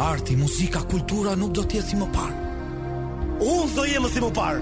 Arti, 0.00 0.32
muzika, 0.32 0.80
kultura 0.88 1.34
nuk 1.36 1.50
do 1.52 1.60
të 1.60 1.76
jetë 1.76 1.90
si 1.92 1.96
më 2.00 2.06
parë. 2.14 2.36
Unë 3.44 3.72
do 3.76 3.82
jem 3.84 4.06
si 4.08 4.20
më 4.24 4.30
parë. 4.32 4.60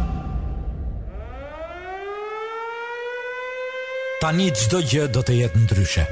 Tani 4.21 4.51
çdo 4.65 4.83
gjë 4.93 5.09
do 5.17 5.25
të 5.25 5.39
jetë 5.41 5.65
ndryshe. 5.65 6.07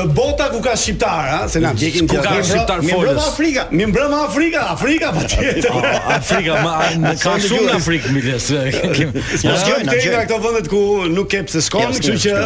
bota 0.01 0.49
ku 0.49 0.59
ka 0.61 0.75
shqiptar, 0.75 1.29
ha, 1.29 1.47
se 1.47 1.59
na 1.59 1.73
djegim 1.73 2.07
ti. 2.09 2.17
Ku 2.17 2.23
ka 2.25 2.37
shqiptar 2.43 2.81
folës? 2.81 3.13
Mbrëm 3.13 3.23
Afrika, 3.23 3.67
mi 3.71 3.85
mbrëm 3.85 4.13
Afrika, 4.17 4.59
Afrika 4.73 5.11
patjetër. 5.13 5.71
Oh, 5.83 6.11
Afrika 6.15 6.61
ma 6.61 7.15
ka 7.23 7.33
shumë 7.41 7.63
në 7.67 7.73
Afrikë 7.79 8.13
miles. 8.15 8.45
Po 8.53 8.91
kjo 8.93 9.07
është 9.15 9.73
një 9.89 9.97
nga 10.05 10.21
ato 10.21 10.37
vendet 10.43 10.69
ku 10.71 10.81
nuk 11.11 11.29
ke 11.33 11.41
pse 11.47 11.63
shkon, 11.67 11.91
kështu 11.97 12.15
që 12.27 12.37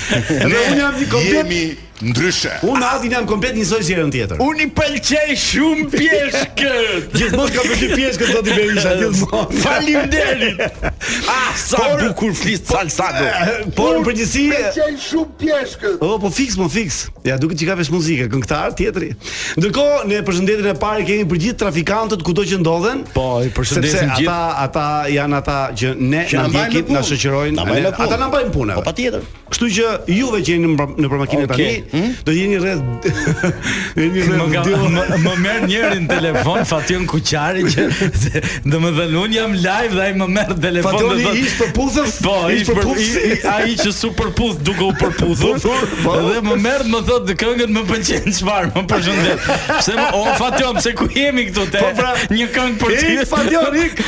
Ne 0.49 0.63
jam 0.79 0.97
një 0.97 1.07
komplet. 1.11 1.35
Jemi 1.35 1.61
ndryshe. 2.01 2.51
Unë 2.67 2.85
Adin 2.87 3.13
jam 3.17 3.25
komplet 3.29 3.55
një 3.57 3.65
soj 3.67 3.81
zjerën 3.87 4.11
tjetër. 4.13 4.41
Unë 4.43 4.65
i 4.65 4.67
pëlqej 4.77 5.33
shumë 5.41 5.85
pjeshkët. 5.93 7.07
Gjithmonë 7.17 7.55
ka 7.55 7.63
pëlqej 7.65 7.93
pjeshkët 7.95 8.31
do 8.35 8.41
t'i 8.45 8.55
Berisha 8.57 8.91
gjithmonë. 9.01 9.59
Faleminderit. 9.63 10.61
ah, 11.33 11.49
sa 11.61 11.83
bukur 11.99 12.35
flis 12.37 12.61
salsado. 12.67 13.23
Por 13.77 13.97
në 13.97 14.03
përgjithësi 14.09 14.45
pëlqej 14.51 14.99
shumë 15.07 15.37
pjeshkët. 15.41 16.05
Oh, 16.05 16.17
po 16.21 16.31
fix, 16.33 16.57
po 16.59 16.67
fix 16.71 17.01
Ja 17.27 17.35
duket 17.41 17.59
që 17.59 17.67
ka 17.71 17.75
vesh 17.81 17.89
muzikë 17.91 18.29
këngëtar 18.31 18.75
tjetri. 18.79 19.11
Ndërkohë 19.57 20.05
në 20.07 20.21
përshëndetjen 20.27 20.69
e 20.71 20.75
parë 20.81 21.07
kemi 21.09 21.25
për 21.31 21.41
gjithë 21.45 21.59
trafikantët 21.65 22.21
kudo 22.25 22.45
që 22.47 22.61
ndodhen. 22.61 23.01
Po, 23.15 23.25
i 23.43 23.49
përshëndesim 23.57 24.13
gjithë. 24.21 24.37
Ata 24.67 24.67
ata 24.67 24.87
janë 25.11 25.39
ata 25.41 25.57
që 25.75 25.91
ne 25.97 26.23
na 26.31 26.45
ndjekin, 26.47 26.93
na 26.95 27.03
shoqërojnë. 27.09 27.67
Ata 27.91 28.21
na 28.21 28.29
bajnë 28.31 28.53
punë. 28.55 28.77
Po 28.79 28.85
patjetër. 28.85 29.25
Kështu 29.47 29.69
që 29.75 29.91
juve 30.15 30.39
që 30.43 30.55
jeni 30.55 30.73
në 30.77 31.07
për 31.11 31.19
makinën 31.21 31.45
tani, 31.51 31.67
Hmm? 31.91 32.13
Do 32.25 32.31
jeni 32.33 32.57
rreth 32.59 32.81
do 33.95 34.01
jeni 34.01 34.23
Më 34.27 35.19
më, 35.23 35.33
merr 35.43 35.65
njërin 35.69 36.07
telefon 36.09 36.65
Fatjon 36.67 37.05
Kuqari 37.07 37.63
që 37.71 37.85
do 38.71 38.81
më 38.83 38.91
thënë 38.97 39.21
un 39.21 39.35
jam 39.35 39.53
live 39.55 39.95
dhe 39.95 40.03
ai 40.07 40.15
më 40.19 40.27
merr 40.37 40.55
telefon. 40.63 40.97
Fationi 40.97 41.23
dhe, 41.25 41.43
ish 41.45 41.53
për 41.59 41.71
puthës. 41.77 42.17
Po, 42.25 42.33
ish, 42.51 42.63
ish 42.63 42.67
për 42.69 42.79
puthës. 42.81 43.45
Ai 43.51 43.75
që 43.79 43.93
su 43.99 44.09
për 44.19 44.31
puth 44.37 44.59
duke 44.67 44.87
u 44.89 44.93
përputhur. 44.99 45.61
Po. 46.03 46.13
dhe 46.27 46.41
më 46.45 46.55
merr 46.61 46.83
më 46.91 46.99
thotë 47.07 47.35
këngën 47.41 47.71
më 47.77 47.83
pëlqen 47.89 48.35
çfarë, 48.39 48.71
më 48.75 48.83
përshëndet. 48.91 49.47
Pse 49.69 49.95
më 49.97 50.05
o 50.19 50.23
Fation, 50.37 50.77
pse 50.79 50.93
ku 50.99 51.07
jemi 51.15 51.47
këtu 51.49 51.65
te? 51.73 51.81
Po 51.81 51.93
pra, 51.97 52.11
një 52.33 52.49
këngë 52.55 52.79
për 52.81 52.95
ti. 52.95 53.13
Fation 53.31 53.79
ik. 53.81 54.03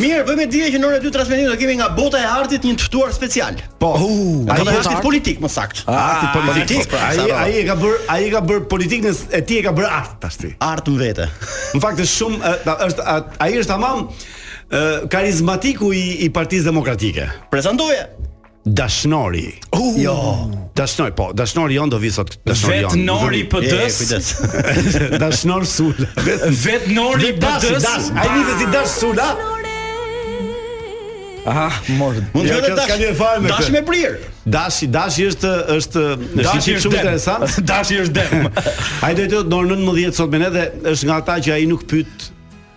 Mirë, 0.00 0.22
bëmë 0.28 0.48
dije 0.52 0.72
që 0.74 0.82
në 0.82 0.90
orën 0.90 1.06
2 1.08 1.14
transmetimit 1.16 1.52
do 1.52 1.58
kemi 1.60 1.78
nga 1.80 1.90
bota 1.96 2.20
e 2.22 2.26
artit 2.28 2.64
një 2.68 2.76
të 2.80 2.88
ftuar 2.90 3.14
special. 3.16 3.56
Po. 3.80 3.94
Uh, 4.00 4.44
ai 4.52 4.60
është 4.80 4.96
politik 5.04 5.40
më 5.42 5.48
saktë. 5.52 5.86
Ah, 5.90 6.30
Arti 6.30 6.46
politik. 6.52 6.89
Pra, 6.90 7.06
ai 7.08 7.30
ai 7.30 7.54
e 7.60 7.64
ka 7.68 7.76
bër, 7.78 8.00
ai 8.10 8.24
ka 8.34 8.40
bër 8.42 8.64
politikën 8.66 9.06
e 9.38 9.42
ti 9.46 9.60
e 9.60 9.62
ka 9.62 9.72
bër 9.76 9.86
art 9.94 10.16
tash 10.22 10.40
ti. 10.42 10.50
Art 10.58 10.88
në 10.90 10.96
vete. 10.98 11.28
Në 11.76 11.82
fakt 11.84 12.02
është 12.02 12.16
shumë 12.18 12.54
është 12.88 13.06
ai 13.46 13.52
është 13.60 13.70
tamam 13.70 14.08
karizmatiku 15.10 15.92
i, 15.94 16.02
i 16.26 16.30
Partisë 16.34 16.66
Demokratike. 16.70 17.28
Prezantoje. 17.50 18.08
Dashnori. 18.66 19.46
Uh, 19.72 19.94
jo. 19.98 20.16
Dashnori, 20.76 21.14
po, 21.16 21.30
dashnori 21.34 21.78
jon 21.78 21.90
do 21.90 21.98
vi 22.02 22.10
sot. 22.14 22.36
Dashnori 22.46 22.82
jon. 22.82 22.92
Vetnori 22.92 23.44
PD-s. 23.54 25.16
dashnor 25.22 25.64
Sula. 25.66 26.10
Vetnori 26.62 27.32
PD-s. 27.38 28.10
Ai 28.14 28.28
vitet 28.36 28.66
i 28.66 28.70
Dash 28.74 29.00
Sula. 29.00 29.30
Aha, 31.48 31.70
mos. 31.96 32.16
Mund 32.34 32.46
të 32.46 32.60
jetë 32.66 33.48
Dash 33.48 33.70
me 33.72 33.80
prir. 33.86 34.16
Dashi, 34.50 34.86
dashi 34.92 35.26
është 35.30 35.52
është 35.76 36.02
është 36.28 36.54
një 36.54 36.84
shumë 36.84 37.00
interesant. 37.00 37.56
Dashi 37.70 37.98
është 38.02 38.14
dem. 38.18 38.48
Ai 39.06 39.14
do 39.16 39.26
të 39.28 39.38
thotë 39.48 39.66
në 39.70 39.78
19 39.82 40.16
sot 40.20 40.32
me 40.32 40.40
ne 40.42 40.50
dhe 40.52 40.66
është 40.92 41.08
nga 41.08 41.18
ata 41.24 41.38
që 41.46 41.54
ai 41.56 41.66
nuk 41.70 41.84
pyet. 41.90 42.26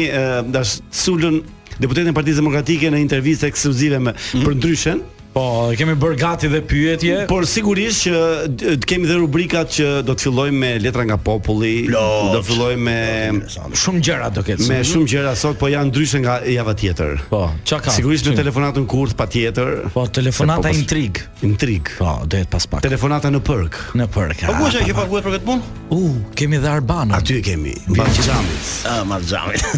dash 0.52 0.80
sulën 1.04 1.42
deputetin 1.82 2.10
e 2.12 2.16
Partisë 2.19 2.42
Demokratike 2.42 2.90
në 2.92 3.00
intervistë 3.06 3.50
ekskluzive 3.52 4.02
me 4.08 4.14
mhm. 4.16 4.46
për 4.48 4.58
ndryshën. 4.60 5.06
Po, 5.32 5.73
kemi 5.81 5.94
bër 5.96 6.12
gati 6.20 6.49
dhe 6.52 6.58
pyetje. 6.69 7.12
Por 7.31 7.46
sigurisht 7.49 8.05
që 8.05 8.75
kemi 8.84 9.08
dhe 9.08 9.14
rubrikat 9.17 9.70
që 9.79 9.87
do 10.05 10.12
të 10.12 10.26
fillojmë 10.26 10.58
me 10.61 10.70
letra 10.84 11.06
nga 11.08 11.17
populli, 11.17 11.87
do 11.88 12.34
të 12.34 12.40
fillojmë 12.50 12.82
me 12.84 13.70
shumë 13.81 14.02
gjëra 14.08 14.29
do 14.37 14.44
ketë. 14.44 14.67
Me 14.69 14.82
shumë 14.84 15.08
gjëra 15.14 15.32
sot, 15.40 15.56
po 15.61 15.70
janë 15.73 15.88
ndryshe 15.88 16.20
nga 16.20 16.34
java 16.52 16.75
tjetër. 16.82 17.14
Po, 17.31 17.40
çka 17.64 17.81
ka? 17.87 17.94
Sigurisht 17.96 18.29
në 18.29 18.37
telefonatën 18.43 18.84
kurth 18.93 19.17
patjetër. 19.17 19.81
Po, 19.96 20.05
telefonata 20.12 20.69
po, 20.69 20.76
intrig, 20.76 21.23
intrig. 21.49 21.88
Po, 21.96 22.12
do 22.29 22.43
jetë 22.43 22.52
pas 22.52 22.69
pak. 22.75 22.84
Telefonata 22.84 23.32
në 23.32 23.40
park, 23.49 23.81
në 23.96 24.08
park. 24.12 24.44
Po 24.50 24.58
kush 24.61 24.76
e 24.76 24.82
ah, 24.82 24.88
ke 24.90 24.93
ah, 24.93 25.00
paguajtur 25.00 25.31
për 25.31 25.38
këtë 25.38 25.49
punë? 25.49 25.73
Ah. 25.81 25.96
U, 25.96 26.02
uh, 26.11 26.20
kemi 26.40 26.61
dhe 26.61 26.69
Arbanën. 26.76 27.17
Aty 27.17 27.40
e 27.40 27.46
kemi, 27.49 27.73
Mbaj 27.88 28.20
Xhamit. 28.20 28.70
Ah, 28.93 29.00
mbas 29.08 29.32
Xhamit. 29.32 29.69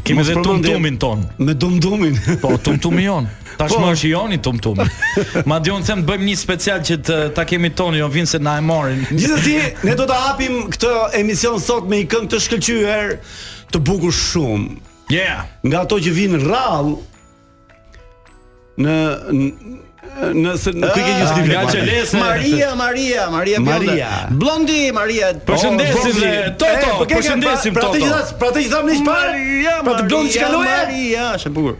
Kemi 0.00 0.22
dhe 0.24 0.32
Tumtumin 0.42 0.94
ton. 0.96 1.20
Me 1.44 1.52
Tumtumin. 1.60 2.16
Po, 2.40 2.54
Tumtumi 2.64 3.04
jon. 3.04 3.28
Tashmë 3.58 3.84
po. 3.84 3.90
është 3.94 4.08
joni 4.10 4.38
tum 4.42 4.58
tum. 4.62 4.78
Ma 5.50 5.58
djon 5.64 5.82
them 5.86 6.02
të 6.04 6.08
bëjmë 6.10 6.28
një 6.28 6.36
special 6.42 6.82
që 6.86 6.96
të 7.06 7.18
ta 7.36 7.44
kemi 7.48 7.72
tonë, 7.76 8.00
jo 8.02 8.08
vinë 8.12 8.30
se 8.34 8.40
na 8.42 8.56
e 8.60 8.64
marrin. 8.64 9.02
Gjithsesi, 9.10 9.56
ne 9.86 9.94
do 9.98 10.06
ta 10.10 10.18
hapim 10.28 10.62
këtë 10.72 10.94
emision 11.20 11.60
sot 11.62 11.88
me 11.90 12.02
një 12.04 12.10
këngë 12.14 12.32
të 12.34 12.42
shkëlqyer, 12.46 13.12
të 13.74 13.84
bukur 13.88 14.14
shumë. 14.14 14.78
Yeah. 15.10 15.46
Nga 15.66 15.80
ato 15.86 15.98
që 16.00 16.12
vinë 16.16 16.42
rral 16.46 16.92
në 18.80 18.96
në 19.30 19.78
në 20.20 20.52
se 20.58 20.72
në 20.74 20.88
këtë 20.90 21.42
gjë 21.46 21.98
ah, 22.18 22.72
Maria, 22.74 22.74
Maria, 22.74 23.26
Maria 23.30 23.60
Bjonda. 23.62 24.08
Blondi 24.40 24.80
Maria. 24.92 25.28
Përshëndesim 25.46 26.16
oh, 26.18 26.32
Toto. 26.58 26.72
Eh, 26.72 26.88
po 26.98 27.06
përshëndesim 27.12 27.76
pra, 27.76 27.84
pra 27.84 27.92
Toto. 27.92 27.92
Pra 27.92 27.92
të 27.92 28.02
gjithas, 28.02 28.32
pra 28.40 28.48
të 28.56 28.64
gjithas 28.64 28.88
më 28.88 28.96
ish 28.96 29.04
parë. 29.06 29.44
Pra 29.86 29.94
të 30.00 30.08
blondi 30.10 30.34
që 30.34 30.42
kaloi. 30.42 30.64
Maria, 30.66 31.28
është 31.38 31.52
bukur. 31.54 31.78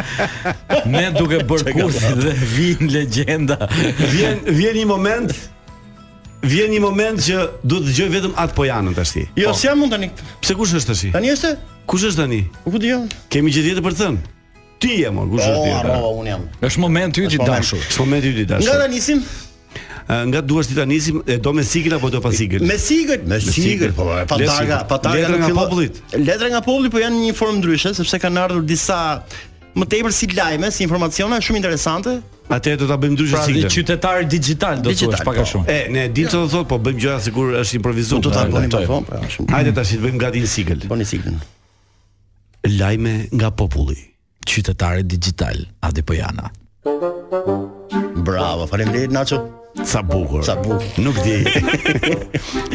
ne 0.90 1.04
duke 1.14 1.44
bër 1.46 1.62
kurthin 1.76 2.18
dhe 2.24 2.32
vin 2.56 2.90
legjenda 2.90 3.60
vjen 4.00 4.42
vjen 4.48 4.80
një 4.80 4.88
moment 4.90 5.36
vjen 6.46 6.72
një 6.74 6.80
moment 6.84 7.22
që 7.22 7.44
do 7.64 7.78
të 7.80 7.88
dëgjoj 7.90 8.10
vetëm 8.16 8.36
atë 8.40 8.56
po 8.58 8.66
janën 8.66 8.96
tash 8.98 9.14
ti. 9.16 9.26
Jo, 9.38 9.52
po. 9.52 9.58
s'ja 9.58 9.76
mund 9.78 9.94
tani. 9.94 10.12
Pse 10.42 10.56
kush 10.58 10.74
është 10.80 10.92
tash? 10.92 11.04
Tani 11.16 11.32
është? 11.36 11.54
Kush 11.90 12.06
është 12.10 12.24
tani? 12.24 12.42
U 12.66 12.74
po 12.74 12.82
Kemi 13.30 13.54
gjë 13.54 13.68
tjetër 13.70 13.86
për 13.86 13.98
të 13.98 14.02
thënë. 14.02 14.28
Ti 14.82 14.96
je 15.04 15.12
mor, 15.14 15.28
kush 15.30 15.46
është 15.46 15.60
po, 15.60 15.70
ti? 15.70 15.94
Po, 16.02 16.12
unë 16.24 16.32
jam. 16.34 16.46
Është 16.70 16.82
momenti 16.86 17.28
yt 17.28 17.36
i 17.38 17.42
dashur. 17.46 17.84
Është 17.92 18.02
momenti 18.06 18.34
yt 18.34 18.42
dashur. 18.48 18.70
Nga 18.72 18.80
tani 18.86 18.96
nisim. 18.98 19.24
Nga 20.32 20.42
duash 20.50 20.72
ti 20.72 20.80
tani 20.80 20.96
nisim 20.96 21.22
e 21.30 21.38
do 21.38 21.54
me 21.54 21.64
sigël 21.68 21.96
apo 22.00 22.10
do 22.12 22.22
pa 22.24 22.32
Me 22.34 22.78
sigël, 22.82 23.22
me 23.30 23.38
sigël, 23.40 23.94
po, 23.96 24.10
pa 24.28 24.36
targa, 24.38 24.82
pa 24.90 24.98
targa 24.98 25.38
nga 25.38 25.52
popullit. 25.62 26.02
Letra 26.18 26.50
nga 26.52 26.64
populli 26.66 26.90
po 26.90 27.00
janë 27.00 27.16
në 27.22 27.30
një 27.30 27.38
formë 27.38 27.62
ndryshe 27.62 27.94
sepse 27.96 28.20
kanë 28.20 28.48
ardhur 28.50 28.66
disa 28.68 28.98
më 29.76 29.86
tepër 29.88 30.12
si 30.14 30.28
lajme, 30.36 30.68
si 30.72 30.84
informacione 30.84 31.40
shumë 31.42 31.60
interesante. 31.64 32.18
Atë 32.52 32.76
do 32.82 32.86
ta 32.90 32.98
bëjmë 33.00 33.16
ndryshe 33.16 33.38
pra, 33.38 33.44
sigurisht. 33.48 33.78
Qytetar 33.80 34.24
digital 34.30 34.82
do 34.84 34.92
të 34.92 35.08
thosh 35.14 35.24
pak 35.24 35.38
po. 35.40 35.44
a 35.44 35.48
shumë. 35.54 35.72
E, 35.72 35.78
ne 35.94 36.04
dim 36.12 36.28
çfarë 36.28 36.44
do 36.44 36.50
thotë, 36.56 36.70
po 36.72 36.80
bëjmë 36.88 37.00
gjëra 37.04 37.20
sikur 37.28 37.54
është 37.62 37.78
improvisuar. 37.80 38.24
Do 38.26 38.34
ta 38.36 38.44
bëjmë 38.50 38.68
më 38.68 38.84
vonë, 38.90 39.08
pra, 39.08 39.22
Hajde 39.56 39.74
tash 39.78 39.94
të 39.96 40.02
bëjmë 40.08 40.22
gati 40.26 40.44
një 40.44 40.50
sigël. 40.56 40.86
Bëni 40.92 41.08
siglin. 41.12 41.40
Lajme 42.78 43.14
nga 43.32 43.50
populli. 43.64 43.98
Qytetarë 44.48 45.06
digital, 45.08 45.64
Adi 45.88 46.04
Pojana. 46.04 46.52
Bravo, 48.28 48.68
faleminderit 48.68 49.12
Nacho. 49.16 49.40
Sa 49.80 50.02
bukur. 50.04 50.44
Sa 50.44 50.60
bukur. 50.60 50.84
Nuk 51.00 51.16
di. 51.24 51.42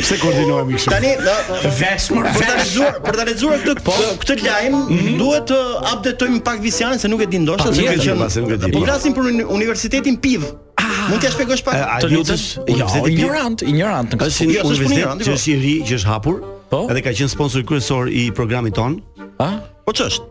Pse 0.00 0.16
koordinojmë 0.22 0.76
kështu? 0.76 0.92
Tani, 0.94 1.12
do 1.20 1.58
vesh 1.76 2.08
për 2.12 2.28
ta 2.32 2.54
lexuar, 2.56 2.96
për 3.04 3.18
ta 3.20 3.26
lexuar 3.28 3.60
këtë 3.66 3.84
po, 3.84 3.96
këtë 4.22 4.36
lajm, 4.40 4.76
mm 4.76 4.98
-hmm. 4.98 5.18
duhet 5.20 5.44
të 5.52 5.58
updetojmë 5.92 6.40
pak 6.46 6.62
Visianin 6.64 6.98
se 7.02 7.08
nuk 7.12 7.20
e 7.20 7.26
di 7.28 7.38
ndoshta 7.44 7.68
se 7.74 8.40
nuk 8.40 8.52
e 8.56 8.56
di. 8.56 8.72
Po 8.72 8.80
ja. 8.80 8.84
vrasim 8.88 9.12
për 9.14 9.44
universitetin 9.58 10.16
PIV. 10.16 10.42
Ah, 10.80 11.08
mund 11.10 11.20
t'ia 11.20 11.30
shpjegosh 11.36 11.62
pak? 11.68 11.74
Të 12.00 12.08
lutem. 12.08 12.38
Jo, 12.72 12.88
ignorant, 13.06 13.58
ignorant. 13.62 14.10
Ka 14.16 14.24
jo, 14.30 14.30
si 14.30 14.46
universitet 14.46 15.06
që 15.20 15.30
po. 15.30 15.36
është 15.36 15.50
i 15.52 15.54
ri, 15.64 15.74
që 15.88 15.94
është 16.00 16.08
hapur, 16.12 16.36
po. 16.72 16.78
Edhe 16.90 17.00
ka 17.04 17.12
qenë 17.12 17.32
sponsor 17.36 17.60
kryesor 17.68 18.04
i 18.08 18.30
programit 18.32 18.74
ton. 18.74 18.98
A? 19.36 19.52
Ah? 19.52 19.54
Po 19.84 19.92
ç'është? 19.92 20.24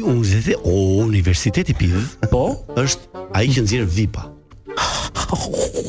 Unë 0.00 0.24
zë 0.30 0.40
the 0.48 0.56
universiteti 1.06 1.72
PIV, 1.80 1.94
po, 2.32 2.42
është 2.84 3.02
ai 3.36 3.46
që 3.54 3.60
nxjerr 3.68 3.88
VIP-a. 3.96 4.28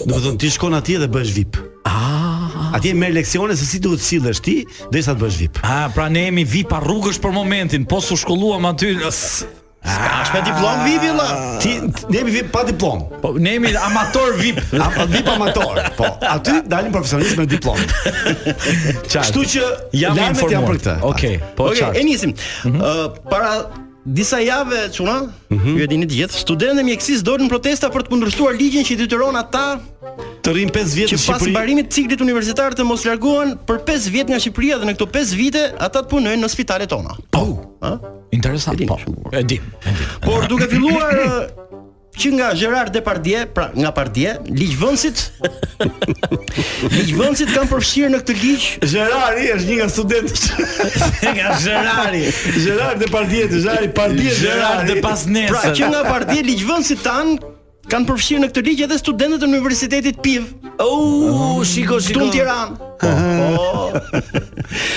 Do 0.06 0.18
të 0.18 0.22
thon 0.26 0.38
ti 0.42 0.50
shkon 0.52 0.74
atje 0.76 0.98
dhe 1.04 1.08
bësh 1.14 1.32
VIP. 1.36 1.58
Ah, 1.88 2.72
atje 2.76 2.94
merr 2.98 3.14
leksione 3.16 3.56
se 3.58 3.66
si 3.70 3.80
duhet 3.84 4.02
të 4.02 4.08
sillesh 4.08 4.42
ti 4.44 4.56
derisa 4.92 5.16
të 5.16 5.22
bësh 5.24 5.38
VIP. 5.44 5.60
Ah, 5.66 5.88
pra 5.94 6.08
ne 6.12 6.26
jemi 6.28 6.44
VIP 6.48 6.74
rrugësh 6.84 7.20
për 7.24 7.34
momentin, 7.36 7.86
po 7.86 8.02
su 8.04 8.18
shkolluam 8.20 8.66
aty. 8.72 8.96
Ska, 9.12 9.46
është 9.88 10.08
ah. 10.08 10.34
me 10.34 10.42
diplom 10.46 10.84
VIP, 10.86 11.08
jela? 11.08 11.28
Ti, 11.64 11.72
ne 12.12 12.20
jemi 12.20 12.36
VIP 12.38 12.50
pa 12.54 12.64
diplom. 12.68 13.06
Po, 13.24 13.34
ne 13.38 13.56
jemi 13.58 13.74
amator 13.82 14.34
VIP. 14.42 14.62
apo 14.82 15.06
VIP 15.16 15.30
amator, 15.38 15.82
po. 15.98 16.10
Aty 16.36 16.58
dalim 16.74 16.92
profesionalisë 16.96 17.40
me 17.42 17.46
diplom. 17.56 17.80
Kështu 19.08 19.46
që, 19.56 19.70
jam 20.04 20.18
e 20.20 20.28
informuar. 20.34 20.36
të 20.42 20.52
jam 20.52 20.68
për 20.72 20.82
këtë. 20.82 20.98
Ok, 21.14 21.26
po, 21.62 21.72
okay, 21.72 21.90
e 22.02 22.08
njësim. 22.10 22.36
Mm 22.36 22.76
-hmm. 22.76 23.06
uh, 23.06 23.26
para 23.32 23.56
disa 24.06 24.40
javë 24.42 24.88
quna, 24.98 25.16
mm 25.52 25.58
-hmm. 25.58 25.76
ju 25.78 25.84
e 25.84 25.88
dini 25.88 26.06
të 26.08 26.16
gjithë, 26.18 26.34
studentët 26.42 26.82
e 26.82 26.84
mjekësisë 26.84 27.24
dorën 27.24 27.50
protesta 27.50 27.90
për 27.90 28.02
të 28.04 28.08
kundërshtuar 28.10 28.54
ligjin 28.58 28.84
që 28.86 28.98
detyron 28.98 29.36
ata 29.38 29.80
të 30.42 30.50
rrinë 30.50 30.74
5 30.74 30.96
vjet 30.96 31.10
në 31.12 31.18
Shqipëri. 31.18 31.38
Që 31.38 31.38
pas 31.38 31.48
mbarimit 31.48 31.88
ciklit 31.94 32.22
universitar 32.22 32.74
të 32.74 32.84
mos 32.84 33.06
largohen 33.06 33.58
për 33.68 33.78
5 33.86 34.10
vjet 34.10 34.28
nga 34.30 34.40
Shqipëria 34.42 34.76
dhe 34.82 34.86
në 34.90 34.94
këto 34.98 35.06
5 35.06 35.36
vite 35.38 35.64
ata 35.78 36.02
të 36.02 36.08
punojnë 36.10 36.42
në 36.42 36.50
spitalet 36.50 36.90
tona. 36.90 37.14
Po. 37.30 37.78
Ëh? 37.86 37.98
Interesant, 38.32 38.78
po. 38.88 38.98
E 39.32 39.44
di. 39.44 39.62
Por 40.26 40.48
duke 40.48 40.68
filluar 40.68 41.14
që 42.22 42.32
nga 42.38 42.50
Gerard 42.58 42.92
Depardieu, 42.94 43.46
pra 43.58 43.70
nga 43.74 43.92
Pardie, 43.98 44.34
ligjvënësit 44.60 45.22
ligjvënësit 46.98 47.54
kanë 47.56 47.70
përfshirë 47.72 48.12
në 48.14 48.20
këtë 48.22 48.36
ligj 48.42 48.68
Gerardi 48.94 49.48
është 49.56 49.70
një 49.70 49.78
nga 49.80 49.88
studentët 49.96 50.50
nga 51.38 51.56
Gerardi, 51.66 52.24
Gerard 52.66 53.02
Depardieu, 53.02 53.50
Gerard 53.56 53.96
Pardie, 53.98 54.36
Gerard 54.44 54.86
Depasnes. 54.92 55.48
Pasnesë. 55.50 55.56
Pra 55.56 55.76
që 55.80 55.92
nga 55.96 56.04
Pardie 56.12 56.44
ligjvënësit 56.52 57.02
tan 57.06 57.38
Kanë 57.92 58.08
përfshirë 58.08 58.40
në 58.40 58.48
këtë 58.48 58.62
ligjë 58.64 58.84
edhe 58.88 58.98
studentët 59.02 59.42
e 59.44 59.48
Universitetit 59.50 60.22
PIV. 60.24 60.46
Oo, 60.80 61.10
oh, 61.12 61.58
shiko 61.68 61.98
shiko. 62.00 62.22
Tu 62.22 62.28
në 62.30 62.32
Tiranë. 62.38 62.88
Po, 63.02 63.12
po. 63.12 64.42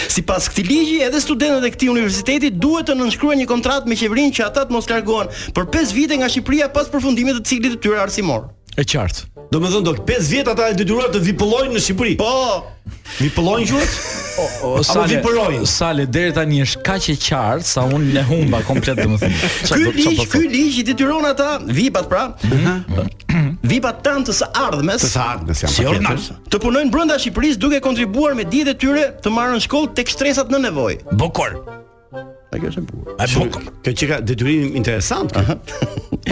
Si 0.07 0.15
Sipas 0.21 0.47
këtij 0.55 0.69
ligji, 0.71 1.01
edhe 1.09 1.19
studentët 1.25 1.67
e 1.67 1.75
këtij 1.75 1.91
universiteti 1.91 2.53
duhet 2.55 2.87
të 2.93 2.95
nënshkruajnë 3.01 3.43
një 3.43 3.51
kontratë 3.51 3.91
me 3.91 3.99
qeverinë 3.99 4.37
që 4.39 4.47
ata 4.47 4.69
të 4.71 4.77
mos 4.79 4.87
largohen 4.93 5.33
për 5.57 5.67
5 5.75 5.97
vite 5.99 6.21
nga 6.23 6.31
Shqipëria 6.31 6.71
pas 6.77 6.93
përfundimit 6.95 7.43
të 7.43 7.49
ciklit 7.57 7.75
të 7.75 7.83
tyre 7.89 7.99
arsimor. 8.07 8.53
Është 8.79 8.93
qartë. 9.01 9.33
Do 9.51 9.61
me 9.63 9.69
thonë, 9.71 9.85
do 9.85 9.95
5 10.07 10.29
vjetë 10.31 10.53
ata 10.55 10.69
e 10.73 10.77
detyruar 10.79 11.11
të 11.15 11.21
vipëllojnë 11.29 11.75
në 11.77 11.83
Shqipëri. 11.85 12.15
Po, 12.21 12.31
Vipëllojnë 13.15 13.35
pëllon 13.35 13.69
gjuhët? 13.69 13.93
O, 14.35 14.47
o, 14.67 14.83
sale, 14.83 15.59
sale, 15.71 16.05
dhe 16.11 16.25
ta 16.35 16.43
një 16.49 16.65
është 16.67 16.81
ka 16.85 16.97
që 17.05 17.15
qartë, 17.23 17.69
sa 17.69 17.85
unë 17.87 18.17
në 18.17 18.25
humba 18.29 18.61
komplet 18.67 18.99
dhe 18.99 19.07
më 19.13 19.21
thimë. 19.23 19.51
Këj 19.69 19.85
liq, 19.85 20.25
këj 20.35 20.43
liq, 20.51 20.79
i 20.81 20.85
detyron 20.89 21.29
ata 21.29 21.53
vipat 21.69 22.09
pra, 22.11 22.25
mhm. 22.49 23.61
vipat 23.63 24.03
tanë 24.09 24.27
të 24.31 24.37
së 24.41 24.51
ardhmes, 24.67 25.07
të 25.07 25.13
së 25.15 25.23
ardhmes, 25.37 25.63
jam 25.65 25.75
si 25.77 25.87
pakjetër, 25.87 26.43
të 26.51 26.63
punojnë 26.67 26.95
brënda 26.97 27.21
Shqipëris 27.23 27.61
duke 27.63 27.81
kontribuar 27.85 28.35
me 28.39 28.49
dhjetë 28.51 28.75
e 28.75 28.81
tyre 28.83 29.07
të 29.23 29.37
marën 29.37 29.63
shkollë 29.69 29.95
të 29.97 30.09
kështresat 30.11 30.51
në 30.53 30.65
nevoj. 30.69 30.97
Bokor. 31.15 31.61
Ai 32.55 32.61
është 32.63 32.73
shumë 32.77 32.89
bukur. 32.89 33.15
Ai 33.23 33.27
bukur. 33.35 33.65
Kjo 33.85 33.93
çka 34.03 34.19
detyrim 34.29 34.77
interesant. 34.79 35.35
E 35.35 35.57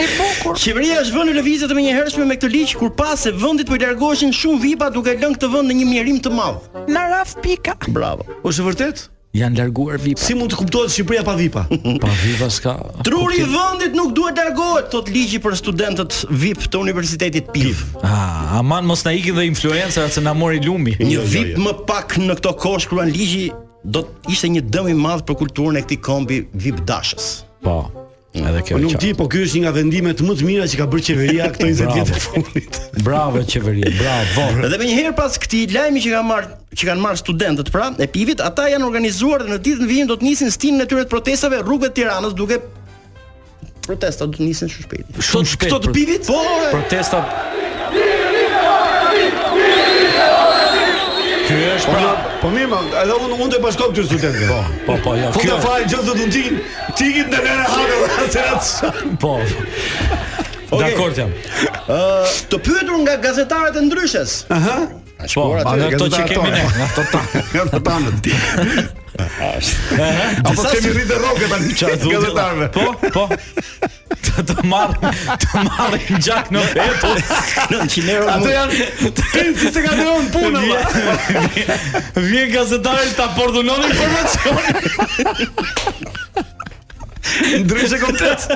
bukur. 0.07 0.55
Shqipëria 0.57 1.01
është 1.03 1.17
vënë 1.17 1.31
në 1.31 1.39
lëvizje 1.41 1.67
të 1.69 1.75
menjëhershme 1.77 2.27
me 2.29 2.37
këtë 2.39 2.49
ligj 2.53 2.75
kur 2.79 2.93
pas 2.97 3.19
se 3.27 3.33
vendit 3.43 3.67
po 3.69 3.75
i 3.77 3.81
largoheshin 3.83 4.31
shumë 4.37 4.61
VIP-a 4.63 4.91
duke 4.95 5.15
lënë 5.19 5.35
këtë 5.37 5.49
vend 5.53 5.69
në 5.73 5.77
një 5.81 5.87
mjerim 5.91 6.21
të 6.23 6.31
madh. 6.37 6.69
Na 6.91 7.07
raf 7.11 7.35
pika. 7.43 7.75
Bravo. 7.91 8.23
Është 8.47 8.67
vërtet? 8.69 9.03
Jan 9.33 9.55
larguar 9.57 9.97
vip 9.97 10.19
Si 10.21 10.35
mund 10.37 10.51
të 10.53 10.59
kuptohet 10.59 10.91
Shqipëria 10.93 11.23
pa 11.25 11.33
VIP-a? 11.39 11.63
Pa 12.03 12.11
VIP-a 12.21 12.49
s'ka. 12.53 12.73
Truri 13.07 13.39
i 13.41 13.47
vendit 13.49 13.95
nuk 13.97 14.11
duhet 14.13 14.37
largohet 14.37 14.91
tot 14.93 15.09
ligji 15.09 15.39
për 15.41 15.57
studentët 15.57 16.19
VIP 16.29 16.67
të 16.69 16.83
Universitetit 16.85 17.49
PIV. 17.55 17.81
Ah, 18.05 18.59
aman 18.61 18.85
mos 18.87 19.03
na 19.09 19.15
ikin 19.17 19.37
dhe 19.41 19.47
influencerat 19.49 20.13
se 20.13 20.21
na 20.21 20.35
mori 20.37 20.61
lumi. 20.61 20.93
Një 21.01 21.09
jo, 21.09 21.17
jo, 21.23 21.27
VIP 21.33 21.51
jo. 21.57 21.63
më 21.65 21.75
pak 21.89 22.19
në 22.21 22.37
këto 22.41 22.53
kohë 22.61 22.85
shkruan 22.85 23.09
ligji 23.15 23.47
do 23.83 24.01
të 24.05 24.31
ishte 24.31 24.49
një 24.49 24.61
dëm 24.71 24.87
i 24.93 24.95
madh 24.97 25.25
për 25.27 25.37
kulturën 25.43 25.77
e 25.77 25.83
këtij 25.83 25.99
kombi 26.05 26.39
VIP 26.53 26.81
Dashës. 26.87 27.43
Po. 27.65 27.83
Edhe 28.33 28.61
kjo. 28.65 28.77
Po 28.77 28.81
nuk 28.81 28.95
di, 29.01 29.11
po 29.17 29.27
ky 29.29 29.43
është 29.45 29.59
një 29.59 29.63
nga 29.65 29.71
vendimet 29.75 30.21
më 30.25 30.35
të 30.39 30.47
mira 30.47 30.65
që 30.69 30.79
ka 30.79 30.87
bërë 30.89 31.03
qeveria 31.09 31.49
këto 31.53 31.67
20 31.69 31.97
vite 31.99 32.21
fundit. 32.23 32.79
Bravo 33.05 33.43
qeveri, 33.45 33.83
bravo. 33.99 34.47
Edhe 34.65 34.79
më 34.81 34.87
një 34.89 34.95
herë 35.01 35.11
pas 35.19 35.35
këtij 35.41 35.67
lajmi 35.75 36.01
që 36.05 36.13
kanë 36.15 36.29
marrë, 36.31 36.55
që 36.73 36.87
kanë 36.89 37.03
marrë 37.03 37.21
studentët 37.21 37.69
pra, 37.75 37.91
e 38.01 38.07
pivit, 38.09 38.41
ata 38.41 38.65
janë 38.73 38.87
organizuar 38.87 39.43
dhe 39.45 39.51
në 39.53 39.59
ditën 39.67 39.85
e 39.85 39.91
vijim 39.91 40.09
do 40.09 40.17
të 40.17 40.25
nisin 40.29 40.55
stinën 40.55 40.81
e 40.87 40.89
tyre 40.89 41.05
të 41.05 41.13
protestave 41.13 41.61
rrugëve 41.61 41.91
të 41.91 42.01
Tiranës 42.01 42.33
duke 42.39 42.57
protesta 43.85 44.25
do 44.25 44.33
të 44.39 44.47
nisin 44.49 44.71
shumë 44.71 44.87
shpejt. 44.87 45.15
Shumë 45.29 45.53
shpejt. 45.53 45.69
Këto 45.69 45.83
të 45.89 45.93
pivit? 45.99 46.29
Po. 46.31 46.41
Protestat. 46.71 47.41
Ky 51.53 51.61
është 51.75 51.91
pra. 51.91 52.13
Po 52.41 52.49
më, 52.53 52.63
po 52.71 52.77
po, 52.77 53.01
edhe 53.01 53.17
unë 53.27 53.35
unë 53.37 53.51
të 53.53 53.59
bashkoj 53.65 53.89
këtu 53.91 54.03
studentëve. 54.07 54.55
Po, 54.55 54.71
po, 54.87 54.95
po, 55.05 55.13
ja. 55.19 55.27
Funda 55.35 55.59
fajin 55.61 55.91
gjithë 55.91 56.07
do 56.07 56.15
të 56.17 56.25
ndin. 56.31 56.57
Tikit 56.97 57.29
në 57.35 57.43
nenë 57.49 57.67
hapë 57.73 57.99
atë 58.23 58.47
atë. 58.53 58.93
Po. 59.21 59.35
Dakor 60.73 61.13
jam. 61.17 61.31
Ëh, 61.85 62.41
të 62.49 62.61
pyetur 62.65 62.99
nga 63.05 63.19
gazetarët 63.27 63.77
e 63.79 63.85
ndryshës. 63.85 64.37
Aha. 64.57 64.79
A 65.23 65.27
shkuar 65.29 65.59
atë? 65.61 65.71
Po, 65.71 65.71
ato 65.93 66.07
që 66.11 66.23
kemi 66.27 66.49
ne, 66.51 66.61
ato 66.83 67.03
ta, 67.11 67.19
ato 67.61 67.79
ta 67.85 67.93
në 68.03 68.09
ti. 68.25 68.33
Ashtë. 69.47 70.07
Apo 70.51 70.61
kemi 70.73 70.89
rritë 70.97 71.15
rogët 71.21 71.51
anë 71.57 71.67
gazetarve. 72.03 72.65
Po, 72.75 72.83
po. 73.13 73.23
Të 74.23 74.33
të 74.49 74.55
të 74.59 74.59
marrë 74.67 76.01
gjak 76.25 76.45
në 76.55 76.59
fetë. 76.73 77.09
Në 77.71 77.77
në 77.87 78.15
Ato 78.35 78.49
janë, 78.51 78.73
të 79.03 79.09
penë 79.31 79.53
si 79.63 79.67
se 79.69 79.79
ka 79.87 79.91
të 79.93 79.97
rronë 80.01 80.29
punë, 80.33 80.61
ba. 80.71 80.77
Vjen 82.27 82.49
gazetarit 82.57 83.13
të 83.19 83.23
apordunon 83.29 83.81
informacionin. 83.89 84.77
Ndryshe 87.63 87.97
komplet. 88.03 88.47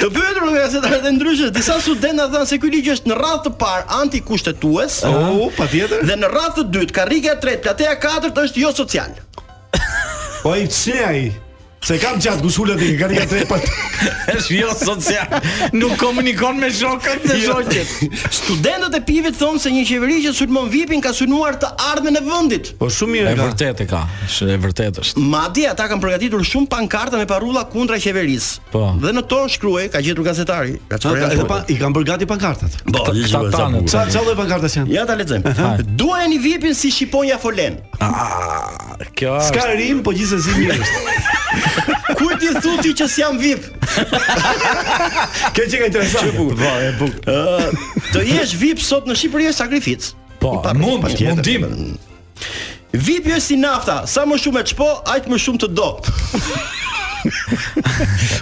Do 0.00 0.08
bëhet 0.12 0.38
për 0.38 0.80
këtë 0.80 1.00
të 1.04 1.10
ndryshe. 1.16 1.48
Disa 1.54 1.76
studentë 1.84 2.26
thonë 2.32 2.48
se 2.48 2.58
ky 2.62 2.70
ligj 2.72 2.90
është 2.96 3.10
në 3.12 3.16
radhë 3.20 3.40
të 3.46 3.52
parë 3.62 3.86
antikushtetues. 4.00 5.00
Oo, 5.10 5.24
oh, 5.44 5.50
patjetër. 5.58 6.04
Dhe 6.08 6.16
në 6.22 6.32
radhë 6.32 6.54
të 6.60 6.66
dytë, 6.78 6.96
karriga 6.98 7.34
e 7.36 7.40
tretë, 7.44 7.62
plateja 7.68 7.92
e 7.96 8.00
katërt 8.06 8.42
është 8.46 8.62
jo 8.64 8.72
social. 8.84 9.12
Po 10.42 10.54
i 10.62 10.66
ai? 11.04 11.18
Se 11.86 12.00
kam 12.02 12.16
gjatë 12.18 12.42
gusullet 12.42 12.80
i 12.82 12.96
kari 12.98 13.14
ka 13.20 13.24
tre 13.30 13.44
pat 13.46 13.62
E 14.32 14.34
shvjo 14.42 14.72
sot 14.74 15.04
se 15.06 15.20
Nuk 15.78 15.92
komunikon 16.00 16.58
me 16.58 16.66
shokët 16.74 17.22
dhe 17.28 17.36
jo. 17.44 17.60
shokët 17.60 18.24
Studentët 18.34 18.96
e 18.98 19.00
pivit 19.06 19.38
thonë 19.38 19.60
se 19.62 19.70
një 19.70 19.84
qeveri 19.92 20.16
që 20.24 20.32
sulmon 20.34 20.66
vipin 20.72 20.98
ka 21.04 21.12
sunuar 21.14 21.54
të 21.62 21.70
ardhme 21.92 22.10
në 22.16 22.22
vëndit 22.26 22.72
Po 22.80 22.88
shumë 22.90 23.20
i 23.20 23.20
e 23.22 23.28
E 23.36 23.36
vërtet 23.38 23.84
e 23.84 23.86
ka 23.92 24.00
E 24.26 24.56
vërtet 24.66 24.98
është 25.04 25.22
Ma 25.30 25.44
di 25.54 25.68
ata 25.70 25.86
kam 25.92 26.02
përgatitur 26.02 26.42
shumë 26.50 26.66
pankarta 26.74 27.22
me 27.22 27.28
parula 27.30 27.62
kundra 27.70 28.00
qeveris 28.02 28.56
Po 28.74 28.88
Dhe 28.98 29.14
në 29.14 29.22
to 29.30 29.44
shkruaj 29.54 29.86
ka 29.94 30.02
gjetur 30.02 30.26
gazetari 30.26 30.80
ka 30.90 30.98
ta, 30.98 31.14
ta, 31.22 31.38
pa, 31.46 31.60
I 31.70 31.78
kam 31.78 31.94
përgati 31.94 32.26
pankartat 32.26 32.80
Po 32.90 33.06
Qa 33.06 33.14
dojë 33.14 34.34
pankartat 34.42 34.74
qenë 34.80 34.90
Ja 34.90 35.06
ta 35.06 35.14
lecëm 35.22 35.46
Duaj 36.02 36.26
e 36.26 36.34
një 36.34 36.42
vipin 36.50 36.74
si 36.74 36.90
shiponja 36.90 37.38
folen 37.38 37.78
ah, 38.02 38.96
Ska 39.52 39.70
rrim 39.70 40.02
po 40.02 40.10
gjithë 40.18 40.42
e 40.66 41.56
Ku 42.16 42.28
ti 42.40 42.48
thua 42.60 42.78
që 42.82 42.90
që 42.96 43.06
s'jam 43.10 43.36
VIP? 43.40 43.66
Kjo 45.52 45.64
që 45.64 45.80
ka 45.82 45.88
interesant. 45.90 46.32
Po, 46.36 46.46
e 46.54 46.92
bukur. 47.00 47.28
Ë, 47.28 47.68
të 48.12 48.22
jesh 48.32 48.54
VIP 48.60 48.82
sot 48.82 49.08
në 49.10 49.16
Shqipëri 49.18 49.48
e 49.50 49.54
sakrific. 49.56 50.08
Po, 50.40 50.54
mund, 50.78 51.06
mundim. 51.18 51.66
VIP 52.96 53.28
jo 53.32 53.40
si 53.42 53.56
nafta, 53.60 54.02
sa 54.08 54.24
më 54.28 54.38
shumë 54.40 54.62
e 54.62 54.70
çpo, 54.70 54.90
aq 55.16 55.26
më 55.32 55.40
shumë 55.42 55.64
të 55.64 55.68
do. 55.76 55.88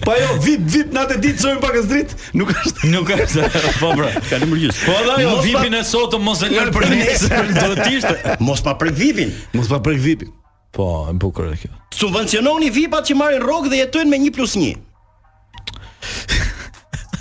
po 0.04 0.12
jo, 0.18 0.26
vip 0.44 0.64
vip 0.68 0.90
natë 0.92 1.16
ditë 1.22 1.40
çojm 1.40 1.60
pak 1.62 1.78
as 1.80 1.86
dritë, 1.88 2.18
nuk 2.36 2.50
është 2.52 2.90
nuk 2.92 3.10
është. 3.16 3.46
Po 3.80 3.94
bra, 3.96 4.10
ka 4.28 4.38
numër 4.44 4.60
gjys. 4.66 4.82
Po 4.84 4.94
edhe 5.00 5.16
jo, 5.24 5.34
vipin 5.46 5.78
e 5.78 5.82
sotëm 5.88 6.24
mos 6.26 6.44
e 6.44 6.52
lën 6.52 6.70
për 6.74 6.88
nesër, 6.92 7.52
do 7.56 7.68
të 7.80 7.90
ishte. 7.96 8.36
Mos 8.44 8.60
pa 8.66 8.76
prek 8.78 8.98
vipin. 9.00 9.32
Mos 9.56 9.72
pa 9.72 9.80
prek 9.82 10.02
vipin. 10.04 10.34
Po, 10.74 11.06
e 11.10 11.14
bukur 11.14 11.52
është 11.52 11.68
kjo. 11.68 11.74
Subvenciononi 12.00 12.68
VIP-at 12.74 13.06
që 13.06 13.16
marrin 13.18 13.42
rrogë 13.44 13.70
dhe 13.70 13.78
jetojnë 13.84 14.10
me 14.10 14.18
1+1. 14.26 14.78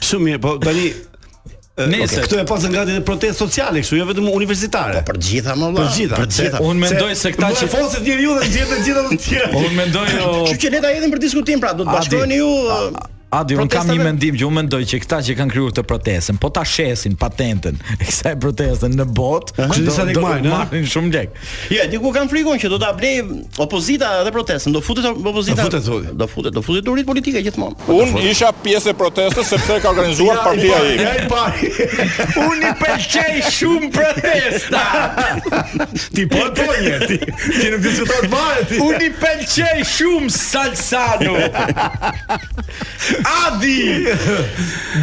Shumë 0.10 0.30
mirë, 0.30 0.40
po 0.44 0.56
tani 0.64 0.88
Nëse 1.74 2.06
okay. 2.20 2.26
këtu 2.28 2.38
e 2.38 2.42
pasën 2.46 2.74
gati 2.76 2.94
të 3.00 3.02
protestë 3.06 3.40
sociale, 3.48 3.82
kështu 3.82 3.96
jo 3.98 4.04
vetëm 4.06 4.28
universitare. 4.30 5.00
Po 5.00 5.08
për 5.10 5.18
gjitha 5.28 5.56
më 5.58 5.66
valla. 5.72 5.80
Për 5.80 5.96
gjitha. 5.96 6.20
Për 6.22 6.28
gjitha. 6.38 6.60
Unë 6.70 6.84
mendoj 6.84 7.16
se 7.22 7.32
këta 7.34 7.50
që 7.62 7.70
fosen 7.74 8.06
deri 8.06 8.28
ju 8.28 8.36
dhe 8.38 8.50
gjithë 8.56 8.76
të 8.76 8.86
gjitha 8.90 9.06
të 9.08 9.18
tjerë. 9.26 9.50
Unë 9.62 9.72
mendoj 9.80 10.04
jo. 10.20 10.30
Kjo 10.52 10.60
që 10.68 10.72
ne 10.76 10.84
ta 10.86 10.92
hedhim 10.94 11.16
për 11.18 11.24
diskutim 11.26 11.64
pra, 11.66 11.74
do 11.80 11.88
të 11.88 11.96
bashkojeni 11.98 12.38
ju. 12.44 12.52
A 13.34 13.42
do 13.44 13.58
kam 13.72 13.88
një 13.90 13.96
mendim 13.98 14.36
që 14.38 14.46
unë 14.46 14.56
mendoj 14.60 14.84
që 14.92 15.00
këta 15.02 15.18
që 15.25 15.34
kanë 15.40 15.54
krijuar 15.56 15.72
këtë 15.74 15.84
protestën, 15.90 16.38
po 16.42 16.52
ta 16.54 16.62
shesin 16.70 17.16
patentën 17.18 17.80
e 17.96 18.06
kësaj 18.06 18.36
proteste 18.44 18.90
në 18.94 19.08
botë, 19.18 19.66
që 19.74 19.86
do 19.88 20.06
të 20.13 20.24
marrin 20.46 20.86
shumë 20.94 21.13
lek. 21.16 21.40
Jo, 21.74 21.88
ti 21.90 22.02
ku 22.04 22.12
kanë 22.13 22.30
frikën 22.30 22.62
që 22.62 22.70
do 22.74 22.78
ta 22.84 22.92
blej 22.98 23.24
opozita 23.63 24.12
edhe 24.22 24.34
protestën, 24.36 24.75
do 24.75 24.84
futet 24.86 25.08
opozita. 25.10 25.66
Do 25.66 25.82
futet, 25.82 26.12
do 26.13 26.30
futet, 26.30 26.54
do 26.60 26.63
futet 26.68 26.86
durit 26.90 27.10
politike 27.10 27.42
gjithmonë. 27.48 27.80
Un 27.96 28.13
isha 28.22 28.52
pjesë 28.66 28.94
e 28.94 28.98
protestës 29.02 29.50
sepse 29.56 29.80
ka 29.82 29.96
organizuar 29.96 30.44
partia 30.46 30.78
e 30.84 30.94
imi. 30.94 32.38
Un 32.44 32.62
i 32.62 32.72
pëlqej 32.84 33.42
shumë 33.58 33.90
protesta. 33.96 34.86
Ti 36.16 36.28
po 36.30 36.46
do 36.58 36.66
një 36.70 37.08
ti. 37.08 37.18
Ti 37.25 37.68
nuk 37.74 37.82
diskuton 37.86 38.28
vaje 38.32 38.63
ti. 38.70 38.80
Un 38.84 39.06
i 39.06 39.10
pëlqej 39.18 39.84
shumë 39.90 40.32
salsano. 40.34 41.38
Adi. 43.24 44.06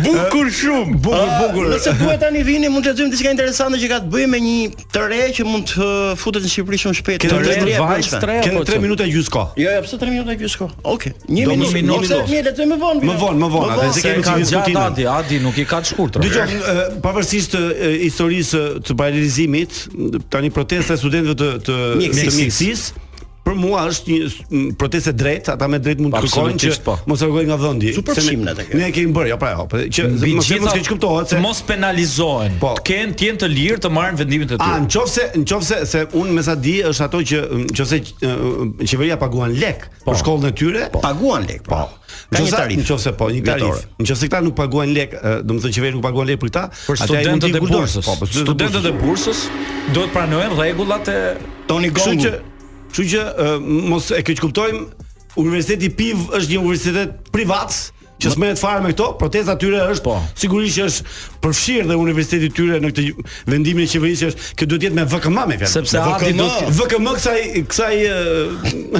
Bukur 0.04 0.46
shumë. 0.52 1.00
Bukur, 1.02 1.26
ah, 1.30 1.42
bukur. 1.46 1.68
Nëse 1.72 1.92
duhet 2.00 2.20
tani 2.20 2.42
vini, 2.44 2.68
mund 2.72 2.84
të 2.84 2.92
lexojmë 2.92 3.12
diçka 3.14 3.32
interesante 3.32 3.80
që 3.80 3.88
ka 3.92 3.98
të 4.04 4.10
bëjë 4.14 4.30
me 4.32 4.40
një 4.44 4.56
të 4.94 5.02
re 5.12 5.20
që 5.36 5.46
mund 5.48 5.68
të 5.70 5.88
futet 6.20 6.44
në 6.44 6.50
Shqipëri 6.54 6.80
shumë 6.84 6.98
shpejt. 7.00 7.24
Këto 7.26 7.40
tre 7.48 7.76
vajtë, 7.80 8.20
këto 8.46 8.64
3 8.70 8.80
minuta 8.84 9.06
gjysko. 9.08 9.44
Jo, 9.60 9.70
jo, 9.76 9.82
pse 9.86 10.00
3 10.04 10.14
minuta 10.14 10.36
gjysko. 10.40 10.68
Okej. 10.82 11.12
Okay. 11.12 11.34
Një 11.34 11.46
minutë, 11.52 11.74
një 11.74 11.82
minutë. 11.82 12.54
të 12.60 12.68
më 12.72 12.80
vonë. 12.84 13.10
Më 13.10 13.18
vonë, 13.24 13.42
më 13.44 13.50
vonë, 13.56 13.76
atë 13.76 13.92
se 13.98 14.06
kemi 14.06 14.24
të 14.28 14.38
gjatë 14.54 14.76
Adi, 14.90 15.06
Adi 15.18 15.40
nuk 15.44 15.60
i 15.60 15.66
ka 15.68 15.80
të 15.84 15.92
shkurtër. 15.92 16.26
Dgjoj, 16.26 16.80
pavarësisht 17.04 17.56
historisë 18.06 18.64
të 18.86 18.98
paralizimit, 19.00 19.84
tani 20.32 20.50
protesta 20.54 20.96
e 20.98 21.00
studentëve 21.02 21.38
të 21.40 21.52
të 21.68 21.78
mjekësisë 22.02 23.06
për 23.50 23.58
mua 23.58 23.84
është 23.90 24.10
një 24.10 24.60
protestë 24.78 25.12
drejt, 25.18 25.50
ata 25.54 25.68
me 25.70 25.78
drejt 25.82 26.00
mund 26.02 26.14
të 26.14 26.22
kërkojnë 26.24 26.60
që 26.62 26.72
po. 26.86 26.94
mos 27.10 27.22
rrugoj 27.24 27.44
nga 27.48 27.58
vendi. 27.58 27.92
ne 27.98 28.86
e 28.86 28.90
kemi 28.94 29.12
bërë, 29.14 29.30
jo 29.32 29.38
pra, 29.40 29.52
jo, 29.54 29.66
po, 29.66 29.76
për, 29.76 29.86
që 29.96 30.06
mos 30.36 30.50
e 30.54 30.58
mos 30.62 30.74
e 30.78 30.84
kuptohet 30.86 31.34
se 31.34 31.40
mos 31.42 31.62
penalizohen. 31.68 32.58
Po, 32.62 32.72
të 32.78 32.86
kenë 32.90 33.14
të 33.20 33.26
jenë 33.28 33.42
të 33.44 33.50
lirë 33.54 33.80
të 33.86 33.92
marrin 33.96 34.18
vendimin 34.18 34.46
e 34.46 34.50
tyre. 34.54 34.66
Ah, 34.66 34.78
nëse 34.82 35.28
nëse 35.44 35.80
se 35.94 36.04
un 36.20 36.32
me 36.36 36.44
sa 36.46 36.54
di 36.58 36.78
është 36.86 37.08
ato 37.08 37.22
që 37.30 37.40
nëse 37.70 38.02
qeveria 38.90 39.18
paguan 39.20 39.56
lek 39.60 39.88
po. 40.04 40.10
për 40.10 40.20
shkollën 40.22 40.52
e 40.52 40.54
tyre, 40.62 40.86
po. 40.94 41.02
paguan 41.06 41.46
lek. 41.50 41.64
Pra. 41.68 41.84
Po. 41.88 41.98
Ka 42.30 42.40
një 42.42 42.50
tarif. 42.50 42.86
Nëse 42.86 43.12
po, 43.18 43.30
një 43.30 43.42
tarif. 43.46 43.84
Nëse 43.98 44.30
këta 44.30 44.44
nuk 44.46 44.54
paguajnë 44.58 44.94
lek, 44.96 45.16
do 45.46 45.56
të 45.58 45.66
thonë 45.66 45.84
vetë 45.84 45.96
nuk 45.98 46.04
paguan 46.06 46.30
lek 46.30 46.38
për 46.42 46.50
këta, 46.50 46.64
për 46.86 47.04
studentët 47.04 47.58
e 47.58 47.64
bursës. 47.66 48.10
Po, 48.10 48.28
studentët 48.30 48.90
e 48.92 48.94
bursës 49.02 49.44
duhet 49.94 50.12
pranojnë 50.14 50.54
rregullat 50.58 51.08
e 51.14 51.18
Toni 51.70 51.90
Gongu. 51.94 52.38
Kështu 52.90 53.06
që 53.12 53.22
mos 53.90 54.10
e 54.16 54.22
keq 54.26 54.40
kuptojmë, 54.46 54.82
Universiteti 55.38 55.86
PIV 55.94 56.24
është 56.34 56.50
një 56.56 56.58
universitet 56.58 57.10
privat 57.30 57.76
që 58.20 58.32
smenet 58.34 58.58
fare 58.60 58.82
me 58.82 58.90
këto, 58.92 59.04
protesta 59.16 59.54
tyre 59.56 59.84
është 59.94 60.02
po. 60.04 60.16
sigurisht 60.36 60.74
që 60.80 60.86
është 60.90 61.12
përfshirë 61.44 61.86
dhe 61.88 61.96
universiteti 62.02 62.48
tyre 62.56 62.80
në 62.82 62.90
këtë 62.90 63.44
vendimin 63.48 63.86
e 63.86 63.92
qeverisë 63.92 64.26
është 64.32 64.50
që 64.58 64.68
duhet 64.72 64.88
jetë 64.88 64.98
me 64.98 65.06
VKM 65.14 65.38
me 65.52 65.58
fjalë. 65.60 65.70
Sepse 65.72 66.02
VKM, 66.04 66.42
VKM 66.80 67.08
kësaj 67.20 67.38
kësaj 67.70 67.94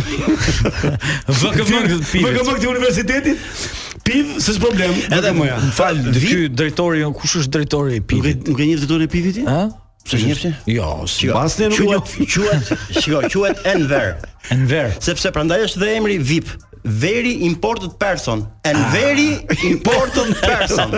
VKM 1.42 2.00
PIV. 2.14 2.30
VKM 2.38 2.72
universitetit 2.76 4.00
PIV 4.06 4.32
s'është 4.46 4.64
problem. 4.68 4.96
Edhe 5.18 5.34
më 5.42 5.50
ja. 5.50 5.58
Fal, 5.82 6.00
ky 6.14 6.46
drejtori, 6.54 7.04
kush 7.20 7.36
është 7.42 7.56
drejtori 7.58 7.98
i 8.00 8.06
PIV-it? 8.14 8.46
Nuk 8.48 8.62
e 8.64 8.70
njeh 8.70 8.82
drejtorin 8.86 9.10
e 9.10 9.14
PIV-it? 9.18 9.42
Ëh? 9.50 9.78
Si 10.04 10.16
jep 10.26 10.52
Jo, 10.64 11.02
si 11.06 11.26
basti 11.32 11.66
nuk 11.68 11.78
quhet, 11.78 12.10
quhet, 12.32 12.72
shiko, 13.00 13.20
quhet 13.28 13.60
Enver. 13.68 14.16
Enver. 14.48 14.92
Sepse 15.02 15.30
prandaj 15.34 15.62
është 15.68 15.80
dhe 15.84 15.88
emri 15.98 16.18
VIP. 16.22 16.50
Very 16.84 17.32
important 17.46 17.98
person 18.00 18.46
and 18.64 18.78
very 18.88 19.44
ah. 19.44 19.64
important 19.66 20.38
person. 20.46 20.94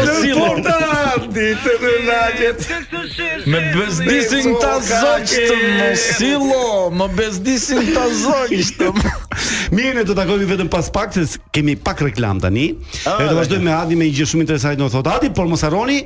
më 3.48 3.48
Me 3.52 3.60
bezdisin 3.74 4.54
ta 4.62 4.76
zogjtëm, 4.86 5.62
Më 5.82 5.90
silo, 5.98 6.90
me 6.94 7.08
bezdisin 7.18 7.90
ta 7.96 8.04
zogjtëm. 8.22 9.00
Mirë, 9.74 10.04
do 10.06 10.12
të 10.12 10.18
takojmë 10.20 10.48
vetëm 10.50 10.70
pas 10.70 10.90
pak 10.94 11.16
se 11.16 11.26
kemi 11.56 11.74
pak 11.80 12.04
reklam 12.06 12.42
tani. 12.44 12.68
Ah, 13.08 13.18
ne 13.22 13.30
do 13.32 13.38
vazhdojmë 13.40 13.66
me 13.66 13.74
Adi 13.74 13.98
me 13.98 14.08
një 14.10 14.16
gjë 14.20 14.28
shumë 14.34 14.46
interesante 14.46 14.80
do 14.84 14.90
thotë 14.94 15.14
Adi, 15.16 15.32
por 15.36 15.48
mos 15.50 15.64
harroni, 15.66 16.02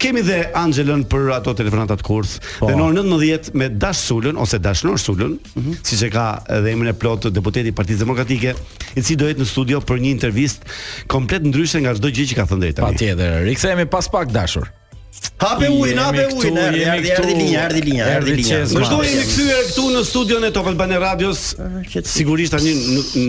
kemi 0.00 0.22
dhe 0.24 0.38
Angelën 0.56 1.04
për 1.10 1.28
ato 1.36 1.54
telefonata 1.58 1.98
të 2.00 2.06
kurth. 2.06 2.38
Po. 2.62 2.70
Dhe 2.70 2.78
në 2.78 2.86
orën 2.86 3.10
19 3.12 3.58
me 3.58 3.68
Dash 3.74 4.00
Sulën 4.08 4.38
ose 4.40 4.60
Dash 4.62 4.86
Nor 4.88 4.96
Sulën, 5.02 5.36
Si 5.50 5.58
mhm. 5.60 5.76
që 5.82 5.92
siç 5.92 6.06
e 6.08 6.12
ka 6.14 6.26
edhe 6.60 6.72
e 6.72 6.96
plot 6.96 7.28
Deputeti 7.28 7.66
deputetit 7.68 7.76
Partisë 7.78 8.00
Demokratike, 8.06 8.56
i 8.96 9.02
cili 9.02 9.20
do 9.20 9.28
jetë 9.32 9.42
në 9.44 9.50
studio 9.52 9.82
për 9.84 10.00
një 10.06 10.12
intervist 10.16 10.64
komplet 11.08 11.44
ndryshe 11.44 11.82
nga 11.84 11.92
çdo 11.98 12.08
gjë 12.08 12.28
që 12.32 12.40
ka 12.40 12.48
thënë 12.50 12.64
deri 12.66 12.78
tani 12.78 13.17
edhe 13.18 13.44
rikthehemi 13.50 13.86
pas 13.86 14.08
pak 14.08 14.32
dashur. 14.32 14.68
Hape 15.38 15.66
ujin, 15.70 15.98
hape 15.98 16.26
ujin, 16.36 16.56
erdi, 16.56 16.82
linja, 17.26 17.60
erdi 17.66 17.82
linja, 17.82 18.06
erdi 18.16 18.34
linja. 18.38 18.58
Më 18.78 18.84
shdoj 18.86 19.08
e 19.08 19.24
këtu 19.26 19.86
në 19.94 20.02
studion 20.06 20.44
e 20.46 20.50
Tokët 20.54 20.76
Bane 20.78 20.98
Radios, 21.02 21.56
sigurisht 22.06 22.54
tani 22.54 22.74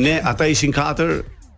ne 0.03 0.17
ata 0.31 0.45
ishin 0.53 0.73
4, 0.75 1.15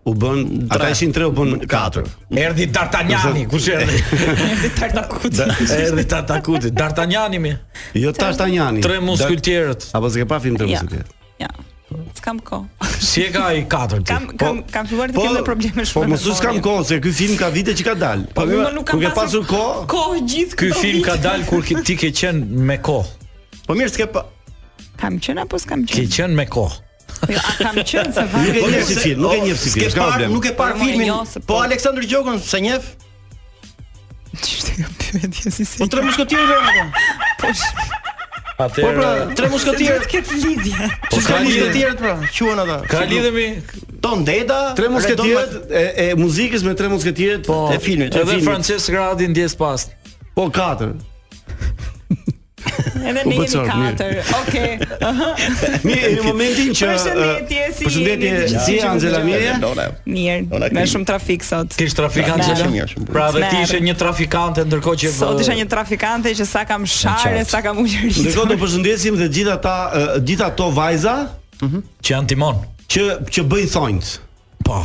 u 0.07 0.13
bën, 0.21 0.45
ata 0.71 0.91
ishin 0.93 1.11
3, 1.17 1.27
u 1.27 1.33
bën 1.35 1.65
4. 1.71 2.03
Erdi 2.45 2.69
Dartanjani, 2.71 3.43
kush 3.51 3.67
erdi? 3.75 3.99
Erdi 4.47 4.71
Tartakuti. 4.77 5.49
Erdi 5.79 6.05
Tartakuti, 6.13 6.71
Dartanjani 6.77 7.39
mi. 7.47 7.51
Jo 7.99 8.13
Tartanjani. 8.15 8.85
Tre 8.87 9.01
muskultjerët. 9.03 9.89
Apo 9.99 10.09
se 10.13 10.23
ke 10.23 10.29
pa 10.31 10.39
film 10.43 10.55
tre 10.61 10.69
muskultjerët? 10.71 11.11
Ja. 11.43 11.51
S'kam 12.15 12.37
kohë. 12.45 12.87
Si 13.03 13.23
e 13.25 13.31
ka 13.33 13.47
i 13.57 13.63
katërt? 13.67 14.05
Kam 14.07 14.27
po, 14.29 14.35
kam 14.41 14.59
kam 14.71 14.87
filluar 14.87 15.11
të 15.11 15.17
po, 15.17 15.23
kem 15.25 15.45
probleme 15.47 15.83
shumë. 15.83 15.97
Po 15.97 16.03
mos 16.11 16.23
s'kam 16.37 16.59
kohë 16.63 16.85
se 16.91 16.99
ky 17.03 17.13
film 17.17 17.37
ka 17.39 17.49
vite 17.53 17.73
që 17.77 17.85
ka 17.87 17.95
dal. 17.99 18.23
Po, 18.29 18.43
po 18.43 18.47
unë 18.49 18.57
jo, 18.59 18.69
nuk 18.77 18.85
kam 18.91 19.01
ke 19.01 19.11
pasur 19.17 19.43
kohë. 19.49 19.81
Kohë 19.91 20.21
gjithë. 20.33 20.59
Ky 20.61 20.69
film 20.77 21.01
ka 21.07 21.15
dal 21.25 21.43
kur 21.49 21.65
ti 21.89 21.97
ke 21.99 22.11
qen 22.21 22.43
me 22.69 22.77
kohë. 22.87 23.31
Po 23.67 23.77
mirë 23.77 23.91
s'ke 23.95 24.09
Kam 25.01 25.17
qen 25.17 25.41
apo 25.41 25.59
s'kam 25.63 25.83
qen? 25.83 25.97
Ke 25.97 26.05
qen 26.13 26.35
me 26.37 26.45
kohë. 26.47 26.77
Jo, 27.21 27.39
kam 27.59 27.75
qenë 27.75 28.13
se 28.15 28.25
fal. 28.31 28.45
Nuk 28.45 28.75
e 28.75 28.83
film, 28.95 29.23
nuk 29.23 29.33
e 29.33 29.41
njeh 29.41 29.57
si 29.61 29.71
film. 29.75 30.21
Nuk 30.35 30.45
e 30.47 30.53
par 30.59 30.77
filmin. 30.79 31.09
Jo, 31.09 31.17
po 31.49 31.59
Aleksandr 31.65 32.07
Gjokun 32.07 32.39
se 32.41 32.61
njeh? 32.65 32.87
Ç'është 34.31 34.77
kjo 34.77 34.93
pyetje 35.01 35.51
si 35.57 35.65
se? 35.67 35.81
Po 35.81 35.89
tre 35.91 36.05
mushkëtirë 36.05 36.47
vëmë. 36.53 36.85
Po 37.41 37.49
Po 38.69 38.91
pra, 38.93 39.09
tre 39.37 39.47
mushkëtirë 39.51 39.97
të 40.05 40.09
ketë 40.15 40.39
lidhje. 40.43 40.89
Po 41.09 41.21
ka 41.25 41.39
lidhje 41.41 41.67
të 41.67 41.71
tjera 41.75 41.93
pra, 41.99 42.13
quhen 42.35 42.61
ata. 42.65 42.77
Ka 42.91 43.03
lidhje 43.09 43.31
me 43.35 43.45
Ton 44.05 44.25
Deda, 44.27 44.59
tre 44.77 44.89
mushkëtirë 44.91 45.61
e 45.81 46.09
e 46.09 46.09
muzikës 46.19 46.65
me 46.67 46.75
tre 46.77 46.89
Po, 46.89 47.61
të 47.71 47.81
filmit. 47.81 48.15
Edhe 48.15 48.41
Francesc 48.45 48.91
Gradi 48.93 49.27
ndjes 49.31 49.55
pas. 49.57 49.87
Po 50.35 50.49
katër. 50.49 50.97
Edhe 53.05 53.23
ne 53.29 53.35
jemi 53.35 53.45
katër. 53.47 54.21
Okej. 54.47 54.79
Mi 55.87 55.95
në 56.17 56.23
momentin 56.25 56.71
që 56.75 56.89
Përshëndetje 56.91 57.89
uh, 57.89 58.45
si 58.47 58.77
jeni? 58.77 58.85
Angela 58.87 59.21
Mirë. 59.25 59.91
Mirë. 60.09 60.69
Me 60.75 60.85
shumë 60.89 61.09
trafik 61.09 61.45
sot. 61.45 61.75
Kish 61.79 61.95
trafik 61.97 62.29
Angela? 62.31 62.69
Pra 63.11 63.27
vetë 63.35 63.51
ishe 63.65 63.81
një 63.83 63.95
trafikante 64.01 64.65
ndërkohë 64.69 65.01
që 65.05 65.13
Sot 65.15 65.43
isha 65.43 65.55
një 65.57 65.67
trafikante 65.71 66.33
që 66.37 66.47
sa 66.47 66.63
kam 66.69 66.85
sharë, 66.89 67.43
sa 67.49 67.63
kam 67.65 67.81
ulur. 67.83 68.09
Ndërkohë 68.09 68.53
do 68.53 68.59
përshëndesim 68.61 69.19
dhe 69.19 69.29
gjithë 69.35 69.55
ata, 69.59 69.77
uh, 69.83 70.17
gjithë 70.23 70.47
ato 70.49 70.71
vajza, 70.75 71.15
mhm. 71.61 71.83
që 72.01 72.15
janë 72.17 72.31
timon, 72.33 72.63
që 72.91 73.09
që 73.31 73.45
bëjnë 73.53 73.71
thonjt. 73.75 74.15
Po. 74.65 74.81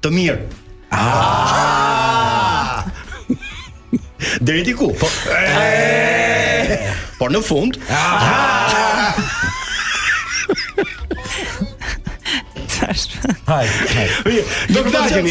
Të 0.01 0.09
mirë 0.15 0.41
ah. 0.97 2.81
Deri 4.47 4.73
ku 4.75 4.89
po. 4.97 5.07
Eh. 5.37 6.89
Por 7.21 7.31
në 7.37 7.41
fund 7.45 7.73
ah. 7.93 9.15
Tash 12.73 13.09
Hajde. 13.53 14.41
Do 14.73 14.83
këtë 14.87 14.97
të 14.97 15.03
të 15.13 15.19
eh 15.19 15.27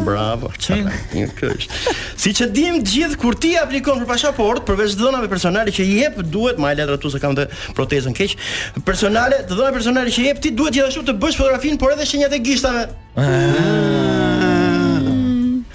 Bravo, 0.04 0.50
çfarë? 0.58 0.96
Një 1.16 1.30
kështë. 1.38 1.83
Si 2.18 2.32
që 2.36 2.48
dim 2.56 2.80
gjithë 2.86 3.18
kur 3.20 3.36
ti 3.40 3.54
aplikon 3.60 4.02
për 4.04 4.10
pasaportë, 4.10 4.66
përveç 4.68 4.96
dhënave 5.00 5.30
personale 5.32 5.74
që 5.76 5.86
i 5.86 5.98
jep, 6.00 6.20
duhet 6.32 6.60
më 6.62 6.74
letra 6.80 6.98
tu 7.02 7.12
se 7.14 7.22
kam 7.24 7.36
të 7.38 7.48
protezën 7.78 8.16
keq. 8.16 8.36
Personale, 8.88 9.44
të 9.48 9.58
dhëna 9.60 9.76
personale 9.76 10.14
që 10.14 10.24
i 10.24 10.28
jep 10.30 10.44
ti 10.44 10.52
duhet 10.56 10.78
gjithashtu 10.78 11.06
të 11.10 11.18
bësh 11.22 11.40
fotografinë 11.42 11.82
por 11.82 11.96
edhe 11.96 12.08
shenjat 12.08 12.36
e 12.38 12.42
gishtave. 12.46 12.88
Ah. 13.20 14.60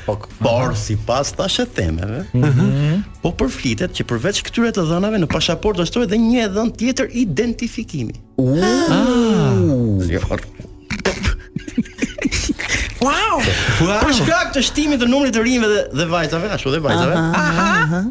Po, 0.09 0.15
por 0.41 0.71
sipas 0.81 1.35
tash 1.37 1.59
e 1.61 1.67
themeve, 1.77 2.23
mhm. 2.33 3.03
po 3.21 3.35
përflitet 3.43 3.93
që 3.99 4.07
përveç 4.09 4.41
këtyre 4.47 4.71
të 4.79 4.87
dhënave 4.89 5.21
në 5.21 5.29
pasaportë 5.29 5.83
do 5.83 5.89
shtohet 5.91 6.09
edhe 6.09 6.21
një 6.25 6.47
dhënë 6.55 6.77
tjetër 6.81 7.13
identifikimi. 7.27 8.17
Uh. 8.41 8.97
Wow! 13.03 13.45
wow! 13.85 14.01
Për 14.03 14.15
shkak 14.23 14.49
të 14.57 14.63
shtimit 14.69 15.01
të 15.05 15.09
numrit 15.11 15.35
të 15.37 15.43
rinjve 15.45 15.69
dhe, 15.71 15.83
dhe 15.95 16.07
vajzave, 16.11 16.49
ashtu 16.57 16.73
dhe 16.75 16.81
vajzave. 16.85 17.19
Aha. 17.19 17.43
aha. 17.43 17.69
aha. 17.83 18.07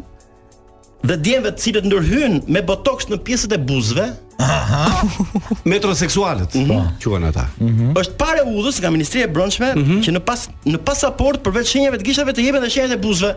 Dhe 1.08 1.14
djemve 1.22 1.52
të 1.54 1.62
cilët 1.62 1.84
ndërhyjnë 1.86 2.38
me 2.50 2.62
botoks 2.66 3.06
në 3.06 3.20
pjesët 3.24 3.52
e 3.54 3.58
buzëve, 3.68 4.08
aha, 4.42 5.06
metroseksualet, 5.70 6.54
mm 6.58 6.64
-hmm. 6.64 6.96
Po, 7.02 7.10
quhen 7.10 7.24
ata. 7.28 7.46
Mm 7.60 7.72
-hmm. 7.74 7.94
Është 8.02 8.16
parë 8.18 8.42
udhës 8.56 8.80
nga 8.80 8.90
Ministria 8.90 9.24
e 9.24 9.28
Brendshme 9.28 9.74
mm 9.74 9.84
-hmm. 9.84 10.02
që 10.06 10.10
në 10.16 10.18
pas 10.26 10.48
në 10.66 10.78
pasaport 10.78 11.42
përveç 11.46 11.66
shenjave 11.72 11.98
të 11.98 12.04
gishtave 12.04 12.32
të 12.32 12.40
jepen 12.46 12.60
dhe 12.62 12.70
shenjat 12.70 12.98
e 12.98 13.00
buzëve. 13.06 13.34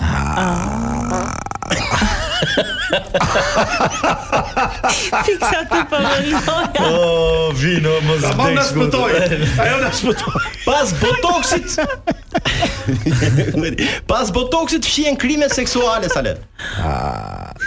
Ah. 0.00 0.38
ah. 0.38 2.14
Fiksa 5.24 5.58
ti 5.70 5.78
po 5.90 5.96
vjen. 6.00 6.22
Oh, 6.84 7.48
vino 7.58 7.90
më 8.06 8.14
zgjidh. 8.22 8.38
Ma 8.38 8.46
na 8.54 8.62
sputoj. 8.68 9.12
Ajo 9.64 9.76
na 9.82 9.90
sputoj. 9.94 10.42
Pas 10.66 10.88
botoksit. 11.02 11.68
Pas 14.10 14.26
botoksit 14.34 14.84
fshihen 14.86 15.16
krimet 15.16 15.52
seksuale, 15.56 16.06
Sale. 16.12 16.32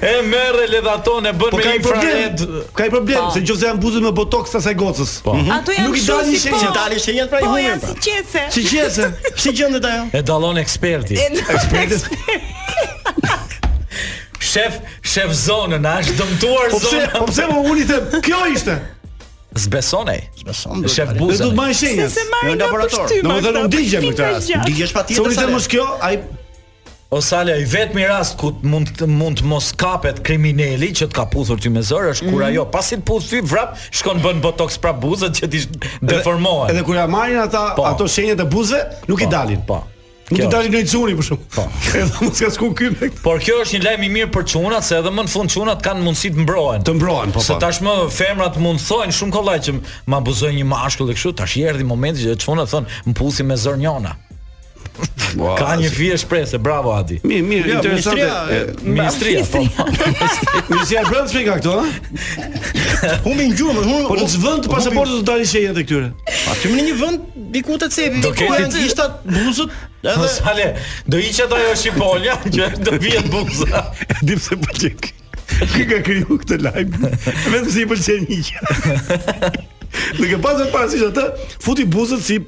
e 0.02 0.22
merre 0.30 0.68
ledhaton 0.72 1.24
e 1.26 1.30
bën 1.34 1.50
po, 1.50 1.58
me 1.58 1.76
infrared. 1.78 2.48
Ka 2.74 2.86
i 2.86 2.90
problem 2.94 3.18
pa. 3.24 3.32
se 3.34 3.42
nëse 3.42 3.66
janë 3.66 3.82
buzët 3.82 4.04
me 4.06 4.12
botoks 4.16 4.54
asaj 4.60 4.76
gocës. 4.78 5.16
Po. 5.26 5.34
Mm 5.34 5.42
-hmm. 5.42 5.56
Ato 5.58 5.72
janë 5.72 5.88
nuk 5.88 5.98
i 5.98 6.06
dalin 6.08 6.38
shenjat, 6.40 6.74
dalin 6.74 6.98
po. 7.00 7.04
shenjat 7.06 7.30
pra 7.30 7.40
i 7.40 7.46
huaj. 7.46 7.80
Po, 7.80 7.88
pra. 7.88 7.88
si 7.88 7.94
qese. 8.10 8.44
Si 8.54 8.62
qese. 8.72 9.06
Si 9.42 9.52
gjendet 9.58 9.86
ajo? 9.86 10.04
E 10.14 10.22
dallon 10.22 10.58
eksperti. 10.58 11.14
Eksperti. 11.50 12.18
Shef, 14.40 14.74
shef 15.02 15.32
zonën, 15.48 15.86
a 15.86 15.94
është 16.00 16.14
dëmtuar 16.22 16.68
po 16.70 16.80
pse, 16.80 17.00
Po 17.18 17.24
pse 17.26 17.42
më 17.50 17.56
uni 17.72 17.84
them, 17.92 18.04
kjo 18.22 18.38
ishte. 18.56 18.76
Zbeson 19.56 20.10
ai. 20.10 20.22
Zbeson. 20.42 20.88
shef 20.88 21.10
buzën. 21.20 21.44
Do 21.46 21.50
të 21.52 21.56
marrë 21.56 21.74
shenjat. 21.82 22.12
Në 22.48 22.56
laborator. 22.62 23.08
Do 23.24 23.30
të 23.30 23.42
thonë 23.46 23.68
ndigje 23.68 24.00
me 24.02 24.12
këtë 24.14 24.24
rast. 24.32 24.50
Ndigjesh 24.64 24.94
patjetër. 24.94 25.32
të 25.44 25.50
mos 25.52 25.68
kjo, 25.68 25.86
ai 26.02 26.16
O 27.12 27.18
Osale 27.18 27.52
ai 27.54 27.64
vetmi 27.66 28.06
rast 28.08 28.36
ku 28.38 28.58
mund 28.64 28.90
mund 29.08 29.40
mos 29.48 29.72
kapet 29.72 30.20
krimineli 30.28 30.90
që 30.98 31.06
të 31.08 31.16
ka 31.16 31.24
puthur 31.32 31.56
ty 31.62 31.70
me 31.72 31.80
zor 31.80 32.10
është 32.12 32.26
kur 32.28 32.42
mhm. 32.42 32.50
ajo 32.50 32.66
pasi 32.72 32.98
të 33.00 33.06
puth 33.08 33.30
vrap 33.48 33.78
shkon 33.96 34.20
bën 34.24 34.42
botox 34.44 34.76
pra 34.84 34.92
buzët 34.92 35.40
që 35.40 35.48
ti 35.54 35.62
deformohen. 36.04 36.74
Edhe 36.74 36.84
kur 36.84 37.00
ja 37.00 37.06
marrin 37.08 37.40
ata 37.46 37.62
po, 37.80 37.86
ato 37.88 38.10
shenjat 38.12 38.44
e 38.44 38.48
buzëve 38.52 39.08
nuk 39.08 39.24
po, 39.24 39.24
i 39.24 39.30
dalin. 39.32 39.64
Po. 39.70 39.80
Nuk 40.34 40.42
i 40.44 40.52
dalin 40.52 40.74
në 40.76 40.82
çunin 40.92 41.20
për 41.22 41.28
shkak. 41.30 41.48
Po. 41.56 41.66
Edhe 41.96 42.26
mos 42.26 42.44
ka 42.44 42.52
skuq 42.58 42.76
këtu. 42.82 43.12
Por 43.24 43.40
kjo 43.48 43.62
është 43.64 43.78
një 43.80 43.86
lajm 43.88 44.04
i 44.04 44.12
mirë 44.20 44.32
për 44.36 44.50
çunat 44.58 44.90
se 44.92 45.00
edhe 45.00 45.16
më 45.16 45.28
në 45.30 45.34
fund 45.38 45.56
çunat 45.58 45.88
kanë 45.90 46.04
mundësi 46.10 46.34
të 46.36 46.44
mbrohen. 46.44 46.84
Të 46.92 46.98
mbrohen 47.00 47.32
po. 47.40 47.46
Se 47.48 47.56
po. 47.56 47.62
tashmë 47.70 47.96
femrat 48.20 48.60
mund 48.60 48.84
thonë 48.84 49.16
shumë 49.16 49.38
kollaj 49.40 49.58
që 49.72 49.80
ma 50.12 50.20
një 50.28 50.68
mashkull 50.76 51.16
e 51.16 51.16
kështu 51.16 51.38
tash 51.40 51.56
i 51.62 51.70
erdhi 51.72 51.88
momenti 51.88 52.28
që 52.28 52.36
çunat 52.44 52.68
thonë 52.68 53.06
"Mputhi 53.16 53.48
me 53.48 53.56
zor 53.56 53.80
njëna. 53.80 54.18
Ka 55.60 55.76
një 55.78 55.90
fije 55.94 56.16
shpresë, 56.24 56.58
bravo 56.64 56.94
Adi. 56.96 57.20
Mirë, 57.28 57.44
mirë, 57.46 57.72
interesante. 57.78 58.28
Po. 58.28 58.88
Ministria. 58.88 59.44
Ministria 60.68 61.02
e 61.04 61.10
Brendshme 61.10 61.44
ka 61.46 61.56
këto, 61.60 61.74
po, 61.74 61.84
a? 61.84 63.12
Unë 63.28 63.36
më 63.38 63.46
ngjum, 63.54 63.82
unë 63.82 64.08
po 64.08 64.16
të 64.16 64.24
pasaportës 64.24 64.72
pasaportën 64.72 65.20
do 65.20 65.20
ta 65.28 65.36
lësh 65.42 65.54
edhe 65.60 65.84
këtyre. 65.86 66.08
Aty 66.54 66.72
më 66.72 66.78
në 66.80 66.86
një 66.88 66.96
vend 67.02 67.28
diku 67.54 67.78
të 67.82 67.90
cepi. 67.94 68.24
Do 68.26 68.32
kenë 68.40 68.70
të 68.74 68.82
ishta 68.88 69.08
buzët 69.26 69.76
edhe 69.76 70.16
po, 70.16 70.30
Sale, 70.38 70.68
do 71.12 71.20
hiqë 71.22 71.44
ato 71.46 71.60
ajo 71.60 71.76
Shipolja 71.84 72.38
që 72.56 72.70
do 72.88 72.98
vihet 73.04 73.30
buzë. 73.34 73.68
Di 74.24 74.38
pse 74.40 74.58
po 74.64 74.78
çik. 74.82 75.10
Kë 75.58 75.84
ka 75.92 76.00
kriju 76.08 76.40
këtë 76.46 76.60
lajm? 76.64 76.96
Vetëm 77.28 77.70
si 77.76 77.84
i 77.84 77.92
pëlqen 77.92 78.26
hiq. 78.32 78.50
Duke 80.18 80.40
pasur 80.44 80.72
pasi 80.74 81.04
ato, 81.06 81.28
futi 81.64 81.86
buzët 81.88 82.26
si 82.26 82.40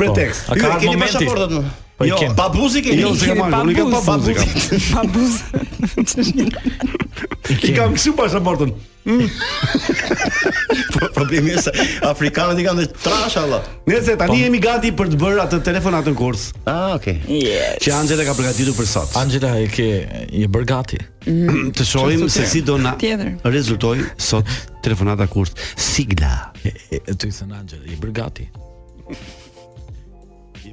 pretekst. 0.00 0.48
Ju 0.56 0.72
keni 0.86 0.96
pasaportën? 1.04 1.68
Po 1.98 2.04
jo, 2.04 2.16
kem. 2.18 2.34
Babuzi 2.34 2.78
ke. 2.82 2.94
Jo, 2.94 3.10
se 3.18 3.26
kam 3.26 3.40
marrë, 3.50 3.72
unë 3.72 3.74
kam 3.74 3.94
babuzi. 3.98 4.34
Babuz. 4.94 5.40
I 7.66 7.72
kam 7.74 7.96
kësu 7.96 8.12
pasaportën. 8.14 8.70
Mm. 9.08 9.24
Po, 10.94 11.08
problemi 11.16 11.56
është 11.58 11.72
afrikanët 12.06 12.60
i 12.62 12.66
kanë 12.68 12.84
trash 13.02 13.40
Allah. 13.40 13.58
Nëse 13.90 14.14
tani 14.20 14.30
po. 14.36 14.36
jemi 14.38 14.60
gati 14.62 14.92
për 15.00 15.10
të 15.10 15.18
bërë 15.24 15.40
atë 15.48 15.58
telefonatën 15.72 16.14
kurs. 16.20 16.44
Ah, 16.70 16.94
okay. 16.94 17.18
Yes. 17.26 17.80
Që 17.82 17.96
Angela 17.98 18.28
ka 18.28 18.36
përgatitur 18.38 18.78
për 18.78 18.88
sot. 18.92 19.16
Angela 19.18 19.56
e 19.58 19.66
ke 19.72 19.88
i 20.30 20.44
bër 20.54 20.68
gati. 20.70 21.00
Mhm. 21.26 21.72
të 21.76 21.84
shohim 21.88 22.28
se 22.32 22.46
si 22.48 22.62
do 22.64 22.78
na 22.78 22.94
rezultoj 23.50 23.98
sot 24.30 24.54
telefonata 24.86 25.26
kurs. 25.26 25.50
Sigla. 25.74 26.52
E, 26.62 26.76
e, 26.94 27.02
e 27.02 27.16
ty 27.18 27.34
thën 27.40 27.58
Angela, 27.58 27.82
i 27.90 27.98
bër 27.98 28.14
gati 28.22 28.46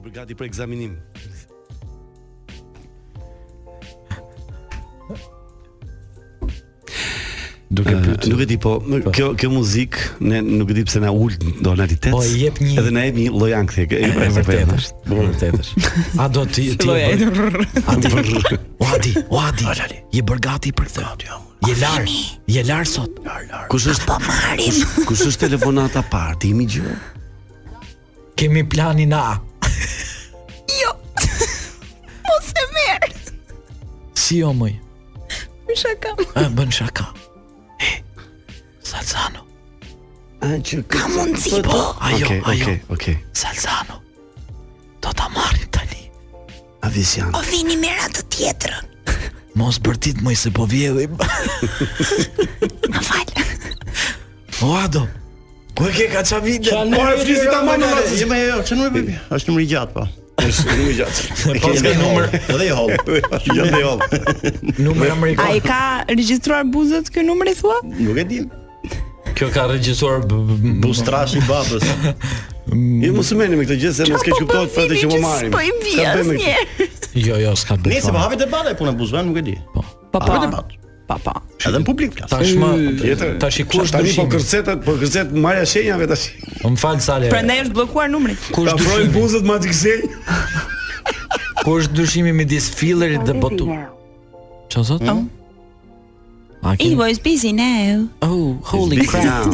për 0.05 0.11
gati 0.19 0.35
për 0.37 0.45
ekzaminim. 0.51 0.91
Duke 7.75 7.95
eh, 7.95 8.05
Nuk 8.29 8.41
e 8.43 8.45
di 8.47 8.57
po, 8.61 8.75
po, 8.85 8.99
kjo 9.17 9.31
kjo 9.35 9.49
muzik 9.51 9.97
ne 10.23 10.37
nuk 10.45 10.69
e 10.71 10.75
di 10.77 10.83
pse 10.87 11.01
na 11.01 11.09
ul 11.11 11.33
donalitet. 11.65 12.13
Po 12.13 12.21
jep 12.23 12.61
një 12.61 12.75
edhe 12.81 12.91
na 12.95 13.07
jep 13.07 13.17
një 13.17 13.31
lloj 13.33 13.55
ankthje. 13.57 13.87
E 13.89 14.11
vërtetë 14.13 14.77
është. 14.77 15.01
Po 15.07 15.17
vërtetë 15.21 15.97
A 16.21 16.29
do 16.35 16.45
ti 16.45 16.67
ti 16.77 16.93
e 16.93 17.17
bëj? 17.25 17.25
A 17.25 17.97
Wadi, 18.85 19.15
Uadi, 19.33 19.65
uadi. 19.65 19.99
Je 20.13 20.21
bërgati 20.23 20.71
për 20.77 20.91
këtë. 20.99 21.41
Je 21.65 21.73
lart, 21.81 22.15
je 22.53 22.63
lart 22.69 22.89
sot. 22.93 23.17
Kush 23.73 23.89
është 23.95 24.05
pa 24.13 24.19
marrim? 24.21 24.75
Kush 25.09 25.25
është 25.31 25.47
telefonata 25.47 26.05
parti 26.13 26.53
Ti 26.53 26.55
më 26.61 26.69
gjë. 26.77 26.95
Kemi 28.37 28.65
planin 28.69 29.13
A. 29.17 29.25
Jo 30.81 30.91
Po 32.25 32.35
se 32.47 32.63
merë 32.77 33.11
Si 34.19 34.39
jo 34.41 34.51
mëj 34.55 34.73
Më 35.67 35.77
shaka 35.81 36.13
A, 36.35 36.47
Më 36.51 36.65
në 36.69 36.77
shaka 36.79 37.07
Salzano 38.85 39.43
A, 40.45 40.53
që 40.65 40.81
Ka 40.91 41.07
mund 41.15 41.38
si 41.41 41.55
po 41.65 41.77
Ajo, 41.99 42.25
okay, 42.25 42.41
ajo 42.41 42.55
okay, 42.55 42.79
okay. 42.97 43.15
Salzano 43.38 43.99
Do 45.03 45.13
të 45.13 45.27
marim 45.35 45.69
tani 45.75 46.05
A 46.85 46.91
vis 46.93 47.15
O 47.31 47.43
vini 47.51 47.77
me 47.81 47.91
ratë 47.97 48.25
tjetërë 48.33 48.83
Mos 49.55 49.77
bërtit 49.79 50.19
mëj 50.23 50.38
se 50.45 50.49
po 50.55 50.65
vjedhim 50.67 51.13
Më 52.91 53.03
falë 53.11 53.45
O 54.65 54.73
adom 54.81 55.07
Ku 55.75 55.83
e 55.88 55.91
ke 55.91 56.07
kaca 56.09 56.39
vite? 56.45 56.63
Çan 56.71 56.88
mora 56.89 57.17
flisi 57.19 57.45
ta 57.51 57.59
mamën 57.61 57.83
atë. 57.83 58.15
Jo, 58.21 58.27
jo, 58.35 58.35
jo, 58.49 58.63
çan 58.67 58.79
mora. 58.79 59.15
Është 59.35 59.51
numri 59.51 59.63
i 59.65 59.69
gjatë 59.71 59.95
po. 59.97 60.03
Është 60.41 60.67
numri 60.71 60.93
i 60.93 60.99
gjatë. 60.99 61.25
Po 61.45 61.55
ka 61.63 61.95
numër 62.01 62.29
dhe 62.47 62.65
i 62.65 62.69
holl. 62.69 62.93
Jo, 63.57 63.65
dhe 63.73 63.81
i 63.81 63.83
holl. 63.83 64.77
Numri 64.85 65.09
amerikan. 65.11 65.49
Ai 65.49 65.59
ka 65.65 65.79
regjistruar 66.07 66.63
buzët 66.71 67.11
kë 67.11 67.25
numri 67.27 67.55
thua? 67.59 67.81
Nuk 67.97 68.21
e 68.23 68.25
di. 68.29 68.38
Kjo 69.35 69.49
ka 69.51 69.65
regjistruar 69.73 70.23
bustrash 70.85 71.38
i 71.39 71.43
babës. 71.51 71.85
Jo, 72.75 73.11
mos 73.13 73.27
më 73.38 73.45
me 73.59 73.65
këtë 73.67 73.75
gjë 73.77 73.89
se 73.93 74.05
mos 74.09 74.23
ke 74.25 74.31
kuptuar 74.39 74.63
po 74.65 74.71
fatin 74.73 74.97
që 74.97 75.09
më 75.11 75.11
po 75.11 75.19
marrim. 75.21 75.51
Po 75.53 75.61
i 75.61 75.69
vjen. 75.83 76.31
Jo, 77.13 77.35
jo, 77.43 77.51
s'ka 77.61 77.75
bërë. 77.77 77.91
Nëse 77.99 78.13
po 78.15 78.23
hapet 78.23 78.41
debate 78.41 78.71
puna 78.79 78.95
buzëve, 78.97 79.21
nuk 79.27 79.38
e 79.38 79.45
di. 79.51 79.55
Po. 79.75 79.83
Po 80.15 80.21
po 80.25 80.63
pa 81.07 81.17
pa. 81.21 81.35
Edhe 81.65 81.81
në 81.81 81.85
publik 81.87 82.15
flas. 82.17 82.29
Tashmë 82.33 82.69
tjetër. 82.99 83.35
Tash 83.41 83.59
i 83.61 83.65
kush 83.69 83.93
do 83.93 84.01
të 84.01 84.09
shih. 84.09 84.19
Po 84.21 84.25
kërcet, 84.33 84.71
po 84.85 84.95
kërcet 85.01 85.33
Maja 85.41 85.65
Shenjave 85.69 86.07
tash. 86.11 86.27
Po 86.61 86.71
më 86.73 86.81
fal 86.81 86.99
Sale. 87.03 87.29
Prandaj 87.33 87.61
është 87.65 87.77
bllokuar 87.77 88.11
numri. 88.13 88.35
Kush 88.55 88.73
do 88.73 88.89
të 88.89 89.07
buzët 89.15 89.45
me 89.47 89.57
atë 89.59 89.73
gjë? 89.73 89.95
Ku 91.63 91.77
është 91.79 91.97
dyshimi 91.97 92.33
midis 92.35 92.67
fillerit 92.77 93.25
dhe 93.25 93.37
botut? 93.41 93.71
Ço 94.73 94.83
zot? 94.91 95.05
Ai 96.65 96.93
was 96.97 97.19
busy 97.21 97.51
now. 97.53 98.07
Oh, 98.25 98.57
holy 98.65 99.05
crap. 99.05 99.53